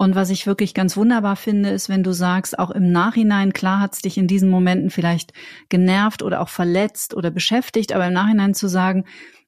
Und 0.00 0.14
was 0.14 0.30
ich 0.30 0.46
wirklich 0.46 0.72
ganz 0.72 0.96
wunderbar 0.96 1.36
finde, 1.36 1.68
ist, 1.68 1.90
wenn 1.90 2.02
du 2.02 2.12
sagst, 2.12 2.58
auch 2.58 2.70
im 2.70 2.90
Nachhinein, 2.90 3.52
klar 3.52 3.80
hat 3.80 3.92
es 3.92 4.00
dich 4.00 4.16
in 4.16 4.26
diesen 4.26 4.48
Momenten 4.48 4.88
vielleicht 4.88 5.34
genervt 5.68 6.22
oder 6.22 6.40
auch 6.40 6.48
verletzt 6.48 7.12
oder 7.12 7.30
beschäftigt, 7.30 7.92
aber 7.92 8.06
im 8.06 8.14
Nachhinein 8.14 8.54
zu 8.54 8.66
sagen, 8.66 9.04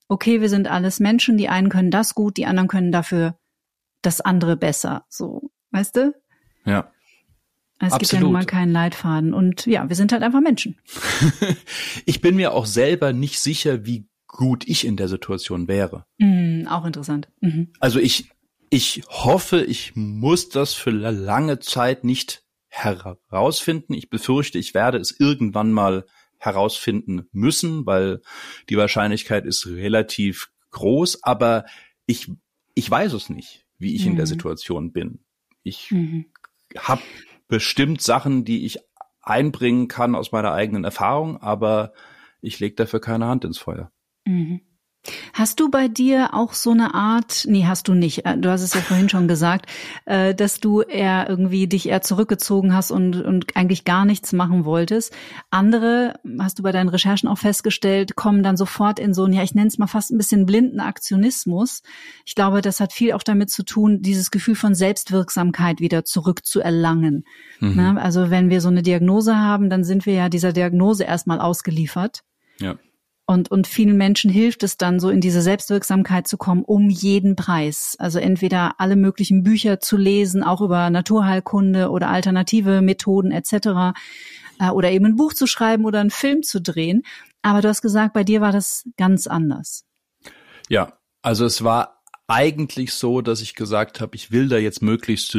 okay, 0.08 0.42
wir 0.42 0.50
sind 0.50 0.68
alles 0.68 1.00
Menschen, 1.00 1.38
die 1.38 1.48
einen 1.48 1.70
können 1.70 1.90
das 1.90 2.14
gut, 2.14 2.36
die 2.36 2.44
anderen 2.44 2.68
können 2.68 2.92
dafür 2.92 3.34
das 4.02 4.20
andere 4.20 4.58
besser. 4.58 5.06
So, 5.08 5.50
weißt 5.70 5.96
du? 5.96 6.14
Ja. 6.66 6.92
Es 7.78 7.94
Absolut. 7.94 8.00
gibt 8.00 8.12
ja 8.12 8.20
nun 8.20 8.32
mal 8.32 8.44
keinen 8.44 8.72
Leitfaden. 8.72 9.32
Und 9.32 9.64
ja, 9.64 9.88
wir 9.88 9.96
sind 9.96 10.12
halt 10.12 10.22
einfach 10.22 10.42
Menschen. 10.42 10.76
ich 12.04 12.20
bin 12.20 12.36
mir 12.36 12.52
auch 12.52 12.66
selber 12.66 13.14
nicht 13.14 13.40
sicher, 13.40 13.86
wie 13.86 14.06
gut 14.26 14.68
ich 14.68 14.86
in 14.86 14.98
der 14.98 15.08
Situation 15.08 15.66
wäre. 15.66 16.04
Mm, 16.18 16.66
auch 16.66 16.84
interessant. 16.84 17.30
Mhm. 17.40 17.72
Also 17.80 18.00
ich, 18.00 18.30
ich 18.72 19.02
hoffe, 19.06 19.62
ich 19.62 19.96
muss 19.96 20.48
das 20.48 20.72
für 20.72 20.90
lange 20.90 21.58
Zeit 21.58 22.04
nicht 22.04 22.42
herausfinden. 22.68 23.92
Ich 23.92 24.08
befürchte, 24.08 24.58
ich 24.58 24.72
werde 24.72 24.96
es 24.96 25.14
irgendwann 25.20 25.72
mal 25.72 26.06
herausfinden 26.38 27.28
müssen, 27.32 27.84
weil 27.84 28.22
die 28.70 28.78
Wahrscheinlichkeit 28.78 29.44
ist 29.44 29.66
relativ 29.66 30.50
groß, 30.70 31.22
aber 31.22 31.66
ich, 32.06 32.32
ich 32.74 32.90
weiß 32.90 33.12
es 33.12 33.28
nicht, 33.28 33.66
wie 33.76 33.94
ich 33.94 34.06
mhm. 34.06 34.12
in 34.12 34.16
der 34.16 34.24
mhm. 34.24 34.30
Situation 34.30 34.92
bin. 34.92 35.18
Ich 35.62 35.90
mhm. 35.90 36.32
habe 36.78 37.02
bestimmt 37.48 38.00
Sachen, 38.00 38.46
die 38.46 38.64
ich 38.64 38.78
einbringen 39.20 39.88
kann 39.88 40.14
aus 40.14 40.32
meiner 40.32 40.52
eigenen 40.52 40.84
Erfahrung, 40.84 41.36
aber 41.36 41.92
ich 42.40 42.58
lege 42.58 42.76
dafür 42.76 43.02
keine 43.02 43.26
Hand 43.26 43.44
ins 43.44 43.58
Feuer. 43.58 43.92
Mhm. 44.24 44.62
Hast 45.32 45.58
du 45.58 45.68
bei 45.68 45.88
dir 45.88 46.32
auch 46.32 46.52
so 46.52 46.70
eine 46.70 46.94
Art, 46.94 47.44
nee, 47.48 47.64
hast 47.66 47.88
du 47.88 47.94
nicht, 47.94 48.24
äh, 48.24 48.38
du 48.38 48.50
hast 48.50 48.62
es 48.62 48.74
ja 48.74 48.80
vorhin 48.80 49.08
schon 49.08 49.26
gesagt, 49.26 49.66
äh, 50.04 50.32
dass 50.32 50.60
du 50.60 50.80
eher 50.82 51.28
irgendwie 51.28 51.66
dich 51.66 51.88
eher 51.88 52.02
zurückgezogen 52.02 52.72
hast 52.72 52.92
und, 52.92 53.20
und 53.20 53.56
eigentlich 53.56 53.84
gar 53.84 54.04
nichts 54.04 54.32
machen 54.32 54.64
wolltest. 54.64 55.12
Andere, 55.50 56.14
hast 56.38 56.60
du 56.60 56.62
bei 56.62 56.70
deinen 56.70 56.88
Recherchen 56.88 57.28
auch 57.28 57.38
festgestellt, 57.38 58.14
kommen 58.14 58.44
dann 58.44 58.56
sofort 58.56 59.00
in 59.00 59.12
so 59.12 59.24
einen, 59.24 59.32
ja, 59.34 59.42
ich 59.42 59.56
nenne 59.56 59.66
es 59.66 59.78
mal 59.78 59.88
fast 59.88 60.12
ein 60.12 60.18
bisschen 60.18 60.46
blinden 60.46 60.78
Aktionismus. 60.78 61.82
Ich 62.24 62.36
glaube, 62.36 62.60
das 62.60 62.78
hat 62.78 62.92
viel 62.92 63.12
auch 63.12 63.24
damit 63.24 63.50
zu 63.50 63.64
tun, 63.64 64.02
dieses 64.02 64.30
Gefühl 64.30 64.54
von 64.54 64.76
Selbstwirksamkeit 64.76 65.80
wieder 65.80 66.04
zurückzuerlangen. 66.04 67.24
Mhm. 67.58 67.74
Ne? 67.74 68.00
also 68.00 68.30
wenn 68.30 68.50
wir 68.50 68.60
so 68.60 68.68
eine 68.68 68.82
Diagnose 68.82 69.36
haben, 69.36 69.68
dann 69.68 69.82
sind 69.82 70.06
wir 70.06 70.14
ja 70.14 70.28
dieser 70.28 70.52
Diagnose 70.52 71.04
erstmal 71.04 71.40
ausgeliefert. 71.40 72.22
Ja. 72.60 72.76
Und, 73.24 73.50
und 73.50 73.66
vielen 73.66 73.96
Menschen 73.96 74.30
hilft 74.30 74.62
es 74.62 74.76
dann, 74.76 74.98
so 74.98 75.08
in 75.08 75.20
diese 75.20 75.42
Selbstwirksamkeit 75.42 76.26
zu 76.26 76.36
kommen, 76.36 76.64
um 76.64 76.90
jeden 76.90 77.36
Preis. 77.36 77.94
Also 77.98 78.18
entweder 78.18 78.74
alle 78.78 78.96
möglichen 78.96 79.42
Bücher 79.42 79.80
zu 79.80 79.96
lesen, 79.96 80.42
auch 80.42 80.60
über 80.60 80.90
Naturheilkunde 80.90 81.90
oder 81.90 82.08
alternative 82.08 82.82
Methoden 82.82 83.30
etc. 83.30 83.96
Äh, 84.58 84.70
oder 84.70 84.90
eben 84.90 85.06
ein 85.06 85.16
Buch 85.16 85.34
zu 85.34 85.46
schreiben 85.46 85.84
oder 85.84 86.00
einen 86.00 86.10
Film 86.10 86.42
zu 86.42 86.60
drehen. 86.60 87.02
Aber 87.42 87.60
du 87.60 87.68
hast 87.68 87.82
gesagt, 87.82 88.12
bei 88.12 88.24
dir 88.24 88.40
war 88.40 88.52
das 88.52 88.88
ganz 88.96 89.26
anders. 89.26 89.84
Ja, 90.68 90.98
also 91.22 91.44
es 91.44 91.62
war 91.62 92.02
eigentlich 92.26 92.92
so, 92.92 93.20
dass 93.20 93.40
ich 93.40 93.54
gesagt 93.54 94.00
habe, 94.00 94.16
ich 94.16 94.30
will 94.32 94.48
da 94.48 94.56
jetzt 94.56 94.82
möglichst 94.82 95.36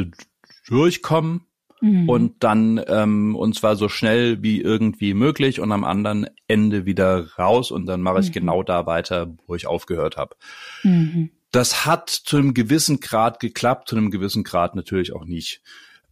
durchkommen 0.67 1.47
mhm. 1.83 2.09
und 2.09 2.43
dann 2.43 2.81
ähm, 2.87 3.35
und 3.35 3.55
zwar 3.55 3.75
so 3.75 3.89
schnell 3.89 4.41
wie 4.41 4.61
irgendwie 4.61 5.13
möglich 5.13 5.59
und 5.59 5.71
am 5.71 5.83
anderen 5.83 6.27
Ende 6.47 6.85
wieder 6.85 7.29
raus 7.37 7.71
und 7.71 7.85
dann 7.85 8.01
mache 8.01 8.21
ich 8.21 8.29
mhm. 8.29 8.33
genau 8.33 8.63
da 8.63 8.85
weiter, 8.85 9.35
wo 9.45 9.55
ich 9.55 9.67
aufgehört 9.67 10.17
habe. 10.17 10.35
Mhm. 10.83 11.29
Das 11.51 11.85
hat 11.85 12.09
zu 12.09 12.37
einem 12.37 12.53
gewissen 12.53 12.99
Grad 12.99 13.39
geklappt, 13.39 13.89
zu 13.89 13.97
einem 13.97 14.09
gewissen 14.09 14.43
Grad 14.43 14.75
natürlich 14.75 15.13
auch 15.13 15.25
nicht. 15.25 15.61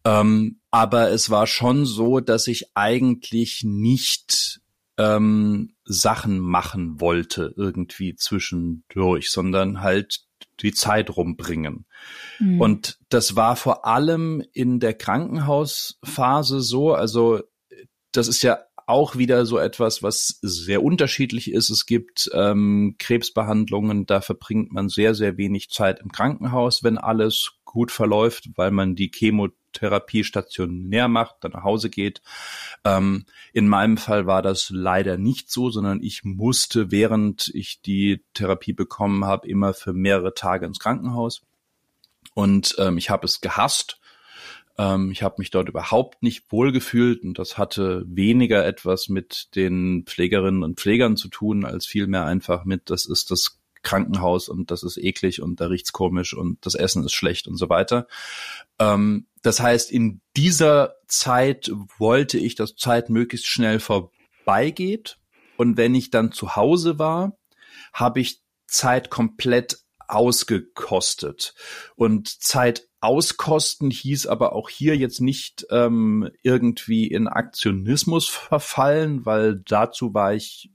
Ähm, 0.04 0.60
aber 0.70 1.12
es 1.12 1.30
war 1.30 1.48
schon 1.48 1.86
so, 1.86 2.20
dass 2.20 2.48
ich 2.48 2.76
eigentlich 2.76 3.64
nicht 3.64 4.62
ähm, 4.98 5.74
Sachen 5.86 6.40
machen 6.40 7.00
wollte 7.00 7.54
irgendwie 7.56 8.16
zwischendurch, 8.16 9.32
sondern 9.32 9.82
halt 9.82 10.22
die 10.62 10.74
Zeit 10.74 11.16
rumbringen. 11.16 11.86
Mhm. 12.40 12.62
Und 12.62 13.00
das 13.10 13.36
war 13.36 13.56
vor 13.56 13.86
allem 13.86 14.44
in 14.54 14.80
der 14.80 14.94
Krankenhausphase 14.94 16.62
so. 16.62 16.94
Also 16.94 17.42
das 18.12 18.28
ist 18.28 18.42
ja 18.44 18.60
auch 18.88 19.16
wieder 19.16 19.46
so 19.46 19.58
etwas, 19.58 20.04
was 20.04 20.40
sehr 20.42 20.84
unterschiedlich 20.84 21.52
ist. 21.52 21.70
Es 21.70 21.86
gibt 21.86 22.30
ähm, 22.34 22.96
Krebsbehandlungen, 23.00 24.06
da 24.06 24.22
verbringt 24.22 24.74
man 24.74 24.90
sehr, 24.90 25.16
sehr 25.16 25.38
wenig 25.38 25.70
Zeit 25.70 26.00
im 26.00 26.12
Krankenhaus, 26.12 26.84
wenn 26.84 26.98
alles 26.98 27.54
gut 27.64 27.92
verläuft, 27.92 28.50
weil 28.56 28.72
man 28.72 28.96
die 28.96 29.10
Chemotherapie 29.72 30.24
stationär 30.24 31.08
macht, 31.08 31.38
dann 31.42 31.52
nach 31.52 31.64
Hause 31.64 31.90
geht. 31.90 32.22
Ähm, 32.84 33.26
in 33.54 33.68
meinem 33.68 33.98
Fall 33.98 34.26
war 34.26 34.42
das 34.42 34.70
leider 34.70 35.18
nicht 35.18 35.50
so, 35.50 35.70
sondern 35.70 36.02
ich 36.02 36.24
musste, 36.24 36.92
während 36.92 37.50
ich 37.54 37.82
die 37.82 38.24
Therapie 38.34 38.74
bekommen 38.74 39.26
habe, 39.26 39.48
immer 39.48 39.74
für 39.74 39.94
mehrere 39.94 40.34
Tage 40.34 40.66
ins 40.66 40.80
Krankenhaus. 40.80 41.42
Und 42.34 42.76
ähm, 42.78 42.98
ich 42.98 43.10
habe 43.10 43.26
es 43.26 43.42
gehasst. 43.42 44.00
Ähm, 44.78 45.12
ich 45.12 45.24
habe 45.24 45.36
mich 45.40 45.52
dort 45.52 45.70
überhaupt 45.70 46.24
nicht 46.24 46.52
wohlgefühlt 46.52 47.24
und 47.24 47.40
das 47.40 47.58
hatte 47.58 48.04
weniger 48.08 48.66
etwas 48.66 49.10
mit 49.10 49.56
den 49.56 50.04
Pflegerinnen 50.06 50.64
und 50.64 50.80
Pflegern 50.80 51.18
zu 51.18 51.28
tun, 51.28 51.66
als 51.66 51.86
vielmehr 51.86 52.26
einfach 52.26 52.64
mit, 52.64 52.90
das 52.90 53.06
ist 53.06 53.32
das 53.32 53.61
Krankenhaus 53.84 54.50
und 54.50 54.72
das 54.72 54.84
ist 54.84 54.98
eklig 54.98 55.42
und 55.42 55.60
da 55.60 55.68
riecht's 55.68 55.92
komisch 55.92 56.34
und 56.34 56.66
das 56.66 56.76
Essen 56.76 57.04
ist 57.04 57.14
schlecht 57.14 57.48
und 57.48 57.58
so 57.58 57.70
weiter. 57.70 58.08
Ähm, 58.80 59.28
das 59.42 59.60
heißt, 59.60 59.92
in 59.92 60.22
dieser 60.38 60.96
Zeit 61.08 61.72
wollte 61.98 62.38
ich, 62.38 62.56
dass 62.56 62.76
Zeit 62.76 63.10
möglichst 63.10 63.48
schnell 63.48 63.80
vorbeigeht. 63.80 65.18
Und 65.58 65.78
wenn 65.78 65.96
ich 65.96 66.12
dann 66.12 66.32
zu 66.32 66.56
Hause 66.56 67.00
war, 67.00 67.38
habe 67.94 68.20
ich 68.20 68.42
Zeit 68.68 69.10
komplett 69.10 69.80
ausgekostet. 70.08 71.54
Und 71.96 72.28
Zeit 72.28 72.88
auskosten 73.00 73.90
hieß 73.90 74.28
aber 74.28 74.54
auch 74.54 74.70
hier 74.70 74.96
jetzt 74.96 75.22
nicht 75.22 75.66
ähm, 75.72 76.30
irgendwie 76.44 77.08
in 77.08 77.28
Aktionismus 77.28 78.28
verfallen, 78.30 79.26
weil 79.26 79.62
dazu 79.66 80.14
war 80.14 80.34
ich 80.34 80.72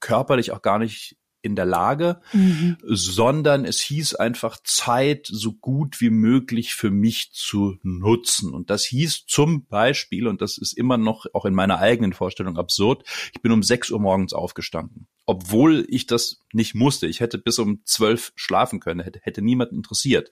körperlich 0.00 0.52
auch 0.52 0.60
gar 0.60 0.78
nicht 0.78 1.16
in 1.44 1.56
der 1.56 1.66
Lage, 1.66 2.20
mhm. 2.32 2.76
sondern 2.82 3.64
es 3.64 3.80
hieß 3.80 4.14
einfach 4.14 4.58
Zeit 4.64 5.28
so 5.30 5.52
gut 5.52 6.00
wie 6.00 6.10
möglich 6.10 6.74
für 6.74 6.90
mich 6.90 7.32
zu 7.32 7.76
nutzen. 7.82 8.52
Und 8.52 8.70
das 8.70 8.84
hieß 8.84 9.26
zum 9.26 9.66
Beispiel, 9.66 10.26
und 10.26 10.40
das 10.40 10.56
ist 10.56 10.72
immer 10.72 10.96
noch 10.96 11.26
auch 11.34 11.44
in 11.44 11.54
meiner 11.54 11.78
eigenen 11.78 12.14
Vorstellung 12.14 12.56
absurd, 12.56 13.04
ich 13.34 13.42
bin 13.42 13.52
um 13.52 13.62
sechs 13.62 13.90
Uhr 13.90 14.00
morgens 14.00 14.32
aufgestanden. 14.32 15.06
Obwohl 15.26 15.86
ich 15.88 16.06
das 16.06 16.40
nicht 16.52 16.74
musste. 16.74 17.06
Ich 17.06 17.20
hätte 17.20 17.38
bis 17.38 17.58
um 17.58 17.82
zwölf 17.84 18.32
schlafen 18.36 18.80
können, 18.80 19.00
hätte, 19.00 19.20
hätte 19.22 19.42
niemand 19.42 19.72
interessiert. 19.72 20.30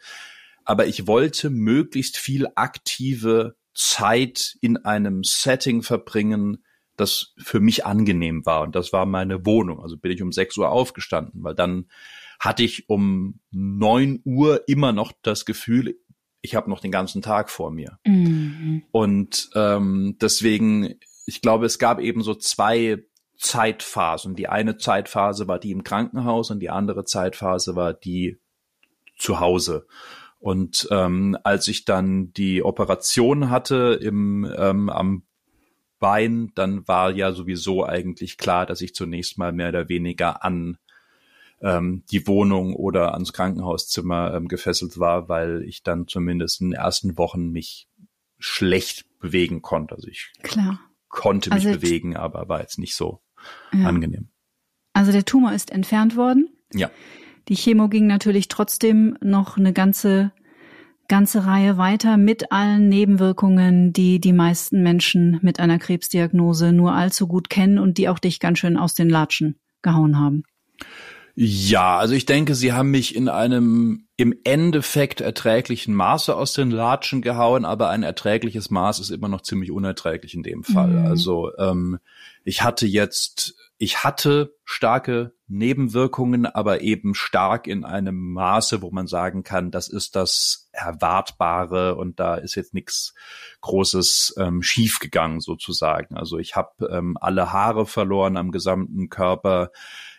Aber 0.65 0.87
ich 0.87 1.07
wollte 1.07 1.51
möglichst 1.51 2.17
viel 2.17 2.47
aktive 2.55 3.57
Zeit 3.75 4.57
in 4.61 4.79
einem 4.79 5.25
Setting 5.25 5.83
verbringen, 5.83 6.65
das 7.03 7.35
für 7.37 7.61
mich 7.61 7.85
angenehm 7.85 8.47
war. 8.47 8.63
Und 8.63 8.75
das 8.75 8.93
war 8.93 9.07
meine 9.07 9.45
Wohnung. 9.45 9.81
Also 9.81 9.97
bin 9.97 10.13
ich 10.13 10.23
um 10.23 10.33
6 10.33 10.57
Uhr 10.59 10.71
aufgestanden, 10.71 11.45
weil 11.45 11.55
dann 11.55 11.87
hatte 12.41 12.63
ich 12.63 12.89
um 12.89 13.41
9 13.51 14.23
Uhr 14.25 14.63
immer 14.67 14.93
noch 14.93 15.13
das 15.23 15.45
Gefühl, 15.45 15.99
ich 16.41 16.55
habe 16.55 16.69
noch 16.69 16.81
den 16.81 16.91
ganzen 16.91 17.23
Tag 17.23 17.51
vor 17.51 17.71
mir. 17.71 17.99
Mhm. 18.05 18.83
Und 18.91 19.51
ähm, 19.55 20.17
deswegen, 20.21 20.95
ich 21.25 21.41
glaube, 21.41 21.67
es 21.67 21.79
gab 21.79 22.01
eben 22.01 22.23
so 22.23 22.35
zwei 22.35 23.05
Zeitphasen. 23.39 24.35
Die 24.35 24.49
eine 24.49 24.77
Zeitphase 24.77 25.49
war 25.49 25.59
die 25.59 25.71
im 25.71 25.85
Krankenhaus 25.85 26.51
und 26.51 26.61
die 26.61 26.71
andere 26.71 27.05
Zeitphase 27.05 27.77
war 27.77 27.93
die 27.93 28.39
zu 29.19 29.41
Hause. 29.41 29.87
Und 30.39 30.89
ähm, 30.91 31.37
als 31.45 31.69
ich 31.69 31.85
dann 31.85 32.33
die 32.33 32.65
Operation 32.65 33.51
hatte 33.51 33.99
im, 34.03 34.45
ähm, 34.57 34.91
am 34.91 35.23
Bein, 36.03 36.51
dann 36.57 36.89
war 36.89 37.13
ja 37.13 37.31
sowieso 37.31 37.87
eigentlich 37.87 38.37
klar, 38.37 38.67
dass 38.67 38.81
ich 38.81 38.93
zunächst 38.93 39.39
mal 39.39 39.53
mehr 39.53 39.69
oder 39.69 39.89
weniger 39.89 40.45
an 40.45 40.77
ähm, 41.61 42.03
die 42.11 42.27
Wohnung 42.27 42.75
oder 42.75 43.15
ans 43.15 43.33
Krankenhauszimmer 43.33 44.35
ähm, 44.35 44.49
gefesselt 44.49 44.99
war, 44.99 45.29
weil 45.29 45.63
ich 45.63 45.85
dann 45.85 46.09
zumindest 46.09 46.61
in 46.61 46.71
den 46.71 46.81
ersten 46.81 47.17
Wochen 47.19 47.53
mich 47.53 47.89
schlecht 48.41 49.07
bewegen 49.21 49.63
konnte. 49.63 49.95
Also 49.95 50.09
ich 50.09 50.33
klar. 50.43 50.81
konnte 51.09 51.51
mich 51.51 51.67
also 51.67 51.79
bewegen, 51.79 52.17
aber 52.17 52.49
war 52.49 52.61
jetzt 52.61 52.81
nicht 52.81 52.97
so 52.97 53.23
ja. 53.73 53.87
angenehm. 53.87 54.31
Also 54.95 55.13
der 55.13 55.25
Tumor 55.25 55.53
ist 55.53 55.71
entfernt 55.71 56.17
worden. 56.17 56.49
Ja. 56.75 56.91
Die 57.47 57.55
Chemo 57.55 57.89
ging 57.89 58.09
natürlich 58.09 58.49
trotzdem 58.49 59.17
noch 59.21 59.57
eine 59.57 59.73
ganze 59.73 60.33
ganze 61.13 61.45
Reihe 61.45 61.77
weiter 61.77 62.17
mit 62.17 62.53
allen 62.53 62.89
Nebenwirkungen, 62.89 63.93
die 63.93 64.19
die 64.19 64.33
meisten 64.33 64.83
Menschen 64.83 65.39
mit 65.43 65.61
einer 65.61 65.79
Krebsdiagnose 65.79 66.73
nur 66.73 66.95
allzu 66.95 67.27
gut 67.27 67.51
kennen 67.51 67.79
und 67.79 67.99
die 67.99 68.09
auch 68.09 68.19
dich 68.19 68.41
ganz 68.41 68.61
schön 68.61 68.79
aus 68.79 68.95
den 68.95 69.11
Latschen 69.11 69.61
gehauen 69.83 70.19
haben. 70.19 70.45
Ja, 71.35 71.99
also 71.99 72.15
ich 72.15 72.25
denke, 72.25 72.55
sie 72.55 72.73
haben 72.73 72.91
mich 72.91 73.15
in 73.15 73.29
einem 73.29 74.07
im 74.17 74.35
Endeffekt 74.45 75.21
erträglichen 75.21 75.95
Maße 75.95 76.35
aus 76.35 76.55
den 76.55 76.71
Latschen 76.71 77.21
gehauen, 77.21 77.67
aber 77.67 77.91
ein 77.91 78.05
erträgliches 78.05 78.71
Maß 78.71 78.99
ist 78.99 79.11
immer 79.11 79.29
noch 79.29 79.43
ziemlich 79.43 79.71
unerträglich 79.71 80.33
in 80.33 80.43
dem 80.43 80.65
Fall. 80.65 80.93
Mhm. 80.93 81.07
Also 81.07 81.51
ähm, 81.59 81.99
ich 82.45 82.63
hatte 82.63 82.87
jetzt, 82.87 83.55
ich 83.79 84.05
hatte 84.05 84.55
starke 84.65 85.35
Nebenwirkungen, 85.49 86.47
aber 86.47 86.81
eben 86.81 87.15
stark 87.15 87.67
in 87.67 87.85
einem 87.85 88.33
Maße, 88.33 88.83
wo 88.83 88.91
man 88.91 89.07
sagen 89.07 89.43
kann, 89.43 89.71
das 89.71 89.89
ist 89.89 90.17
das 90.17 90.69
Erwartbare 90.73 91.97
und 91.97 92.21
da 92.21 92.37
ist 92.37 92.55
jetzt 92.55 92.75
nichts 92.75 93.15
Großes 93.61 94.35
ähm, 94.39 94.63
schiefgegangen 94.63 95.41
sozusagen. 95.41 96.17
Also 96.17 96.39
ich 96.39 96.57
habe 96.57 96.89
ähm, 96.91 97.17
alle 97.21 97.53
Haare 97.53 97.87
verloren 97.87 98.37
am 98.37 98.51
gesamten 98.51 99.09
Körper 99.09 99.71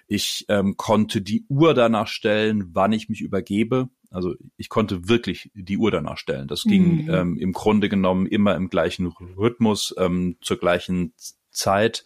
ich 0.08 0.46
ähm, 0.50 0.78
konnte 0.78 1.22
die 1.22 1.46
Uhr 1.50 1.74
danach 1.74 2.08
stellen, 2.08 2.70
wann 2.74 2.92
ich 2.92 3.10
mich 3.10 3.22
übergebe. 3.22 3.90
Also 4.10 4.36
ich 4.58 4.70
konnte 4.70 5.08
wirklich 5.10 5.50
die 5.56 5.78
Uhr 5.78 5.90
danach 5.90 6.18
stellen. 6.18 6.48
Das 6.48 6.64
ging 6.64 7.06
mhm. 7.06 7.10
ähm, 7.10 7.38
im 7.38 7.52
Grunde 7.52 7.90
genommen 7.90 8.28
immer 8.28 8.56
im 8.56 8.70
gleichen 8.70 9.08
Rhythmus, 9.08 9.96
ähm, 9.98 10.38
zur 10.42 10.58
gleichen 10.58 11.14
Zeit. 11.54 12.04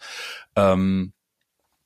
Ähm, 0.56 1.12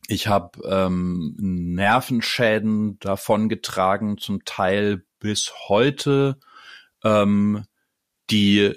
ich 0.08 0.26
habe 0.26 0.60
ähm, 0.68 1.34
Nervenschäden 1.38 2.98
davon 2.98 3.48
getragen, 3.48 4.18
zum 4.18 4.44
Teil 4.44 5.04
bis 5.20 5.52
heute, 5.68 6.38
ähm, 7.04 7.64
die 8.30 8.74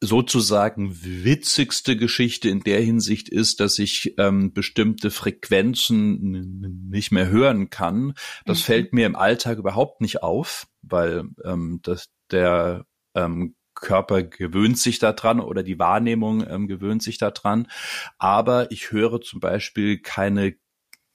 sozusagen 0.00 1.04
witzigste 1.04 1.96
Geschichte 1.96 2.48
in 2.48 2.60
der 2.60 2.80
Hinsicht 2.80 3.28
ist, 3.28 3.60
dass 3.60 3.78
ich 3.78 4.14
ähm, 4.18 4.52
bestimmte 4.52 5.12
Frequenzen 5.12 6.88
nicht 6.90 7.12
mehr 7.12 7.28
hören 7.28 7.70
kann. 7.70 8.14
Das 8.44 8.58
mhm. 8.58 8.62
fällt 8.64 8.92
mir 8.92 9.06
im 9.06 9.14
Alltag 9.14 9.58
überhaupt 9.58 10.00
nicht 10.00 10.24
auf, 10.24 10.66
weil 10.82 11.28
ähm, 11.44 11.78
das, 11.84 12.08
der 12.32 12.84
ähm, 13.14 13.54
Körper 13.82 14.22
gewöhnt 14.22 14.78
sich 14.78 14.98
daran 14.98 15.40
oder 15.40 15.62
die 15.62 15.78
Wahrnehmung 15.78 16.46
ähm, 16.48 16.66
gewöhnt 16.68 17.02
sich 17.02 17.18
daran. 17.18 17.68
Aber 18.16 18.70
ich 18.70 18.92
höre 18.92 19.20
zum 19.20 19.40
Beispiel 19.40 19.98
keine 19.98 20.54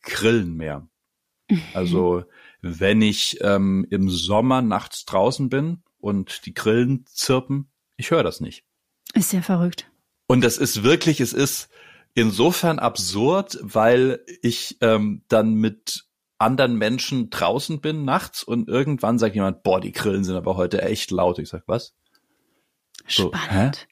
Grillen 0.03 0.55
mehr. 0.55 0.87
Also 1.73 2.25
wenn 2.61 3.01
ich 3.01 3.39
ähm, 3.41 3.87
im 3.89 4.09
Sommer 4.09 4.61
nachts 4.61 5.05
draußen 5.05 5.49
bin 5.49 5.81
und 5.97 6.45
die 6.45 6.53
Grillen 6.53 7.05
zirpen, 7.07 7.71
ich 7.95 8.11
höre 8.11 8.23
das 8.23 8.41
nicht. 8.41 8.65
Ist 9.13 9.33
ja 9.33 9.41
verrückt. 9.41 9.89
Und 10.27 10.43
das 10.43 10.57
ist 10.57 10.83
wirklich, 10.83 11.21
es 11.21 11.33
ist 11.33 11.69
insofern 12.13 12.79
absurd, 12.79 13.57
weil 13.61 14.19
ich 14.41 14.77
ähm, 14.81 15.23
dann 15.29 15.53
mit 15.55 16.05
anderen 16.37 16.77
Menschen 16.77 17.29
draußen 17.29 17.79
bin 17.79 18.03
nachts 18.05 18.43
und 18.43 18.67
irgendwann 18.67 19.17
sagt 19.17 19.35
jemand, 19.35 19.63
boah, 19.63 19.79
die 19.79 19.93
Grillen 19.93 20.23
sind 20.23 20.35
aber 20.35 20.57
heute 20.57 20.81
echt 20.81 21.11
laut. 21.11 21.39
Ich 21.39 21.49
sag, 21.49 21.63
was? 21.67 21.95
So, 23.07 23.31
Spannend. 23.33 23.77
Hä? 23.77 23.85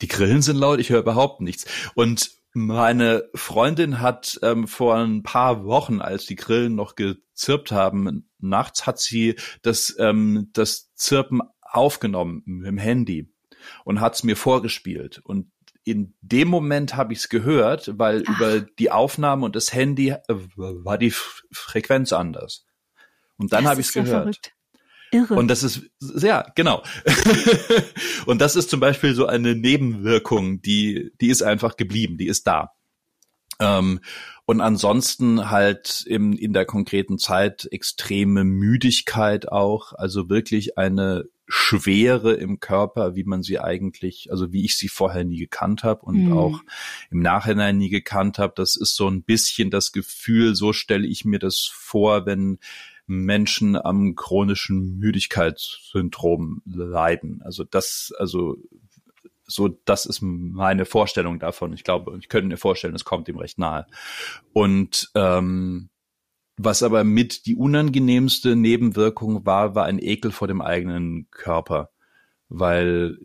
Die 0.00 0.08
Grillen 0.08 0.42
sind 0.42 0.56
laut, 0.56 0.78
ich 0.78 0.90
höre 0.90 1.00
überhaupt 1.00 1.40
nichts. 1.40 1.66
Und 1.94 2.30
meine 2.54 3.28
Freundin 3.34 4.00
hat 4.00 4.38
ähm, 4.42 4.66
vor 4.68 4.96
ein 4.96 5.22
paar 5.22 5.64
Wochen, 5.64 6.00
als 6.00 6.26
die 6.26 6.36
Grillen 6.36 6.74
noch 6.74 6.94
gezirpt 6.94 7.72
haben, 7.72 8.28
nachts 8.38 8.86
hat 8.86 8.98
sie 8.98 9.36
das, 9.62 9.94
ähm, 9.98 10.50
das 10.52 10.92
Zirpen 10.94 11.42
aufgenommen 11.60 12.42
mit 12.46 12.66
dem 12.66 12.78
Handy 12.78 13.32
und 13.84 14.00
hat's 14.00 14.22
mir 14.22 14.36
vorgespielt. 14.36 15.20
Und 15.24 15.50
in 15.84 16.14
dem 16.20 16.48
Moment 16.48 16.96
habe 16.96 17.12
ich 17.12 17.20
es 17.20 17.28
gehört, 17.28 17.98
weil 17.98 18.22
Ach. 18.26 18.36
über 18.36 18.60
die 18.60 18.90
Aufnahme 18.90 19.44
und 19.44 19.56
das 19.56 19.72
Handy 19.72 20.10
äh, 20.10 20.18
war 20.28 20.98
die 20.98 21.12
Frequenz 21.12 22.12
anders. 22.12 22.66
Und 23.36 23.52
dann 23.52 23.66
habe 23.66 23.80
ich 23.80 23.88
es 23.88 23.92
gehört. 23.92 24.22
Verrückt. 24.22 24.52
Irre. 25.10 25.34
Und 25.34 25.48
das 25.48 25.62
ist, 25.62 25.82
ja, 26.00 26.46
genau. 26.54 26.82
und 28.26 28.40
das 28.40 28.56
ist 28.56 28.70
zum 28.70 28.80
Beispiel 28.80 29.14
so 29.14 29.26
eine 29.26 29.54
Nebenwirkung, 29.54 30.60
die, 30.62 31.12
die 31.20 31.28
ist 31.28 31.42
einfach 31.42 31.76
geblieben, 31.76 32.18
die 32.18 32.26
ist 32.26 32.46
da. 32.46 32.72
Ähm, 33.60 34.00
und 34.44 34.60
ansonsten 34.60 35.50
halt 35.50 36.04
im, 36.06 36.32
in 36.32 36.52
der 36.52 36.64
konkreten 36.64 37.18
Zeit 37.18 37.68
extreme 37.70 38.44
Müdigkeit 38.44 39.50
auch, 39.50 39.92
also 39.92 40.30
wirklich 40.30 40.78
eine 40.78 41.24
Schwere 41.48 42.34
im 42.34 42.60
Körper, 42.60 43.14
wie 43.14 43.24
man 43.24 43.42
sie 43.42 43.58
eigentlich, 43.58 44.30
also 44.30 44.52
wie 44.52 44.64
ich 44.64 44.76
sie 44.76 44.88
vorher 44.88 45.24
nie 45.24 45.38
gekannt 45.38 45.82
habe 45.82 46.04
und 46.04 46.26
mhm. 46.26 46.32
auch 46.32 46.60
im 47.10 47.20
Nachhinein 47.20 47.78
nie 47.78 47.88
gekannt 47.88 48.38
habe. 48.38 48.52
Das 48.56 48.76
ist 48.76 48.96
so 48.96 49.08
ein 49.08 49.22
bisschen 49.22 49.70
das 49.70 49.92
Gefühl, 49.92 50.54
so 50.54 50.72
stelle 50.72 51.06
ich 51.06 51.24
mir 51.24 51.38
das 51.38 51.70
vor, 51.72 52.26
wenn 52.26 52.58
Menschen 53.08 53.74
am 53.74 54.14
chronischen 54.14 54.98
Müdigkeitssyndrom 54.98 56.62
leiden. 56.64 57.40
Also 57.42 57.64
das, 57.64 58.12
also 58.18 58.56
so, 59.44 59.68
das 59.86 60.04
ist 60.06 60.20
meine 60.20 60.84
Vorstellung 60.84 61.38
davon. 61.38 61.72
Ich 61.72 61.82
glaube, 61.82 62.16
ich 62.20 62.28
könnte 62.28 62.48
mir 62.48 62.58
vorstellen, 62.58 62.94
es 62.94 63.04
kommt 63.04 63.28
ihm 63.28 63.38
recht 63.38 63.58
nahe. 63.58 63.86
Und 64.52 65.10
ähm, 65.14 65.88
was 66.58 66.82
aber 66.82 67.02
mit 67.02 67.46
die 67.46 67.56
unangenehmste 67.56 68.56
Nebenwirkung 68.56 69.46
war, 69.46 69.74
war 69.74 69.86
ein 69.86 69.98
Ekel 69.98 70.32
vor 70.32 70.48
dem 70.48 70.60
eigenen 70.60 71.28
Körper, 71.30 71.90
weil 72.48 73.16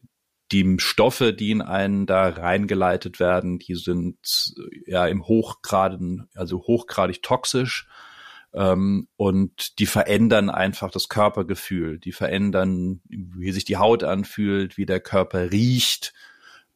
die 0.52 0.76
Stoffe, 0.78 1.34
die 1.34 1.52
in 1.52 1.62
einen 1.62 2.06
da 2.06 2.30
reingeleitet 2.30 3.20
werden, 3.20 3.60
die 3.60 3.76
sind 3.76 4.54
ja 4.86 5.08
im 5.08 5.26
Hochgraden, 5.26 6.30
also 6.36 6.62
hochgradig 6.62 7.22
toxisch 7.22 7.88
ähm, 8.54 9.08
und 9.18 9.80
die 9.80 9.86
verändern 9.86 10.49
einfach 10.49 10.91
das 10.91 11.10
Körpergefühl, 11.10 11.99
die 11.99 12.12
verändern, 12.12 13.01
wie 13.08 13.51
sich 13.51 13.66
die 13.66 13.78
Haut 13.78 14.04
anfühlt, 14.04 14.78
wie 14.78 14.86
der 14.86 14.99
Körper 14.99 15.51
riecht, 15.51 16.14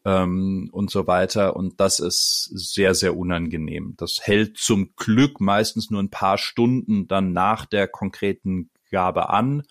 ähm, 0.07 0.69
und 0.71 0.89
so 0.89 1.05
weiter. 1.05 1.55
Und 1.57 1.82
das 1.82 1.99
ist 1.99 2.49
sehr, 2.53 2.95
sehr 2.95 3.17
unangenehm. 3.17 3.95
Das 3.97 4.19
hält 4.23 4.57
zum 4.57 4.95
Glück 4.95 5.41
meistens 5.41 5.91
nur 5.91 6.01
ein 6.01 6.09
paar 6.09 6.38
Stunden 6.38 7.07
dann 7.07 7.34
nach 7.34 7.65
der 7.65 7.88
konkreten 7.88 8.69
Gabe 8.89 9.30
an, 9.30 9.63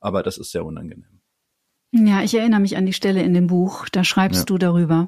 aber 0.00 0.24
das 0.24 0.36
ist 0.36 0.50
sehr 0.50 0.64
unangenehm. 0.64 1.20
Ja, 1.92 2.22
ich 2.22 2.34
erinnere 2.34 2.60
mich 2.60 2.76
an 2.76 2.86
die 2.86 2.92
Stelle 2.92 3.22
in 3.22 3.34
dem 3.34 3.46
Buch, 3.46 3.88
da 3.88 4.02
schreibst 4.02 4.40
ja. 4.40 4.44
du 4.46 4.58
darüber. 4.58 5.06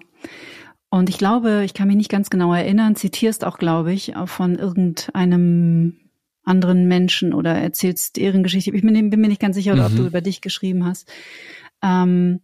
Und 0.88 1.08
ich 1.08 1.18
glaube, 1.18 1.64
ich 1.64 1.74
kann 1.74 1.88
mich 1.88 1.96
nicht 1.96 2.10
ganz 2.10 2.30
genau 2.30 2.54
erinnern, 2.54 2.94
zitierst 2.94 3.44
auch, 3.44 3.58
glaube 3.58 3.92
ich, 3.92 4.12
von 4.26 4.54
irgendeinem 4.54 5.98
anderen 6.46 6.88
Menschen 6.88 7.34
oder 7.34 7.54
erzählst 7.54 8.16
deren 8.16 8.42
Geschichte. 8.42 8.70
Ich 8.74 8.82
bin, 8.82 9.10
bin 9.10 9.20
mir 9.20 9.28
nicht 9.28 9.40
ganz 9.40 9.56
sicher, 9.56 9.74
mhm. 9.74 9.80
ob 9.82 9.96
du 9.96 10.06
über 10.06 10.20
dich 10.20 10.40
geschrieben 10.40 10.86
hast. 10.86 11.12
Ähm, 11.82 12.40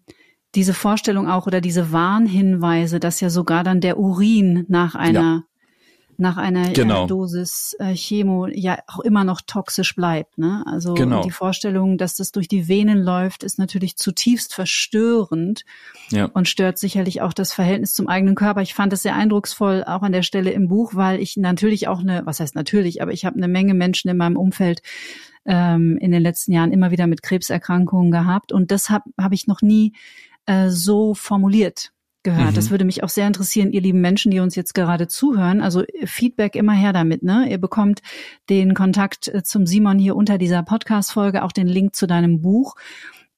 diese 0.55 0.75
Vorstellung 0.75 1.29
auch 1.29 1.47
oder 1.47 1.61
diese 1.63 1.93
Warnhinweise, 1.93 3.01
dass 3.01 3.21
ja 3.21 3.31
sogar 3.31 3.65
dann 3.65 3.81
der 3.81 3.99
Urin 3.99 4.67
nach 4.69 4.95
einer 4.95 5.21
ja. 5.21 5.43
Nach 6.23 6.39
einer 6.39 6.71
äh, 6.71 6.73
genau. 6.73 7.07
Dosis 7.07 7.77
äh, 7.79 7.95
Chemo 7.95 8.47
ja 8.47 8.79
auch 8.87 9.01
immer 9.01 9.25
noch 9.25 9.43
toxisch 9.47 9.95
bleibt. 9.95 10.39
Ne? 10.39 10.65
Also 10.67 10.95
genau. 10.95 11.23
die 11.23 11.31
Vorstellung, 11.31 11.99
dass 11.99 12.17
das 12.17 12.33
durch 12.33 12.49
die 12.49 12.69
Venen 12.69 13.03
läuft, 13.03 13.43
ist 13.43 13.59
natürlich 13.59 13.97
zutiefst 13.97 14.55
verstörend 14.55 15.65
ja. 16.11 16.27
und 16.33 16.49
stört 16.49 16.79
sicherlich 16.79 17.21
auch 17.21 17.35
das 17.35 17.53
Verhältnis 17.53 17.93
zum 17.93 18.09
eigenen 18.09 18.35
Körper. 18.35 18.63
Ich 18.63 18.73
fand 18.73 18.93
es 18.95 19.03
sehr 19.03 19.15
eindrucksvoll 19.15 19.85
auch 19.85 20.03
an 20.03 20.13
der 20.13 20.23
Stelle 20.23 20.53
im 20.53 20.69
Buch, 20.69 20.95
weil 20.95 21.21
ich 21.21 21.37
natürlich 21.37 21.89
auch 21.89 22.01
eine, 22.01 22.25
was 22.25 22.41
heißt 22.41 22.55
natürlich, 22.55 23.03
aber 23.03 23.13
ich 23.13 23.27
habe 23.27 23.37
eine 23.37 23.49
Menge 23.49 23.75
Menschen 23.75 24.09
in 24.09 24.17
meinem 24.17 24.39
Umfeld 24.39 24.81
ähm, 25.45 25.99
in 26.01 26.13
den 26.13 26.23
letzten 26.23 26.53
Jahren 26.53 26.73
immer 26.73 26.91
wieder 26.91 27.07
mit 27.07 27.23
Krebserkrankungen 27.23 28.11
gehabt 28.11 28.53
und 28.53 28.71
das 28.71 28.89
habe 28.89 29.11
hab 29.19 29.33
ich 29.33 29.47
noch 29.47 29.61
nie 29.61 29.93
äh, 30.47 30.71
so 30.71 31.15
formuliert 31.15 31.93
gehört. 32.23 32.51
Mhm. 32.51 32.55
Das 32.55 32.71
würde 32.71 32.85
mich 32.85 33.03
auch 33.03 33.09
sehr 33.09 33.27
interessieren, 33.27 33.73
ihr 33.73 33.81
lieben 33.81 34.01
Menschen, 34.01 34.31
die 34.31 34.41
uns 34.41 34.55
jetzt 34.55 34.75
gerade 34.75 35.09
zuhören. 35.09 35.61
Also 35.61 35.85
Feedback 36.05 36.57
immer 36.57 36.73
her 36.73 36.93
damit. 36.93 37.23
Ne? 37.23 37.47
Ihr 37.51 37.59
bekommt 37.59 38.03
den 38.49 38.75
Kontakt 38.75 39.29
äh, 39.29 39.43
zum 39.43 39.67
Simon 39.67 39.99
hier 39.99 40.17
unter 40.17 40.39
dieser 40.39 40.63
Podcast-Folge, 40.63 41.43
auch 41.43 41.53
den 41.53 41.67
Link 41.67 41.97
zu 41.97 42.07
deinem 42.07 42.41
Buch. 42.41 42.75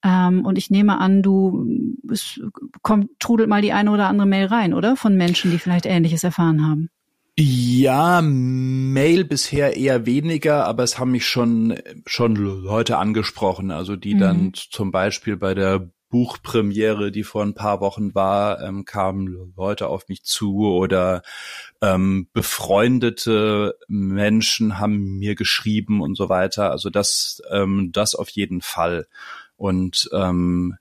Ähm, 0.05 0.45
und 0.45 0.59
ich 0.59 0.71
nehme 0.71 0.99
an, 0.99 1.23
du 1.23 1.67
es 2.11 2.41
kommt, 2.83 3.19
trudelt 3.19 3.49
mal 3.49 3.63
die 3.63 3.73
eine 3.73 3.91
oder 3.91 4.09
andere 4.09 4.29
Mail 4.29 4.47
rein, 4.47 4.75
oder? 4.75 4.97
Von 4.97 5.17
Menschen, 5.17 5.51
die 5.51 5.59
vielleicht 5.59 5.87
Ähnliches 5.87 6.25
erfahren 6.25 6.67
haben. 6.67 6.91
Ja, 7.37 8.21
Mail 8.23 9.25
bisher 9.25 9.77
eher 9.77 10.07
weniger, 10.07 10.67
aber 10.67 10.85
es 10.85 11.01
haben 11.01 11.11
mich 11.11 11.27
schon 11.27 11.77
schon 12.07 12.37
Leute 12.37 12.97
angesprochen, 12.99 13.73
also 13.73 13.97
die 13.97 14.15
mhm. 14.15 14.19
dann 14.21 14.53
zum 14.55 14.93
Beispiel 14.93 15.37
bei 15.37 15.55
der 15.55 15.91
Buchpremiere, 16.15 17.11
die 17.11 17.25
vor 17.25 17.43
ein 17.43 17.55
paar 17.55 17.81
Wochen 17.81 18.15
war, 18.15 18.63
ähm, 18.63 18.85
kamen 18.85 19.53
Leute 19.57 19.89
auf 19.89 20.07
mich 20.07 20.23
zu 20.23 20.65
oder 20.65 21.23
ähm, 21.83 22.29
befreundete 22.33 23.77
Menschen 23.89 24.79
haben 24.79 25.19
mir 25.19 25.35
geschrieben 25.35 26.01
und 26.01 26.15
so 26.15 26.29
weiter. 26.29 26.71
Also 26.71 26.89
das, 26.89 27.43
ähm, 27.51 27.91
das 27.91 28.15
auf 28.15 28.29
jeden 28.29 28.61
Fall. 28.61 29.09
Und 29.57 30.09
ähm, 30.13 30.77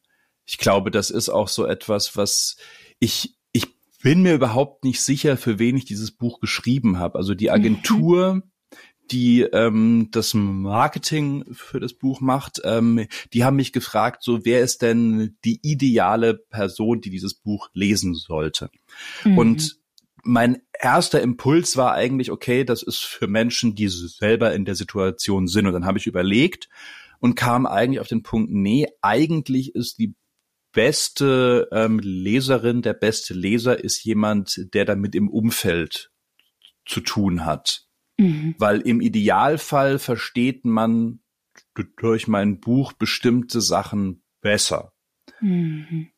ich 0.46 0.60
glaube, 0.60 0.92
das 0.92 1.10
ist 1.10 1.30
auch 1.30 1.48
so 1.48 1.66
etwas, 1.66 2.16
was 2.16 2.58
ich 3.00 3.36
ich 3.54 3.66
bin 4.04 4.22
mir 4.22 4.36
überhaupt 4.36 4.84
nicht 4.84 5.02
sicher, 5.02 5.36
für 5.36 5.58
wen 5.58 5.78
ich 5.78 5.86
dieses 5.86 6.12
Buch 6.12 6.42
geschrieben 6.42 7.00
habe. 7.00 7.18
Also 7.18 7.34
die 7.34 7.50
Agentur, 7.50 8.36
mhm 8.36 8.53
die 9.12 9.42
ähm, 9.42 10.10
das 10.12 10.34
Marketing 10.34 11.46
für 11.52 11.80
das 11.80 11.94
Buch 11.94 12.22
macht, 12.22 12.62
ähm, 12.64 13.08
die 13.34 13.44
haben 13.44 13.58
mich 13.58 13.74
gefragt, 13.74 14.24
so 14.24 14.46
wer 14.46 14.62
ist 14.62 14.82
denn 14.82 15.38
die 15.44 15.60
ideale 15.62 16.36
Person, 16.36 17.02
die 17.02 17.10
dieses 17.10 17.34
Buch 17.34 17.70
lesen 17.74 18.16
sollte? 18.16 18.70
Mhm. 19.24 19.38
Und 19.38 19.78
mein 20.24 20.62
erster 20.80 21.22
Impuls 21.22 21.76
war 21.76 21.94
eigentlich, 21.94 22.32
okay, 22.32 22.64
das 22.64 22.82
ist 22.82 23.00
für 23.00 23.28
Menschen, 23.28 23.76
die 23.76 23.90
selber 23.90 24.54
in 24.54 24.66
der 24.66 24.76
Situation 24.76 25.48
sind. 25.48 25.68
Und 25.68 25.74
dann 25.74 25.86
habe 25.86 25.98
ich 25.98 26.08
überlegt 26.08 26.70
und 27.20 27.36
kam 27.36 27.66
eigentlich 27.66 28.00
auf 28.00 28.08
den 28.08 28.24
Punkt, 28.24 28.52
nee, 28.52 28.88
eigentlich 29.02 29.76
ist 29.76 30.00
die 30.00 30.16
beste 30.72 31.68
ähm, 31.72 32.00
Leserin, 32.00 32.82
der 32.82 32.94
beste 32.94 33.34
Leser 33.34 33.84
ist 33.84 34.04
jemand, 34.04 34.74
der 34.74 34.86
damit 34.86 35.14
im 35.14 35.30
Umfeld 35.30 36.10
zu 36.86 37.02
tun 37.02 37.46
hat. 37.46 37.86
Mhm. 38.18 38.56
Weil 38.58 38.82
im 38.82 39.02
Idealfall 39.02 40.00
versteht 40.00 40.66
man 40.66 41.20
durch 41.98 42.28
mein 42.28 42.60
Buch 42.60 42.94
bestimmte 42.94 43.62
Sachen 43.62 44.24
besser. 44.42 44.94
Mhm. 45.40 46.10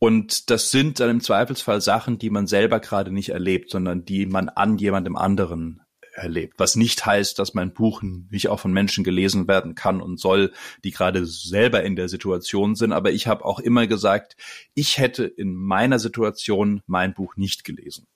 Und 0.00 0.50
das 0.50 0.70
sind 0.70 1.00
dann 1.00 1.10
im 1.10 1.20
Zweifelsfall 1.20 1.80
Sachen, 1.80 2.18
die 2.18 2.30
man 2.30 2.46
selber 2.46 2.78
gerade 2.78 3.10
nicht 3.10 3.30
erlebt, 3.30 3.70
sondern 3.70 4.04
die 4.04 4.26
man 4.26 4.48
an 4.48 4.78
jemandem 4.78 5.16
anderen 5.16 5.82
erlebt. 6.14 6.54
Was 6.58 6.76
nicht 6.76 7.04
heißt, 7.04 7.38
dass 7.38 7.54
mein 7.54 7.72
Buch 7.72 8.02
nicht 8.02 8.48
auch 8.48 8.60
von 8.60 8.72
Menschen 8.72 9.04
gelesen 9.04 9.48
werden 9.48 9.74
kann 9.74 10.00
und 10.00 10.20
soll, 10.20 10.52
die 10.84 10.90
gerade 10.90 11.26
selber 11.26 11.82
in 11.82 11.96
der 11.96 12.08
Situation 12.08 12.74
sind. 12.74 12.92
Aber 12.92 13.12
ich 13.12 13.26
habe 13.26 13.44
auch 13.44 13.60
immer 13.60 13.86
gesagt, 13.86 14.36
ich 14.74 14.98
hätte 14.98 15.24
in 15.24 15.54
meiner 15.54 15.98
Situation 15.98 16.82
mein 16.86 17.14
Buch 17.14 17.36
nicht 17.36 17.64
gelesen. 17.64 18.06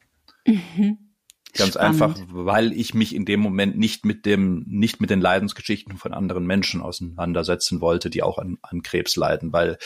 Mhm. 0.46 1.11
Ganz 1.54 1.74
Spannend. 1.74 2.02
einfach, 2.02 2.18
weil 2.28 2.72
ich 2.72 2.94
mich 2.94 3.14
in 3.14 3.26
dem 3.26 3.40
Moment 3.40 3.76
nicht 3.76 4.06
mit 4.06 4.24
dem, 4.24 4.64
nicht 4.66 5.00
mit 5.02 5.10
den 5.10 5.20
Leidensgeschichten 5.20 5.98
von 5.98 6.14
anderen 6.14 6.46
Menschen 6.46 6.80
auseinandersetzen 6.80 7.82
wollte, 7.82 8.08
die 8.08 8.22
auch 8.22 8.38
an, 8.38 8.58
an 8.62 8.82
Krebs 8.82 9.16
leiden, 9.16 9.52
weil 9.52 9.76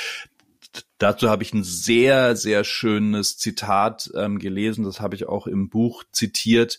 dazu 0.99 1.29
habe 1.29 1.43
ich 1.43 1.53
ein 1.53 1.65
sehr, 1.65 2.37
sehr 2.37 2.63
schönes 2.63 3.37
Zitat 3.37 4.11
ähm, 4.15 4.39
gelesen, 4.39 4.85
das 4.85 5.01
habe 5.01 5.17
ich 5.17 5.27
auch 5.27 5.49
im 5.49 5.69
Buch 5.69 6.05
zitiert. 6.13 6.79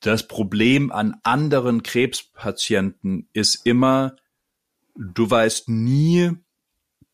Das 0.00 0.26
Problem 0.26 0.90
an 0.90 1.16
anderen 1.22 1.82
Krebspatienten 1.82 3.28
ist 3.34 3.66
immer, 3.66 4.16
du 4.94 5.28
weißt 5.28 5.68
nie, 5.68 6.32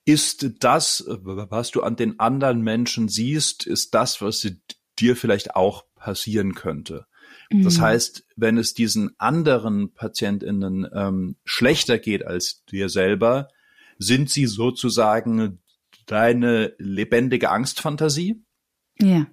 ist 0.05 0.51
das, 0.61 1.05
was 1.09 1.71
du 1.71 1.83
an 1.83 1.97
den 1.97 2.21
anderen 2.21 2.63
Menschen 2.63 3.09
siehst, 3.09 3.67
ist 3.67 3.95
das, 3.95 4.21
was 4.21 4.47
dir 4.99 5.17
vielleicht 5.17 5.55
auch 5.55 5.85
passieren 6.03 6.55
könnte. 6.55 7.07
Mhm. 7.51 7.63
Das 7.63 7.81
heißt, 7.81 8.27
wenn 8.37 8.59
es 8.59 8.75
diesen 8.75 9.13
anderen 9.19 9.93
PatientInnen 9.95 10.89
ähm, 10.93 11.37
schlechter 11.45 11.99
geht 11.99 12.27
als 12.27 12.65
dir 12.65 12.89
selber, 12.89 13.49
sind 13.99 14.31
sie 14.31 14.47
sozusagen 14.47 15.61
deine 16.07 16.75
lebendige 16.79 17.51
Angstfantasie. 17.51 18.43
Ja. 19.01 19.27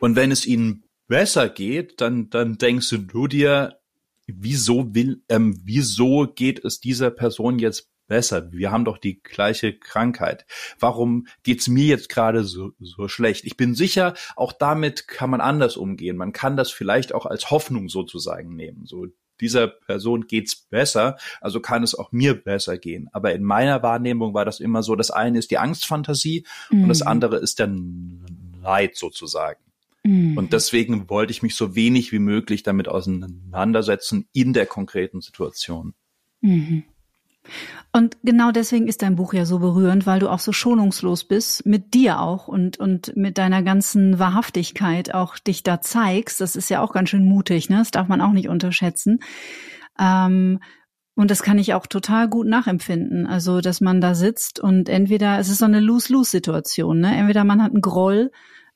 Und 0.00 0.16
wenn 0.16 0.32
es 0.32 0.46
ihnen 0.46 0.84
besser 1.06 1.48
geht, 1.48 2.00
dann, 2.00 2.28
dann 2.30 2.58
denkst 2.58 2.90
du 2.90 3.26
dir, 3.28 3.78
wieso 4.26 4.94
will, 4.94 5.22
ähm, 5.28 5.60
wieso 5.64 6.26
geht 6.26 6.64
es 6.64 6.80
dieser 6.80 7.10
Person 7.10 7.58
jetzt 7.58 7.89
besser? 8.10 8.52
Wir 8.52 8.72
haben 8.72 8.84
doch 8.84 8.98
die 8.98 9.22
gleiche 9.22 9.72
Krankheit. 9.72 10.44
Warum 10.78 11.28
geht's 11.44 11.68
mir 11.68 11.86
jetzt 11.86 12.08
gerade 12.08 12.44
so, 12.44 12.72
so 12.80 13.08
schlecht? 13.08 13.44
Ich 13.44 13.56
bin 13.56 13.74
sicher, 13.74 14.14
auch 14.36 14.52
damit 14.52 15.08
kann 15.08 15.30
man 15.30 15.40
anders 15.40 15.76
umgehen. 15.76 16.16
Man 16.16 16.32
kann 16.32 16.56
das 16.56 16.70
vielleicht 16.70 17.14
auch 17.14 17.24
als 17.24 17.50
Hoffnung 17.50 17.88
sozusagen 17.88 18.56
nehmen. 18.56 18.84
So, 18.84 19.06
dieser 19.40 19.68
Person 19.68 20.26
geht's 20.26 20.56
besser, 20.56 21.16
also 21.40 21.60
kann 21.60 21.82
es 21.84 21.94
auch 21.94 22.12
mir 22.12 22.34
besser 22.34 22.78
gehen. 22.78 23.08
Aber 23.12 23.32
in 23.32 23.44
meiner 23.44 23.82
Wahrnehmung 23.82 24.34
war 24.34 24.44
das 24.44 24.60
immer 24.60 24.82
so, 24.82 24.96
das 24.96 25.10
eine 25.10 25.38
ist 25.38 25.52
die 25.52 25.58
Angstfantasie 25.58 26.44
mhm. 26.70 26.82
und 26.82 26.88
das 26.88 27.00
mhm. 27.00 27.06
andere 27.06 27.36
ist 27.36 27.60
der 27.60 27.68
Neid 27.68 28.96
sozusagen. 28.96 29.60
Mhm. 30.02 30.36
Und 30.36 30.52
deswegen 30.52 31.08
wollte 31.08 31.30
ich 31.30 31.42
mich 31.42 31.54
so 31.54 31.74
wenig 31.76 32.10
wie 32.10 32.18
möglich 32.18 32.64
damit 32.64 32.88
auseinandersetzen 32.88 34.26
in 34.32 34.52
der 34.52 34.66
konkreten 34.66 35.20
Situation. 35.20 35.94
Mhm. 36.40 36.84
Und 37.92 38.16
genau 38.22 38.52
deswegen 38.52 38.86
ist 38.86 39.02
dein 39.02 39.16
Buch 39.16 39.32
ja 39.32 39.44
so 39.44 39.58
berührend, 39.58 40.06
weil 40.06 40.20
du 40.20 40.28
auch 40.28 40.38
so 40.38 40.52
schonungslos 40.52 41.24
bist, 41.24 41.66
mit 41.66 41.92
dir 41.94 42.20
auch 42.20 42.46
und, 42.46 42.78
und 42.78 43.16
mit 43.16 43.36
deiner 43.36 43.62
ganzen 43.62 44.18
Wahrhaftigkeit 44.18 45.12
auch 45.12 45.38
dich 45.38 45.64
da 45.64 45.80
zeigst. 45.80 46.40
Das 46.40 46.54
ist 46.54 46.70
ja 46.70 46.82
auch 46.82 46.92
ganz 46.92 47.10
schön 47.10 47.24
mutig, 47.24 47.68
ne? 47.68 47.78
Das 47.78 47.90
darf 47.90 48.06
man 48.06 48.20
auch 48.20 48.32
nicht 48.32 48.48
unterschätzen. 48.48 49.20
Ähm, 49.98 50.60
und 51.16 51.30
das 51.30 51.42
kann 51.42 51.58
ich 51.58 51.74
auch 51.74 51.86
total 51.86 52.28
gut 52.28 52.46
nachempfinden. 52.46 53.26
Also, 53.26 53.60
dass 53.60 53.80
man 53.80 54.00
da 54.00 54.14
sitzt 54.14 54.60
und 54.60 54.88
entweder, 54.88 55.38
es 55.38 55.48
ist 55.48 55.58
so 55.58 55.64
eine 55.64 55.80
Lose-Lose-Situation, 55.80 57.00
ne? 57.00 57.16
Entweder 57.16 57.42
man 57.42 57.60
hat 57.60 57.72
einen 57.72 57.82
Groll, 57.82 58.30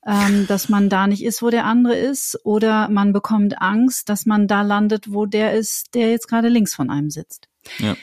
ähm, 0.05 0.45
dass 0.47 0.67
man 0.67 0.89
da 0.89 1.07
nicht 1.07 1.23
ist, 1.23 1.41
wo 1.41 1.49
der 1.49 1.65
andere 1.65 1.95
ist, 1.95 2.37
oder 2.43 2.89
man 2.89 3.13
bekommt 3.13 3.61
Angst, 3.61 4.09
dass 4.09 4.25
man 4.25 4.47
da 4.47 4.61
landet, 4.61 5.13
wo 5.13 5.25
der 5.25 5.53
ist, 5.53 5.95
der 5.95 6.11
jetzt 6.11 6.27
gerade 6.27 6.49
links 6.49 6.75
von 6.75 6.89
einem 6.89 7.09
sitzt. 7.09 7.47
Ja. 7.79 7.95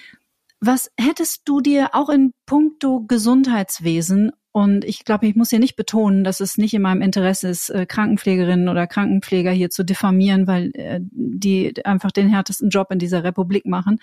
Was 0.64 0.92
hättest 0.96 1.42
du 1.46 1.60
dir 1.60 1.90
auch 1.92 2.08
in 2.08 2.34
puncto 2.46 3.00
Gesundheitswesen 3.00 4.30
und 4.52 4.84
ich 4.84 5.04
glaube, 5.04 5.26
ich 5.26 5.34
muss 5.34 5.50
hier 5.50 5.58
nicht 5.58 5.74
betonen, 5.74 6.22
dass 6.22 6.38
es 6.38 6.56
nicht 6.56 6.72
in 6.72 6.82
meinem 6.82 7.02
Interesse 7.02 7.48
ist, 7.48 7.68
äh, 7.70 7.84
Krankenpflegerinnen 7.84 8.68
oder 8.68 8.86
Krankenpfleger 8.86 9.50
hier 9.50 9.70
zu 9.70 9.82
diffamieren, 9.82 10.46
weil 10.46 10.70
äh, 10.74 11.00
die 11.02 11.84
einfach 11.84 12.12
den 12.12 12.28
härtesten 12.28 12.68
Job 12.68 12.92
in 12.92 13.00
dieser 13.00 13.24
Republik 13.24 13.66
machen. 13.66 13.98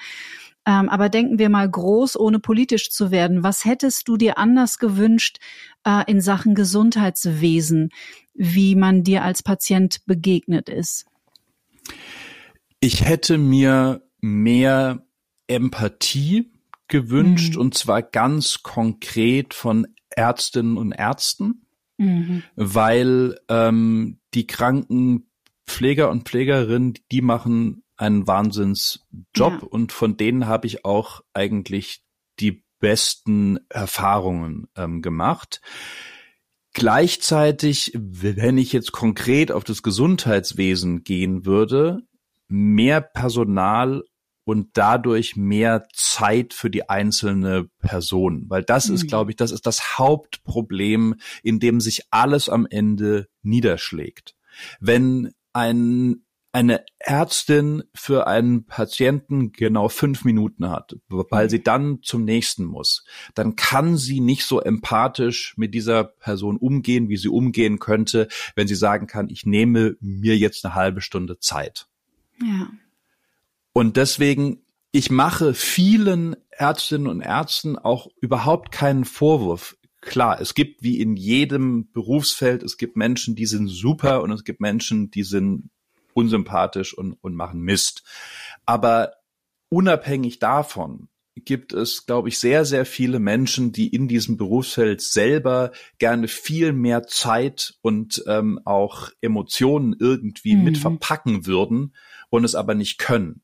Ähm, 0.66 0.90
aber 0.90 1.08
denken 1.08 1.40
wir 1.40 1.48
mal 1.48 1.70
groß, 1.70 2.20
ohne 2.20 2.40
politisch 2.40 2.92
zu 2.92 3.10
werden. 3.10 3.42
Was 3.42 3.64
hättest 3.64 4.10
du 4.10 4.18
dir 4.18 4.38
anders 4.38 4.80
gewünscht 4.80 5.38
äh, 5.86 6.04
in 6.12 6.20
Sachen 6.20 6.56
Gesundheitswesen, 6.56 7.92
wie 8.34 8.76
man 8.76 9.04
dir 9.04 9.24
als 9.24 9.44
Patient 9.44 10.06
begegnet 10.08 10.68
ist? 10.68 11.06
Ich 12.82 13.06
hätte 13.06 13.38
mir 13.38 14.02
mehr 14.20 15.06
Empathie 15.50 16.52
gewünscht 16.88 17.56
mhm. 17.56 17.62
und 17.62 17.74
zwar 17.76 18.02
ganz 18.02 18.64
konkret 18.64 19.54
von 19.54 19.88
Ärztinnen 20.10 20.78
und 20.78 20.92
Ärzten, 20.92 21.66
mhm. 21.98 22.44
weil 22.56 23.38
ähm, 23.48 24.20
die 24.34 24.48
Krankenpfleger 24.48 26.10
und 26.10 26.28
Pflegerinnen, 26.28 26.94
die 27.12 27.22
machen 27.22 27.84
einen 27.96 28.28
Wahnsinnsjob 28.28 29.04
ja. 29.38 29.60
und 29.70 29.92
von 29.92 30.18
denen 30.18 30.48
habe 30.48 30.68
ich 30.68 30.86
auch 30.86 31.22
eigentlich 31.34 32.04
die 32.40 32.64
besten 32.80 33.60
Erfahrungen 33.70 34.68
ähm, 34.76 35.02
gemacht. 35.02 35.62
Gleichzeitig, 36.74 37.92
wenn 37.96 38.58
ich 38.58 38.72
jetzt 38.72 38.92
konkret 38.92 39.52
auf 39.52 39.64
das 39.64 39.84
Gesundheitswesen 39.84 41.04
gehen 41.04 41.46
würde, 41.46 42.04
mehr 42.48 43.02
Personal 43.02 44.04
und 44.50 44.70
dadurch 44.74 45.36
mehr 45.36 45.88
Zeit 45.94 46.56
für 46.56 46.72
die 46.72 46.90
einzelne 46.90 47.70
Person. 47.82 48.46
Weil 48.48 48.64
das 48.64 48.90
mhm. 48.90 48.96
ist, 48.96 49.08
glaube 49.08 49.30
ich, 49.30 49.38
das 49.38 49.52
ist 49.52 49.68
das 49.68 50.00
Hauptproblem, 50.00 51.18
in 51.44 51.60
dem 51.60 51.80
sich 51.80 52.08
alles 52.10 52.50
am 52.50 52.66
Ende 52.68 53.28
niederschlägt. 53.44 54.36
Wenn 54.80 55.34
ein 55.54 56.24
eine 56.52 56.84
Ärztin 56.98 57.84
für 57.94 58.26
einen 58.26 58.66
Patienten 58.66 59.52
genau 59.52 59.88
fünf 59.88 60.26
Minuten 60.26 60.68
hat, 60.68 60.96
weil 61.08 61.48
sie 61.48 61.62
dann 61.62 62.00
zum 62.02 62.26
nächsten 62.26 62.66
muss, 62.66 63.06
dann 63.36 63.56
kann 63.56 63.98
sie 63.98 64.20
nicht 64.20 64.46
so 64.46 64.60
empathisch 64.60 65.54
mit 65.58 65.76
dieser 65.76 66.04
Person 66.04 66.58
umgehen, 66.58 67.08
wie 67.08 67.18
sie 67.18 67.30
umgehen 67.30 67.78
könnte, 67.78 68.28
wenn 68.56 68.68
sie 68.68 68.74
sagen 68.74 69.06
kann, 69.06 69.30
ich 69.30 69.46
nehme 69.46 69.96
mir 70.00 70.36
jetzt 70.38 70.66
eine 70.66 70.74
halbe 70.74 71.02
Stunde 71.02 71.38
Zeit. 71.38 71.86
Ja. 72.42 72.72
Und 73.74 73.98
deswegen, 73.98 74.66
ich 74.92 75.12
mache 75.12 75.54
vielen 75.54 76.36
Ärztinnen 76.50 77.08
und 77.08 77.22
Ärzten 77.22 77.78
auch 77.78 78.08
überhaupt 78.22 78.72
keinen 78.72 79.06
Vorwurf. 79.06 79.78
Klar, 80.02 80.40
es 80.40 80.54
gibt 80.54 80.82
wie 80.82 81.00
in 81.00 81.16
jedem 81.16 81.92
Berufsfeld, 81.92 82.64
es 82.64 82.78
gibt 82.78 82.96
Menschen, 82.96 83.36
die 83.36 83.46
sind 83.46 83.68
super 83.68 84.22
und 84.22 84.32
es 84.32 84.44
gibt 84.44 84.62
Menschen, 84.62 85.12
die 85.12 85.24
sind 85.24 85.70
unsympathisch 86.14 86.94
und, 86.98 87.14
und 87.22 87.36
machen 87.36 87.62
Mist. 87.62 88.04
Aber 88.66 89.14
unabhängig 89.70 90.40
davon 90.40 91.10
gibt 91.46 91.74
es, 91.74 92.06
glaube 92.06 92.30
ich, 92.30 92.40
sehr, 92.40 92.66
sehr 92.66 92.86
viele 92.86 93.20
Menschen, 93.20 93.72
die 93.72 93.88
in 93.88 94.08
diesem 94.08 94.38
Berufsfeld 94.38 95.02
selber 95.02 95.72
gerne 95.98 96.28
viel 96.28 96.74
mehr 96.74 97.04
Zeit 97.08 97.76
und 97.82 98.24
ähm, 98.28 98.60
auch 98.66 99.10
Emotionen 99.22 99.96
irgendwie 100.00 100.56
mhm. 100.56 100.64
mit 100.64 100.78
verpacken 100.78 101.46
würden 101.46 101.96
und 102.30 102.44
es 102.44 102.56
aber 102.56 102.76
nicht 102.76 102.98
können. 102.98 103.42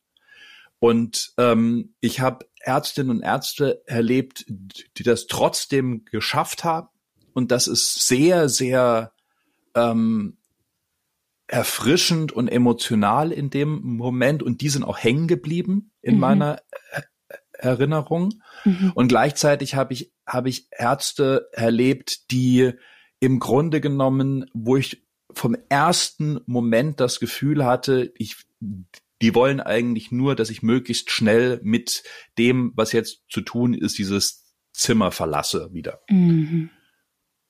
Und 0.79 1.33
ähm, 1.37 1.95
ich 1.99 2.19
habe 2.19 2.45
Ärztinnen 2.59 3.09
und 3.11 3.23
Ärzte 3.23 3.81
erlebt, 3.85 4.45
die 4.47 5.03
das 5.03 5.27
trotzdem 5.27 6.05
geschafft 6.05 6.63
haben. 6.63 6.89
Und 7.33 7.51
das 7.51 7.67
ist 7.67 8.07
sehr, 8.07 8.49
sehr 8.49 9.13
ähm, 9.75 10.37
erfrischend 11.47 12.31
und 12.31 12.47
emotional 12.47 13.31
in 13.31 13.49
dem 13.49 13.81
Moment 13.83 14.41
und 14.41 14.61
die 14.61 14.69
sind 14.69 14.83
auch 14.83 14.97
hängen 14.97 15.27
geblieben 15.27 15.91
in 16.01 16.15
mhm. 16.15 16.19
meiner 16.21 16.61
Erinnerung. 17.53 18.41
Mhm. 18.63 18.91
Und 18.95 19.07
gleichzeitig 19.09 19.75
habe 19.75 19.93
ich, 19.93 20.11
habe 20.25 20.49
ich 20.49 20.67
Ärzte 20.71 21.47
erlebt, 21.51 22.31
die 22.31 22.71
im 23.19 23.39
Grunde 23.39 23.79
genommen, 23.79 24.49
wo 24.53 24.75
ich 24.77 25.05
vom 25.31 25.55
ersten 25.69 26.39
Moment 26.45 26.99
das 26.99 27.19
Gefühl 27.19 27.65
hatte, 27.65 28.11
ich, 28.15 28.37
die 29.21 29.33
wollen 29.33 29.59
eigentlich 29.59 30.11
nur, 30.11 30.35
dass 30.35 30.49
ich 30.49 30.61
möglichst 30.61 31.11
schnell 31.11 31.59
mit 31.63 32.03
dem, 32.37 32.73
was 32.75 32.91
jetzt 32.91 33.23
zu 33.29 33.41
tun 33.41 33.73
ist, 33.73 33.97
dieses 33.97 34.53
Zimmer 34.73 35.11
verlasse 35.11 35.69
wieder. 35.71 36.01
Mhm. 36.09 36.69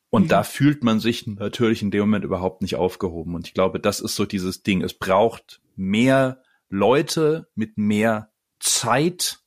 Und 0.10 0.24
mhm. 0.24 0.28
da 0.28 0.44
fühlt 0.44 0.84
man 0.84 1.00
sich 1.00 1.26
natürlich 1.28 1.82
in 1.82 1.92
dem 1.92 2.02
Moment 2.02 2.24
überhaupt 2.24 2.62
nicht 2.62 2.76
aufgehoben. 2.76 3.36
Und 3.36 3.48
ich 3.48 3.54
glaube, 3.54 3.80
das 3.80 4.00
ist 4.00 4.16
so 4.16 4.26
dieses 4.26 4.64
Ding. 4.64 4.82
Es 4.82 4.94
braucht 4.94 5.62
mehr 5.76 6.42
Leute 6.70 7.48
mit 7.56 7.78
mehr 7.78 8.32
Zeit 8.60 9.40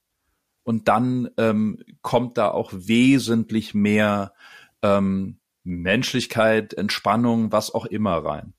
und 0.64 0.88
dann 0.88 1.30
ähm, 1.38 1.82
kommt 2.02 2.36
da 2.36 2.50
auch 2.50 2.72
wesentlich 2.74 3.74
mehr 3.74 4.34
ähm, 4.82 5.38
Menschlichkeit, 5.62 6.74
Entspannung, 6.74 7.52
was 7.52 7.74
auch 7.74 7.86
immer 7.86 8.16
rein. 8.18 8.54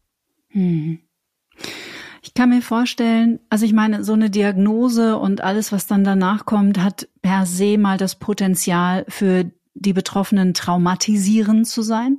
Mhm. 0.52 1.02
Ich 2.22 2.34
kann 2.34 2.50
mir 2.50 2.62
vorstellen, 2.62 3.40
also 3.50 3.66
ich 3.66 3.74
meine, 3.74 4.04
so 4.04 4.14
eine 4.14 4.30
Diagnose 4.30 5.18
und 5.18 5.42
alles, 5.42 5.72
was 5.72 5.88
dann 5.88 6.04
danach 6.04 6.46
kommt, 6.46 6.80
hat 6.80 7.08
per 7.22 7.46
se 7.46 7.78
mal 7.78 7.98
das 7.98 8.16
Potenzial 8.16 9.06
für 9.08 9.52
die 9.74 9.94
Betroffenen 9.94 10.54
traumatisierend 10.54 11.68
zu 11.68 11.82
sein. 11.82 12.18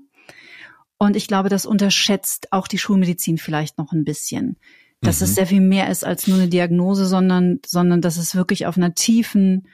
Und 0.98 1.16
ich 1.16 1.26
glaube, 1.26 1.48
das 1.48 1.66
unterschätzt 1.66 2.52
auch 2.52 2.68
die 2.68 2.78
Schulmedizin 2.78 3.38
vielleicht 3.38 3.78
noch 3.78 3.92
ein 3.92 4.04
bisschen. 4.04 4.58
Dass 5.00 5.20
mhm. 5.20 5.24
es 5.24 5.34
sehr 5.34 5.46
viel 5.46 5.60
mehr 5.60 5.90
ist 5.90 6.04
als 6.04 6.26
nur 6.26 6.38
eine 6.38 6.48
Diagnose, 6.48 7.06
sondern, 7.06 7.60
sondern 7.64 8.00
dass 8.00 8.16
es 8.16 8.34
wirklich 8.34 8.66
auf 8.66 8.76
einer 8.76 8.94
tiefen 8.94 9.66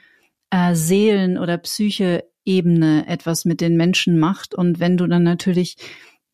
äh, 0.49 0.73
Seelen- 0.75 1.37
oder 1.37 1.57
Psyche-Ebene 1.57 3.07
etwas 3.07 3.45
mit 3.45 3.61
den 3.61 3.75
Menschen 3.75 4.19
macht. 4.19 4.55
Und 4.55 4.79
wenn 4.79 4.97
du 4.97 5.07
dann 5.07 5.23
natürlich 5.23 5.77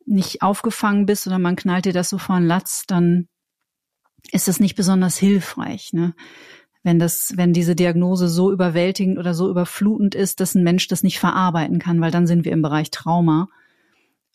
nicht 0.06 0.42
aufgefangen 0.42 1.06
bist 1.06 1.26
oder 1.28 1.40
man 1.40 1.56
knallt 1.56 1.86
dir 1.86 1.94
das 1.94 2.10
so 2.10 2.18
vor 2.18 2.38
den 2.38 2.46
Latz, 2.46 2.84
dann 2.88 3.28
ist 4.32 4.48
das 4.48 4.60
nicht 4.60 4.76
besonders 4.76 5.18
hilfreich. 5.18 5.94
Ne? 5.94 6.14
wenn 6.84 7.00
das, 7.00 7.34
wenn 7.38 7.54
diese 7.54 7.76
Diagnose 7.76 8.28
so 8.28 8.52
überwältigend 8.52 9.18
oder 9.18 9.34
so 9.34 9.50
überflutend 9.50 10.16
ist, 10.16 10.42
dass 10.42 10.54
ein 10.54 10.64
Mensch 10.64 10.88
das 10.90 11.02
nicht 11.02 11.20
verarbeiten 11.20 11.80
kann, 11.80 12.02
weil 12.02 12.12
dann 12.12 12.28
sind 12.28 12.44
wir 12.44 12.52
im 12.52 12.62
Bereich 12.62 12.92
Trauma. 12.92 13.48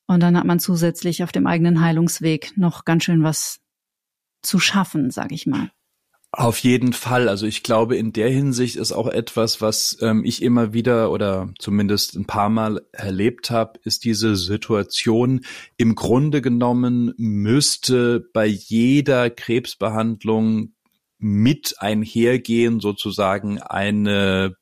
Und 0.06 0.22
dann 0.22 0.36
hat 0.36 0.46
man 0.46 0.58
zusätzlich 0.58 1.22
auf 1.22 1.30
dem 1.30 1.46
eigenen 1.46 1.82
Heilungsweg 1.82 2.56
noch 2.56 2.86
ganz 2.86 3.04
schön 3.04 3.22
was 3.22 3.60
zu 4.40 4.58
schaffen, 4.58 5.10
sag 5.10 5.30
ich 5.32 5.46
mal. 5.46 5.70
Auf 6.30 6.58
jeden 6.58 6.92
Fall. 6.92 7.26
Also 7.28 7.46
ich 7.46 7.62
glaube, 7.62 7.96
in 7.96 8.12
der 8.12 8.28
Hinsicht 8.28 8.76
ist 8.76 8.92
auch 8.92 9.06
etwas, 9.06 9.62
was 9.62 9.96
ähm, 10.02 10.24
ich 10.24 10.42
immer 10.42 10.74
wieder 10.74 11.10
oder 11.10 11.48
zumindest 11.58 12.16
ein 12.16 12.26
paar 12.26 12.50
Mal 12.50 12.82
erlebt 12.92 13.50
habe, 13.50 13.80
ist 13.84 14.04
diese 14.04 14.36
Situation. 14.36 15.40
Im 15.78 15.94
Grunde 15.94 16.42
genommen 16.42 17.14
müsste 17.16 18.28
bei 18.34 18.44
jeder 18.44 19.30
Krebsbehandlung 19.30 20.74
mit 21.18 21.76
einhergehen 21.78 22.80
sozusagen 22.80 23.60
eine 23.62 24.54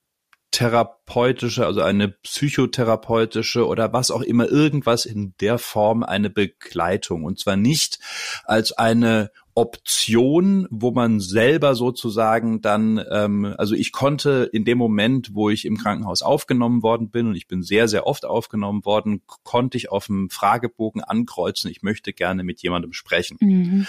therapeutische, 0.52 1.66
also 1.66 1.82
eine 1.82 2.08
psychotherapeutische 2.08 3.66
oder 3.66 3.92
was 3.92 4.12
auch 4.12 4.22
immer, 4.22 4.48
irgendwas 4.48 5.04
in 5.04 5.34
der 5.40 5.58
Form 5.58 6.04
eine 6.04 6.30
Begleitung. 6.30 7.24
Und 7.24 7.40
zwar 7.40 7.56
nicht 7.56 7.98
als 8.44 8.72
eine 8.72 9.32
Option, 9.56 10.68
wo 10.70 10.90
man 10.90 11.18
selber 11.18 11.74
sozusagen 11.74 12.60
dann, 12.60 13.02
ähm, 13.10 13.54
also 13.56 13.74
ich 13.74 13.90
konnte 13.90 14.50
in 14.52 14.66
dem 14.66 14.76
Moment, 14.76 15.34
wo 15.34 15.48
ich 15.48 15.64
im 15.64 15.78
Krankenhaus 15.78 16.20
aufgenommen 16.20 16.82
worden 16.82 17.08
bin, 17.10 17.28
und 17.28 17.36
ich 17.36 17.48
bin 17.48 17.62
sehr, 17.62 17.88
sehr 17.88 18.06
oft 18.06 18.26
aufgenommen 18.26 18.84
worden, 18.84 19.22
konnte 19.44 19.78
ich 19.78 19.90
auf 19.90 20.06
dem 20.06 20.28
Fragebogen 20.28 21.02
ankreuzen, 21.02 21.70
ich 21.70 21.82
möchte 21.82 22.12
gerne 22.12 22.44
mit 22.44 22.60
jemandem 22.60 22.92
sprechen. 22.92 23.38
Mhm. 23.40 23.86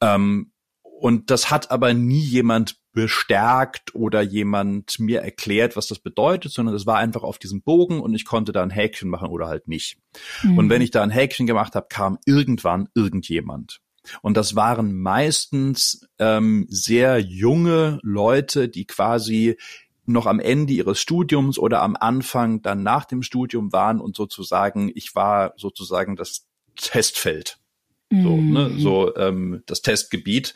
Ähm, 0.00 0.50
und 0.82 1.30
das 1.30 1.52
hat 1.52 1.70
aber 1.70 1.94
nie 1.94 2.18
jemand 2.24 2.76
bestärkt 2.92 3.94
oder 3.94 4.22
jemand 4.22 4.98
mir 4.98 5.20
erklärt, 5.20 5.76
was 5.76 5.86
das 5.86 6.00
bedeutet, 6.00 6.50
sondern 6.50 6.74
das 6.74 6.86
war 6.86 6.96
einfach 6.96 7.22
auf 7.22 7.38
diesem 7.38 7.62
Bogen 7.62 8.00
und 8.00 8.14
ich 8.14 8.24
konnte 8.24 8.50
da 8.50 8.62
ein 8.62 8.70
Häkchen 8.70 9.08
machen 9.08 9.28
oder 9.28 9.46
halt 9.46 9.68
nicht. 9.68 9.98
Mhm. 10.42 10.58
Und 10.58 10.68
wenn 10.68 10.82
ich 10.82 10.90
da 10.90 11.02
ein 11.02 11.10
Häkchen 11.10 11.46
gemacht 11.46 11.76
habe, 11.76 11.86
kam 11.88 12.18
irgendwann 12.26 12.88
irgendjemand. 12.94 13.82
Und 14.22 14.36
das 14.36 14.56
waren 14.56 14.98
meistens 14.98 16.06
ähm, 16.18 16.66
sehr 16.68 17.20
junge 17.20 17.98
Leute, 18.02 18.68
die 18.68 18.86
quasi 18.86 19.56
noch 20.06 20.26
am 20.26 20.38
Ende 20.38 20.72
ihres 20.72 21.00
Studiums 21.00 21.58
oder 21.58 21.82
am 21.82 21.96
Anfang 21.96 22.62
dann 22.62 22.82
nach 22.82 23.04
dem 23.04 23.22
Studium 23.22 23.72
waren 23.72 24.00
und 24.00 24.16
sozusagen, 24.16 24.90
ich 24.94 25.14
war 25.14 25.54
sozusagen 25.56 26.16
das 26.16 26.46
Testfeld. 26.76 27.58
So, 28.10 28.36
ne, 28.36 28.68
mhm. 28.68 28.78
so 28.78 29.16
ähm, 29.16 29.62
das 29.66 29.82
Testgebiet. 29.82 30.54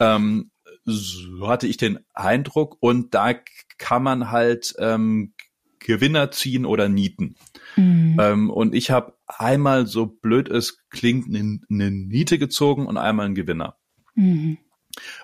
Ähm, 0.00 0.50
so 0.84 1.48
hatte 1.48 1.68
ich 1.68 1.76
den 1.76 2.00
Eindruck 2.12 2.76
und 2.80 3.14
da 3.14 3.34
kann 3.78 4.02
man 4.02 4.30
halt 4.32 4.74
ähm, 4.78 5.32
Gewinner 5.78 6.30
ziehen 6.32 6.66
oder 6.66 6.88
nieten. 6.88 7.36
Mhm. 7.76 8.16
Ähm, 8.20 8.50
und 8.50 8.74
ich 8.74 8.90
habe 8.90 9.14
einmal, 9.26 9.86
so 9.86 10.06
blöd 10.06 10.48
es 10.48 10.78
klingt, 10.90 11.28
eine, 11.28 11.60
eine 11.70 11.90
Niete 11.90 12.38
gezogen 12.38 12.86
und 12.86 12.96
einmal 12.96 13.26
einen 13.26 13.34
Gewinner. 13.34 13.76
Mhm. 14.14 14.58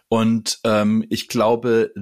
Und 0.09 0.61
ähm, 0.65 1.05
ich 1.09 1.29
glaube, 1.29 1.93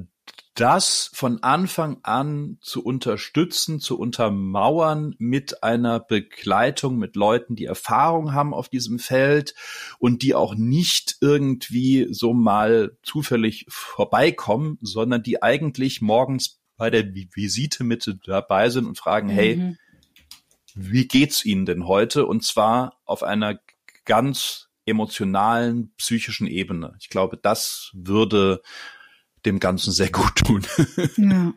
das 0.55 1.11
von 1.15 1.43
Anfang 1.43 1.99
an 2.03 2.59
zu 2.61 2.85
unterstützen, 2.85 3.81
zu 3.81 3.99
untermauern 3.99 5.15
mit 5.19 5.63
einer 5.63 5.99
Begleitung 5.99 6.99
mit 6.99 7.17
Leuten, 7.17 7.57
die 7.57 7.65
Erfahrung 7.65 8.35
haben 8.35 8.53
auf 8.53 8.69
diesem 8.69 8.99
Feld 8.99 9.55
und 9.99 10.23
die 10.23 10.35
auch 10.35 10.55
nicht 10.55 11.17
irgendwie 11.23 12.09
so 12.11 12.35
mal 12.35 12.99
zufällig 13.03 13.65
vorbeikommen, 13.69 14.79
sondern 14.83 15.23
die 15.23 15.43
eigentlich 15.43 16.03
morgens 16.03 16.61
bei 16.77 16.91
der 16.91 17.05
Visite 17.15 17.83
mit 17.83 18.15
dabei 18.27 18.69
sind 18.69 18.87
und 18.87 18.99
fragen, 18.99 19.29
mhm. 19.29 19.33
hey, 19.33 19.77
wie 20.75 21.07
geht's 21.07 21.45
Ihnen 21.45 21.67
denn 21.67 21.87
heute? 21.87 22.27
Und 22.27 22.45
zwar 22.45 22.99
auf 23.05 23.23
einer 23.23 23.59
ganz 24.05 24.69
emotionalen, 24.87 25.93
psychischen 25.97 26.47
Ebene. 26.47 26.95
Ich 27.01 27.09
glaube, 27.09 27.39
das 27.41 27.91
würde 27.95 28.63
dem 29.45 29.61
Ganzen 29.61 29.93
sehr 29.93 30.11
gut 30.11 30.37
tun. 30.37 30.63
ja. 31.17 31.53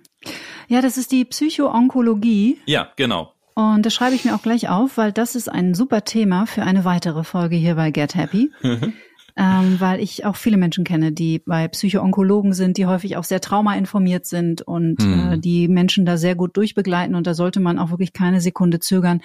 ja, 0.68 0.82
das 0.82 0.97
ist 0.97 1.11
die 1.11 1.26
Psychoonkologie. 1.26 2.59
Ja, 2.66 2.91
genau. 2.95 3.34
Und 3.55 3.86
das 3.86 3.93
schreibe 3.93 4.16
ich 4.16 4.26
mir 4.26 4.36
auch 4.36 4.41
gleich 4.41 4.70
auf, 4.70 4.97
weil 4.97 5.13
das 5.13 5.36
ist 5.36 5.47
ein 5.47 5.76
super 5.76 6.03
Thema 6.03 6.45
für 6.45 6.63
eine 6.63 6.84
weitere 6.84 7.24
Folge 7.24 7.55
hier 7.55 7.76
bei 7.76 7.91
Get 7.91 8.16
Happy. 8.16 8.51
ähm, 9.38 9.79
weil 9.79 9.99
ich 9.99 10.25
auch 10.25 10.36
viele 10.36 10.57
Menschen 10.57 10.83
kenne, 10.83 11.11
die 11.11 11.39
bei 11.39 11.67
Psychoonkologen 11.67 12.53
sind, 12.53 12.77
die 12.77 12.86
häufig 12.86 13.17
auch 13.17 13.25
sehr 13.25 13.41
traumainformiert 13.41 14.25
sind 14.25 14.61
und 14.61 15.01
hm. 15.01 15.33
äh, 15.33 15.38
die 15.38 15.67
Menschen 15.67 16.05
da 16.05 16.17
sehr 16.17 16.36
gut 16.36 16.55
durchbegleiten. 16.55 17.15
Und 17.15 17.27
da 17.27 17.33
sollte 17.33 17.59
man 17.59 17.77
auch 17.77 17.89
wirklich 17.89 18.13
keine 18.13 18.39
Sekunde 18.39 18.79
zögern, 18.79 19.21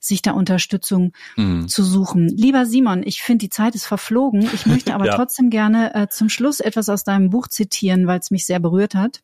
sich 0.00 0.22
da 0.22 0.32
Unterstützung 0.32 1.12
mhm. 1.36 1.68
zu 1.68 1.82
suchen. 1.82 2.28
Lieber 2.28 2.64
Simon, 2.64 3.02
ich 3.04 3.22
finde, 3.22 3.44
die 3.44 3.50
Zeit 3.50 3.74
ist 3.74 3.86
verflogen. 3.86 4.48
Ich 4.54 4.66
möchte 4.66 4.94
aber 4.94 5.06
ja. 5.06 5.16
trotzdem 5.16 5.50
gerne 5.50 5.94
äh, 5.94 6.08
zum 6.08 6.28
Schluss 6.28 6.60
etwas 6.60 6.88
aus 6.88 7.04
deinem 7.04 7.30
Buch 7.30 7.48
zitieren, 7.48 8.06
weil 8.06 8.20
es 8.20 8.30
mich 8.30 8.46
sehr 8.46 8.60
berührt 8.60 8.94
hat. 8.94 9.22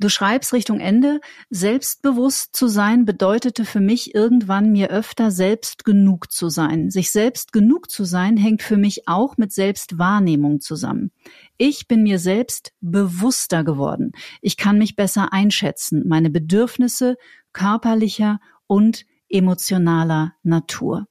Du 0.00 0.08
schreibst 0.08 0.52
Richtung 0.52 0.78
Ende, 0.78 1.20
selbstbewusst 1.50 2.54
zu 2.54 2.68
sein 2.68 3.04
bedeutete 3.04 3.64
für 3.64 3.80
mich 3.80 4.14
irgendwann 4.14 4.70
mir 4.70 4.90
öfter 4.90 5.32
selbst 5.32 5.84
genug 5.84 6.30
zu 6.30 6.48
sein. 6.50 6.90
Sich 6.90 7.10
selbst 7.10 7.52
genug 7.52 7.90
zu 7.90 8.04
sein 8.04 8.36
hängt 8.36 8.62
für 8.62 8.76
mich 8.76 9.08
auch 9.08 9.36
mit 9.38 9.52
Selbstwahrnehmung 9.52 10.60
zusammen. 10.60 11.10
Ich 11.56 11.88
bin 11.88 12.04
mir 12.04 12.20
selbst 12.20 12.72
bewusster 12.80 13.64
geworden. 13.64 14.12
Ich 14.40 14.56
kann 14.56 14.78
mich 14.78 14.94
besser 14.94 15.32
einschätzen, 15.32 16.06
meine 16.06 16.30
Bedürfnisse 16.30 17.16
körperlicher 17.52 18.38
und 18.68 19.04
emotionaler 19.28 20.34
Natur. 20.44 21.08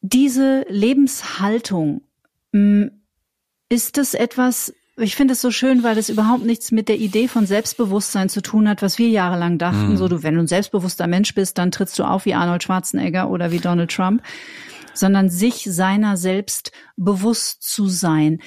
Diese 0.00 0.66
Lebenshaltung, 0.68 2.02
mm, 2.50 2.86
ist 3.68 3.96
es 3.96 4.14
etwas, 4.14 4.74
ich 4.96 5.16
finde 5.16 5.32
es 5.32 5.40
so 5.40 5.50
schön, 5.50 5.82
weil 5.82 5.98
es 5.98 6.08
überhaupt 6.08 6.44
nichts 6.44 6.70
mit 6.70 6.88
der 6.88 6.98
Idee 6.98 7.26
von 7.28 7.46
Selbstbewusstsein 7.46 8.28
zu 8.28 8.40
tun 8.40 8.68
hat, 8.68 8.82
was 8.82 8.98
wir 8.98 9.08
jahrelang 9.08 9.58
dachten. 9.58 9.92
Mhm. 9.92 9.96
So, 9.96 10.08
du, 10.08 10.22
wenn 10.22 10.34
du 10.34 10.40
ein 10.40 10.46
selbstbewusster 10.46 11.06
Mensch 11.06 11.34
bist, 11.34 11.58
dann 11.58 11.70
trittst 11.70 11.98
du 11.98 12.04
auf 12.04 12.24
wie 12.26 12.34
Arnold 12.34 12.62
Schwarzenegger 12.62 13.28
oder 13.28 13.50
wie 13.50 13.58
Donald 13.58 13.90
Trump. 13.90 14.22
sondern 14.96 15.28
sich 15.28 15.64
seiner 15.68 16.16
selbst 16.16 16.72
bewusst 16.96 17.62
zu 17.62 17.88
sein. 17.88 18.40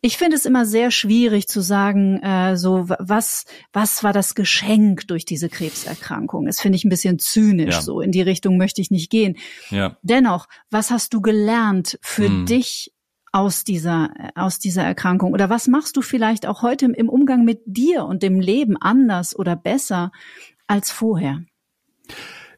Ich 0.00 0.18
finde 0.18 0.36
es 0.36 0.46
immer 0.46 0.66
sehr 0.66 0.90
schwierig 0.90 1.46
zu 1.46 1.60
sagen, 1.60 2.20
äh, 2.24 2.56
so 2.56 2.88
was 2.88 3.44
was 3.72 4.02
war 4.02 4.12
das 4.12 4.34
Geschenk 4.34 5.06
durch 5.06 5.24
diese 5.24 5.48
Krebserkrankung? 5.48 6.46
Das 6.46 6.60
finde 6.60 6.74
ich 6.74 6.84
ein 6.84 6.88
bisschen 6.88 7.20
zynisch. 7.20 7.76
Ja. 7.76 7.82
So 7.82 8.00
in 8.00 8.10
die 8.10 8.22
Richtung 8.22 8.56
möchte 8.56 8.80
ich 8.80 8.90
nicht 8.90 9.10
gehen. 9.10 9.36
Ja. 9.70 9.96
Dennoch, 10.02 10.48
was 10.70 10.90
hast 10.90 11.14
du 11.14 11.20
gelernt 11.20 12.00
für 12.02 12.26
hm. 12.26 12.46
dich 12.46 12.92
aus 13.32 13.64
dieser 13.64 14.10
aus 14.34 14.58
dieser 14.58 14.84
Erkrankung? 14.84 15.32
Oder 15.32 15.50
was 15.50 15.66
machst 15.66 15.96
du 15.96 16.02
vielleicht 16.02 16.46
auch 16.46 16.62
heute 16.62 16.86
im 16.86 17.08
Umgang 17.08 17.44
mit 17.44 17.62
dir 17.64 18.04
und 18.04 18.22
dem 18.22 18.38
Leben 18.38 18.76
anders 18.76 19.34
oder 19.34 19.56
besser 19.56 20.12
als 20.66 20.90
vorher? 20.90 21.42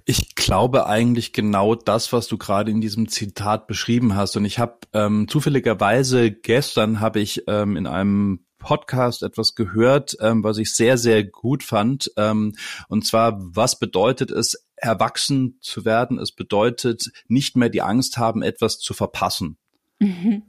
Ich 0.04 0.34
glaube 0.34 0.86
eigentlich 0.86 1.32
genau 1.32 1.74
das, 1.74 2.12
was 2.12 2.26
du 2.26 2.36
gerade 2.36 2.70
in 2.70 2.82
diesem 2.82 3.08
Zitat 3.08 3.66
beschrieben 3.66 4.14
hast. 4.14 4.36
Und 4.36 4.44
ich 4.44 4.58
habe 4.58 4.80
ähm, 4.92 5.28
zufälligerweise 5.28 6.30
gestern 6.30 7.00
habe 7.00 7.20
ich 7.20 7.44
ähm, 7.46 7.76
in 7.76 7.86
einem 7.86 8.44
Podcast 8.58 9.22
etwas 9.22 9.54
gehört, 9.54 10.16
ähm, 10.20 10.44
was 10.44 10.58
ich 10.58 10.74
sehr, 10.74 10.98
sehr 10.98 11.24
gut 11.24 11.62
fand. 11.62 12.10
Ähm, 12.16 12.54
und 12.88 13.06
zwar, 13.06 13.38
was 13.40 13.78
bedeutet 13.78 14.30
es, 14.30 14.66
erwachsen 14.76 15.58
zu 15.60 15.84
werden? 15.84 16.18
Es 16.18 16.32
bedeutet 16.32 17.10
nicht 17.28 17.56
mehr 17.56 17.70
die 17.70 17.82
Angst 17.82 18.18
haben, 18.18 18.42
etwas 18.42 18.78
zu 18.78 18.92
verpassen. 18.92 19.56
Mhm. 20.00 20.42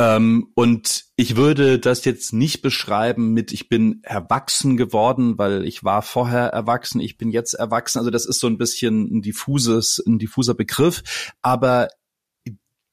Ähm, 0.00 0.50
und 0.54 1.04
ich 1.16 1.36
würde 1.36 1.78
das 1.78 2.06
jetzt 2.06 2.32
nicht 2.32 2.62
beschreiben 2.62 3.34
mit, 3.34 3.52
ich 3.52 3.68
bin 3.68 4.00
erwachsen 4.02 4.78
geworden, 4.78 5.36
weil 5.36 5.66
ich 5.66 5.84
war 5.84 6.00
vorher 6.00 6.46
erwachsen, 6.46 7.02
ich 7.02 7.18
bin 7.18 7.30
jetzt 7.30 7.52
erwachsen. 7.52 7.98
Also 7.98 8.08
das 8.08 8.24
ist 8.24 8.40
so 8.40 8.46
ein 8.46 8.56
bisschen 8.56 9.18
ein 9.18 9.20
diffuses, 9.20 10.02
ein 10.06 10.18
diffuser 10.18 10.54
Begriff. 10.54 11.32
Aber 11.42 11.88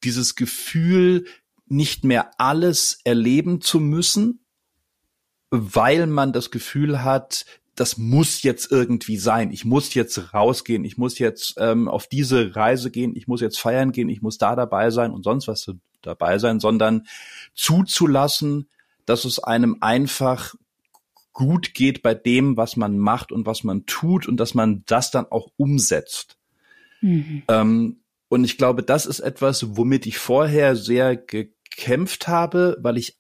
dieses 0.04 0.36
Gefühl, 0.36 1.26
nicht 1.66 2.04
mehr 2.04 2.32
alles 2.40 3.00
erleben 3.06 3.62
zu 3.62 3.80
müssen, 3.80 4.46
weil 5.50 6.08
man 6.08 6.34
das 6.34 6.52
Gefühl 6.52 7.06
hat, 7.06 7.46
das 7.76 7.98
muss 7.98 8.44
jetzt 8.44 8.70
irgendwie 8.70 9.16
sein. 9.16 9.52
Ich 9.52 9.64
muss 9.64 9.94
jetzt 9.94 10.34
rausgehen. 10.34 10.84
Ich 10.84 10.98
muss 10.98 11.20
jetzt 11.20 11.54
ähm, 11.58 11.88
auf 11.88 12.08
diese 12.08 12.54
Reise 12.54 12.92
gehen. 12.92 13.16
Ich 13.16 13.28
muss 13.28 13.40
jetzt 13.40 13.60
feiern 13.60 13.94
gehen. 13.94 14.10
Ich 14.10 14.22
muss 14.22 14.38
da 14.38 14.58
dabei 14.58 14.90
sein 14.90 15.12
und 15.12 15.24
sonst 15.24 15.48
was 15.48 15.72
dabei 16.02 16.38
sein, 16.40 16.60
sondern 16.60 17.08
zuzulassen, 17.54 18.70
dass 19.06 19.26
es 19.26 19.40
einem 19.40 19.78
einfach 19.82 20.56
gut 21.34 21.74
geht 21.76 22.02
bei 22.02 22.16
dem, 22.16 22.58
was 22.58 22.78
man 22.78 22.98
macht 22.98 23.32
und 23.32 23.46
was 23.46 23.64
man 23.64 23.86
tut 23.86 24.28
und 24.28 24.38
dass 24.38 24.56
man 24.56 24.84
das 24.88 25.12
dann 25.12 25.26
auch 25.26 25.52
umsetzt. 25.56 26.38
Mhm. 27.02 27.44
Ähm, 27.48 28.02
und 28.28 28.44
ich 28.44 28.58
glaube, 28.58 28.84
das 28.84 29.06
ist 29.06 29.20
etwas, 29.20 29.78
womit 29.78 30.06
ich 30.06 30.18
vorher 30.18 30.76
sehr 30.76 31.16
gekämpft 31.16 32.28
habe, 32.28 32.78
weil 32.82 32.98
ich 32.98 33.18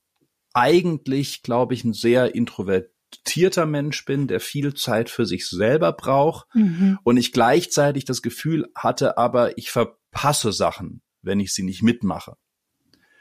eigentlich, 0.53 1.43
glaube 1.43 1.75
ich, 1.75 1.83
ein 1.83 1.93
sehr 1.93 2.33
introvertierter 2.33 3.67
Mensch 3.67 4.03
bin, 4.05 4.27
der 4.27 4.39
viel 4.39 4.73
Zeit 4.73 5.11
für 5.11 5.27
sich 5.27 5.47
selber 5.47 5.93
braucht 5.93 6.47
mhm. 6.55 6.97
und 7.03 7.17
ich 7.17 7.31
gleichzeitig 7.31 8.05
das 8.05 8.23
Gefühl 8.23 8.67
hatte, 8.75 9.17
aber 9.17 9.57
ich 9.59 9.69
verpasse 9.69 10.51
Sachen, 10.51 11.01
wenn 11.21 11.39
ich 11.39 11.53
sie 11.53 11.63
nicht 11.63 11.83
mitmache. 11.83 12.35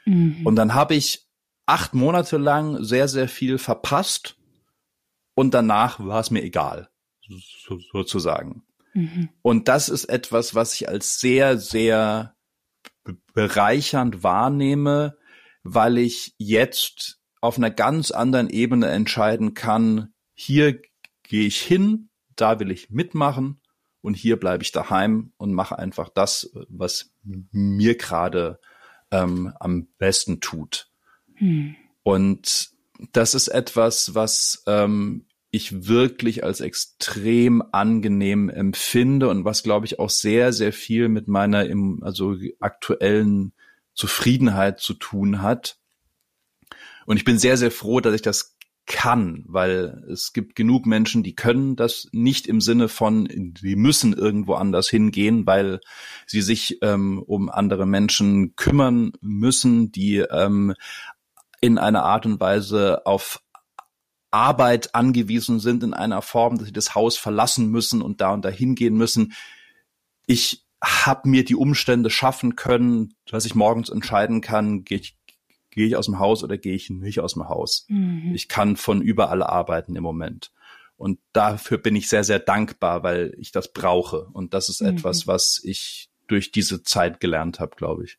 Mhm. 0.07 0.45
Und 0.45 0.55
dann 0.55 0.73
habe 0.73 0.95
ich 0.95 1.27
acht 1.65 1.93
Monate 1.93 2.37
lang 2.37 2.83
sehr, 2.83 3.07
sehr 3.07 3.27
viel 3.27 3.57
verpasst 3.57 4.37
und 5.35 5.53
danach 5.53 5.99
war 5.99 6.21
es 6.21 6.31
mir 6.31 6.43
egal, 6.43 6.89
so, 7.27 7.77
sozusagen. 7.91 8.63
Mhm. 8.93 9.29
Und 9.41 9.67
das 9.67 9.89
ist 9.89 10.05
etwas, 10.05 10.55
was 10.55 10.73
ich 10.73 10.87
als 10.87 11.19
sehr, 11.19 11.57
sehr 11.57 12.35
bereichernd 13.33 14.23
wahrnehme, 14.23 15.17
weil 15.63 15.97
ich 15.97 16.33
jetzt 16.37 17.19
auf 17.41 17.57
einer 17.57 17.69
ganz 17.69 18.11
anderen 18.11 18.49
Ebene 18.49 18.87
entscheiden 18.87 19.53
kann, 19.53 20.13
hier 20.33 20.81
gehe 21.23 21.47
ich 21.47 21.61
hin, 21.61 22.09
da 22.35 22.59
will 22.59 22.71
ich 22.71 22.89
mitmachen 22.89 23.61
und 24.01 24.15
hier 24.15 24.37
bleibe 24.39 24.63
ich 24.63 24.71
daheim 24.71 25.33
und 25.37 25.53
mache 25.53 25.77
einfach 25.77 26.09
das, 26.09 26.49
was 26.69 27.11
mir 27.23 27.97
gerade 27.97 28.59
ähm, 29.11 29.53
am 29.59 29.87
besten 29.97 30.39
tut. 30.39 30.89
Hm. 31.35 31.75
Und 32.03 32.69
das 33.11 33.33
ist 33.33 33.47
etwas, 33.47 34.15
was 34.15 34.63
ähm, 34.65 35.25
ich 35.51 35.87
wirklich 35.87 36.43
als 36.43 36.61
extrem 36.61 37.63
angenehm 37.71 38.49
empfinde 38.49 39.29
und 39.29 39.45
was, 39.45 39.63
glaube 39.63 39.85
ich, 39.85 39.99
auch 39.99 40.09
sehr, 40.09 40.53
sehr 40.53 40.73
viel 40.73 41.09
mit 41.09 41.27
meiner 41.27 41.65
im, 41.65 42.03
also 42.03 42.35
aktuellen 42.59 43.53
Zufriedenheit 43.93 44.79
zu 44.79 44.93
tun 44.93 45.41
hat. 45.41 45.77
Und 47.05 47.17
ich 47.17 47.23
bin 47.23 47.39
sehr, 47.39 47.57
sehr 47.57 47.71
froh, 47.71 48.01
dass 48.01 48.13
ich 48.13 48.21
das 48.21 48.56
kann, 48.87 49.43
weil 49.47 50.03
es 50.09 50.33
gibt 50.33 50.55
genug 50.55 50.85
Menschen, 50.85 51.21
die 51.21 51.35
können 51.35 51.75
das 51.75 52.07
nicht 52.13 52.47
im 52.47 52.61
Sinne 52.61 52.87
von, 52.87 53.27
die 53.29 53.75
müssen 53.75 54.13
irgendwo 54.13 54.55
anders 54.55 54.89
hingehen, 54.89 55.45
weil 55.45 55.81
sie 56.25 56.41
sich 56.41 56.79
ähm, 56.81 57.21
um 57.21 57.49
andere 57.49 57.85
Menschen 57.85 58.55
kümmern 58.55 59.11
müssen, 59.21 59.91
die 59.91 60.17
ähm, 60.17 60.73
in 61.59 61.77
einer 61.77 62.03
Art 62.03 62.25
und 62.25 62.39
Weise 62.39 63.05
auf 63.05 63.41
Arbeit 64.31 64.95
angewiesen 64.95 65.59
sind 65.59 65.83
in 65.83 65.93
einer 65.93 66.21
Form, 66.21 66.57
dass 66.57 66.67
sie 66.67 66.73
das 66.73 66.95
Haus 66.95 67.17
verlassen 67.17 67.69
müssen 67.69 68.01
und 68.01 68.21
da 68.21 68.31
und 68.31 68.45
da 68.45 68.49
hingehen 68.49 68.95
müssen. 68.95 69.33
Ich 70.27 70.65
habe 70.81 71.27
mir 71.27 71.43
die 71.43 71.55
Umstände 71.55 72.09
schaffen 72.09 72.55
können, 72.55 73.15
dass 73.25 73.45
ich 73.45 73.55
morgens 73.55 73.89
entscheiden 73.89 74.41
kann, 74.41 74.83
gehe 74.83 74.99
ich 74.99 75.16
gehe 75.77 75.87
ich 75.87 75.95
aus 75.95 76.07
dem 76.07 76.19
Haus 76.19 76.43
oder 76.43 76.57
gehe 76.57 76.73
ich 76.73 76.89
nicht 76.89 77.19
aus 77.19 77.35
dem 77.35 77.47
Haus. 77.47 77.85
Mhm. 77.87 78.31
Ich 78.33 78.49
kann 78.49 78.75
von 78.75 79.01
überall 79.01 79.43
arbeiten 79.43 79.95
im 79.95 80.03
Moment. 80.03 80.51
Und 80.97 81.19
dafür 81.31 81.77
bin 81.77 81.95
ich 81.95 82.09
sehr, 82.09 82.23
sehr 82.23 82.39
dankbar, 82.39 83.03
weil 83.03 83.35
ich 83.37 83.51
das 83.51 83.71
brauche. 83.71 84.25
Und 84.33 84.55
das 84.55 84.69
ist 84.69 84.81
mhm. 84.81 84.89
etwas, 84.89 85.27
was 85.27 85.61
ich 85.63 86.09
durch 86.27 86.51
diese 86.51 86.81
Zeit 86.81 87.19
gelernt 87.19 87.59
habe, 87.59 87.75
glaube 87.75 88.05
ich. 88.05 88.17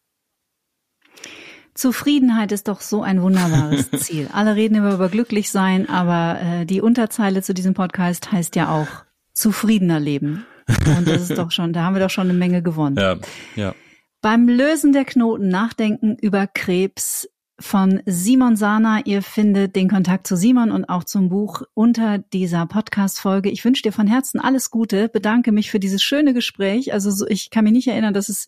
Zufriedenheit 1.74 2.52
ist 2.52 2.68
doch 2.68 2.80
so 2.80 3.02
ein 3.02 3.20
wunderbares 3.22 3.90
Ziel. 3.98 4.30
Alle 4.32 4.54
reden 4.54 4.76
immer 4.76 4.94
über 4.94 5.08
glücklich 5.08 5.50
sein, 5.50 5.88
aber 5.88 6.40
äh, 6.40 6.64
die 6.64 6.80
Unterzeile 6.80 7.42
zu 7.42 7.54
diesem 7.54 7.74
Podcast 7.74 8.30
heißt 8.30 8.54
ja 8.54 8.72
auch 8.72 8.88
zufriedener 9.32 9.98
Leben. 9.98 10.46
Und 10.68 11.08
das 11.08 11.28
ist 11.30 11.38
doch 11.38 11.50
schon, 11.50 11.72
da 11.72 11.82
haben 11.82 11.94
wir 11.94 12.00
doch 12.00 12.10
schon 12.10 12.28
eine 12.28 12.38
Menge 12.38 12.62
gewonnen. 12.62 12.96
Ja, 12.96 13.16
ja. 13.56 13.74
Beim 14.20 14.48
Lösen 14.48 14.92
der 14.92 15.04
Knoten 15.04 15.48
nachdenken 15.48 16.16
über 16.20 16.46
Krebs 16.46 17.28
von 17.60 18.02
Simon 18.06 18.56
Sana. 18.56 19.02
Ihr 19.04 19.22
findet 19.22 19.74
den 19.74 19.88
Kontakt 19.88 20.26
zu 20.26 20.36
Simon 20.36 20.70
und 20.70 20.84
auch 20.84 21.04
zum 21.04 21.28
Buch 21.28 21.62
unter 21.74 22.18
dieser 22.18 22.66
Podcast-Folge. 22.66 23.50
Ich 23.50 23.64
wünsche 23.64 23.82
dir 23.82 23.92
von 23.92 24.06
Herzen 24.06 24.40
alles 24.40 24.70
Gute, 24.70 25.08
bedanke 25.08 25.52
mich 25.52 25.70
für 25.70 25.80
dieses 25.80 26.02
schöne 26.02 26.34
Gespräch. 26.34 26.92
Also 26.92 27.10
so, 27.10 27.26
ich 27.26 27.50
kann 27.50 27.64
mich 27.64 27.72
nicht 27.72 27.88
erinnern, 27.88 28.14
dass 28.14 28.28
es 28.28 28.46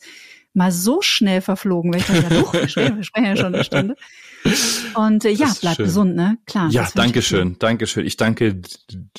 mal 0.52 0.72
so 0.72 1.00
schnell 1.00 1.40
verflogen 1.40 1.92
wäre. 1.92 2.02
Ich 2.02 2.06
dachte, 2.06 2.34
ja, 2.34 2.40
doch, 2.40 2.52
wir 2.52 2.68
sprechen, 2.68 3.04
ja 3.14 3.36
schon 3.36 3.54
eine 3.54 3.64
Stunde. 3.64 3.96
Und 4.94 5.24
äh, 5.24 5.30
ja, 5.30 5.52
bleib 5.60 5.76
schön. 5.76 5.84
gesund, 5.84 6.16
ne? 6.16 6.38
Klar. 6.46 6.70
Ja, 6.70 6.88
danke 6.94 7.22
schön, 7.22 7.56
danke 7.58 7.86
schön. 7.86 8.06
Ich 8.06 8.16
danke 8.16 8.60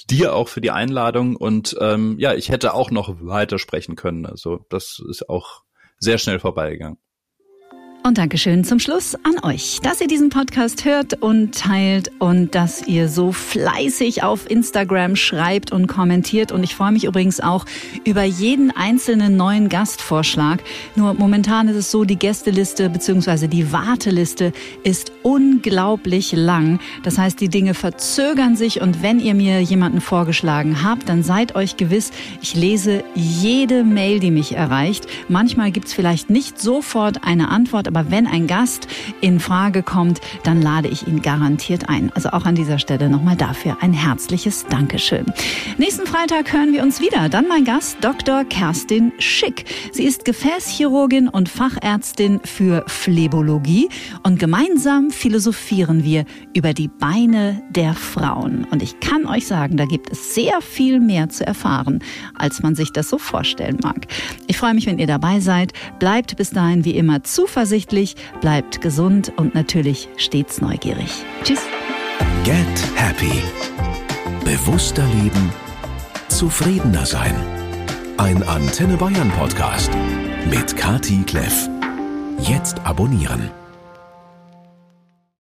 dir 0.10 0.34
auch 0.34 0.48
für 0.48 0.62
die 0.62 0.72
Einladung 0.72 1.36
und 1.36 1.76
ähm, 1.80 2.18
ja, 2.18 2.34
ich 2.34 2.50
hätte 2.50 2.74
auch 2.74 2.92
noch 2.92 3.18
weiter 3.22 3.60
sprechen 3.60 3.96
können. 3.96 4.26
Also 4.26 4.66
das 4.70 5.02
ist 5.10 5.30
auch 5.30 5.64
sehr 6.00 6.18
schnell 6.18 6.40
vorbeigegangen. 6.40 6.98
Und 8.04 8.18
Dankeschön 8.18 8.64
zum 8.64 8.80
Schluss 8.80 9.14
an 9.14 9.36
euch, 9.44 9.80
dass 9.84 10.02
ihr 10.02 10.08
diesen 10.08 10.30
Podcast 10.30 10.86
hört 10.86 11.22
und 11.22 11.54
teilt 11.54 12.12
und 12.18 12.56
dass 12.56 12.88
ihr 12.88 13.08
so 13.08 13.32
fleißig 13.32 14.24
auf 14.24 14.50
Instagram 14.50 15.16
schreibt 15.16 15.72
und 15.72 15.86
kommentiert. 15.86 16.52
Und 16.52 16.64
ich 16.64 16.74
freue 16.74 16.92
mich 16.92 17.04
übrigens 17.04 17.42
auch 17.42 17.64
über 18.04 18.24
jeden 18.24 18.72
einzelnen 18.72 19.38
neuen 19.38 19.70
Gastvorschlag. 19.70 20.64
Nur 20.96 21.14
momentan 21.14 21.68
ist 21.68 21.76
es 21.76 21.92
so, 21.92 22.04
die 22.04 22.16
Gästeliste 22.16 22.90
bzw. 22.90 23.48
die 23.48 23.72
Warteliste 23.72 24.52
ist 24.84 25.12
unglaublich 25.22 26.32
lang. 26.32 26.80
Das 27.04 27.20
heißt, 27.20 27.40
die 27.40 27.50
Dinge 27.50 27.76
verzögern 27.76 28.56
sich 28.56 28.82
und 28.82 29.04
wenn 29.04 29.20
ihr 29.20 29.36
mir 29.36 29.62
jemanden 29.62 30.02
vorgeschlagen 30.02 30.84
habt, 30.84 31.08
dann 31.08 31.22
seid 31.22 31.54
euch 31.54 31.78
gewiss, 31.78 32.10
ich 32.42 32.56
lese 32.56 33.04
jede 33.14 33.84
Mail, 33.84 34.20
die 34.20 34.32
mich 34.32 34.56
erreicht. 34.56 35.06
Manchmal 35.30 35.72
gibt's 35.72 35.94
vielleicht 35.94 36.32
nicht 36.32 36.60
sofort 36.60 37.24
eine 37.24 37.50
Antwort, 37.50 37.91
Aber 37.94 38.10
wenn 38.10 38.26
ein 38.26 38.48
Gast 38.48 38.88
in 39.20 39.40
Frage 39.40 39.84
kommt, 39.84 40.22
dann 40.44 40.62
lade 40.62 40.88
ich 40.88 41.08
ihn 41.08 41.22
garantiert 41.22 41.90
ein. 41.90 42.12
Also 42.16 42.30
auch 42.30 42.46
an 42.46 42.56
dieser 42.56 42.80
Stelle 42.80 43.10
nochmal 43.10 43.36
dafür 43.36 43.78
ein 43.82 43.92
herzliches 43.92 44.66
Dankeschön. 44.70 45.26
Nächsten 45.78 46.08
Freitag 46.08 46.54
hören 46.54 46.72
wir 46.72 46.84
uns 46.84 47.02
wieder. 47.02 47.28
Dann 47.28 47.48
mein 47.48 47.66
Gast 47.66 47.98
Dr. 48.02 48.46
Kerstin 48.46 49.12
Schick. 49.20 49.66
Sie 49.92 50.06
ist 50.06 50.24
Gefäßchirurgin 50.24 51.28
und 51.28 51.50
Fachärztin 51.50 52.40
für 52.46 52.86
Phlebologie 52.88 53.90
und 54.24 54.40
gemeinsam 54.40 55.12
philosophieren 55.12 56.06
wir 56.06 56.24
über 56.56 56.74
die 56.74 56.88
Beine 56.88 57.62
der 57.72 57.94
Frauen. 57.94 58.66
Und 58.72 58.82
ich 58.82 59.00
kann 59.02 59.26
euch 59.26 59.48
sagen, 59.48 59.76
da 59.76 59.86
gibt 59.86 60.10
es 60.12 60.34
sehr 60.34 60.62
viel 60.62 61.02
mehr 61.02 61.28
zu 61.30 61.46
erfahren, 61.46 62.00
als 62.36 62.62
man 62.62 62.76
sich 62.76 62.94
das 62.94 63.10
so 63.10 63.18
vorstellen 63.18 63.80
mag. 63.84 64.08
Ich 64.48 64.58
freue 64.58 64.74
mich, 64.74 64.86
wenn 64.86 64.98
ihr 64.98 65.08
dabei 65.08 65.42
seid. 65.42 65.74
Bleibt 66.00 66.38
bis 66.38 66.52
dahin 66.52 66.86
wie 66.86 66.96
immer 66.96 67.24
zuversichtlich, 67.82 68.16
bleibt 68.42 68.82
gesund 68.82 69.34
und 69.38 69.56
natürlich 69.56 70.10
stets 70.18 70.62
neugierig. 70.62 71.24
Tschüss. 71.44 71.62
Get 72.44 72.56
Happy. 72.96 73.44
Bewusster 74.44 75.06
leben. 75.22 75.52
Zufriedener 76.30 77.06
sein. 77.06 77.36
Ein 78.18 78.44
Antenne 78.44 78.98
Bayern 78.98 79.32
Podcast 79.32 79.92
mit 80.50 80.76
Kati 80.76 81.24
Kleff. 81.26 81.70
Jetzt 82.40 82.80
abonnieren. 82.86 83.61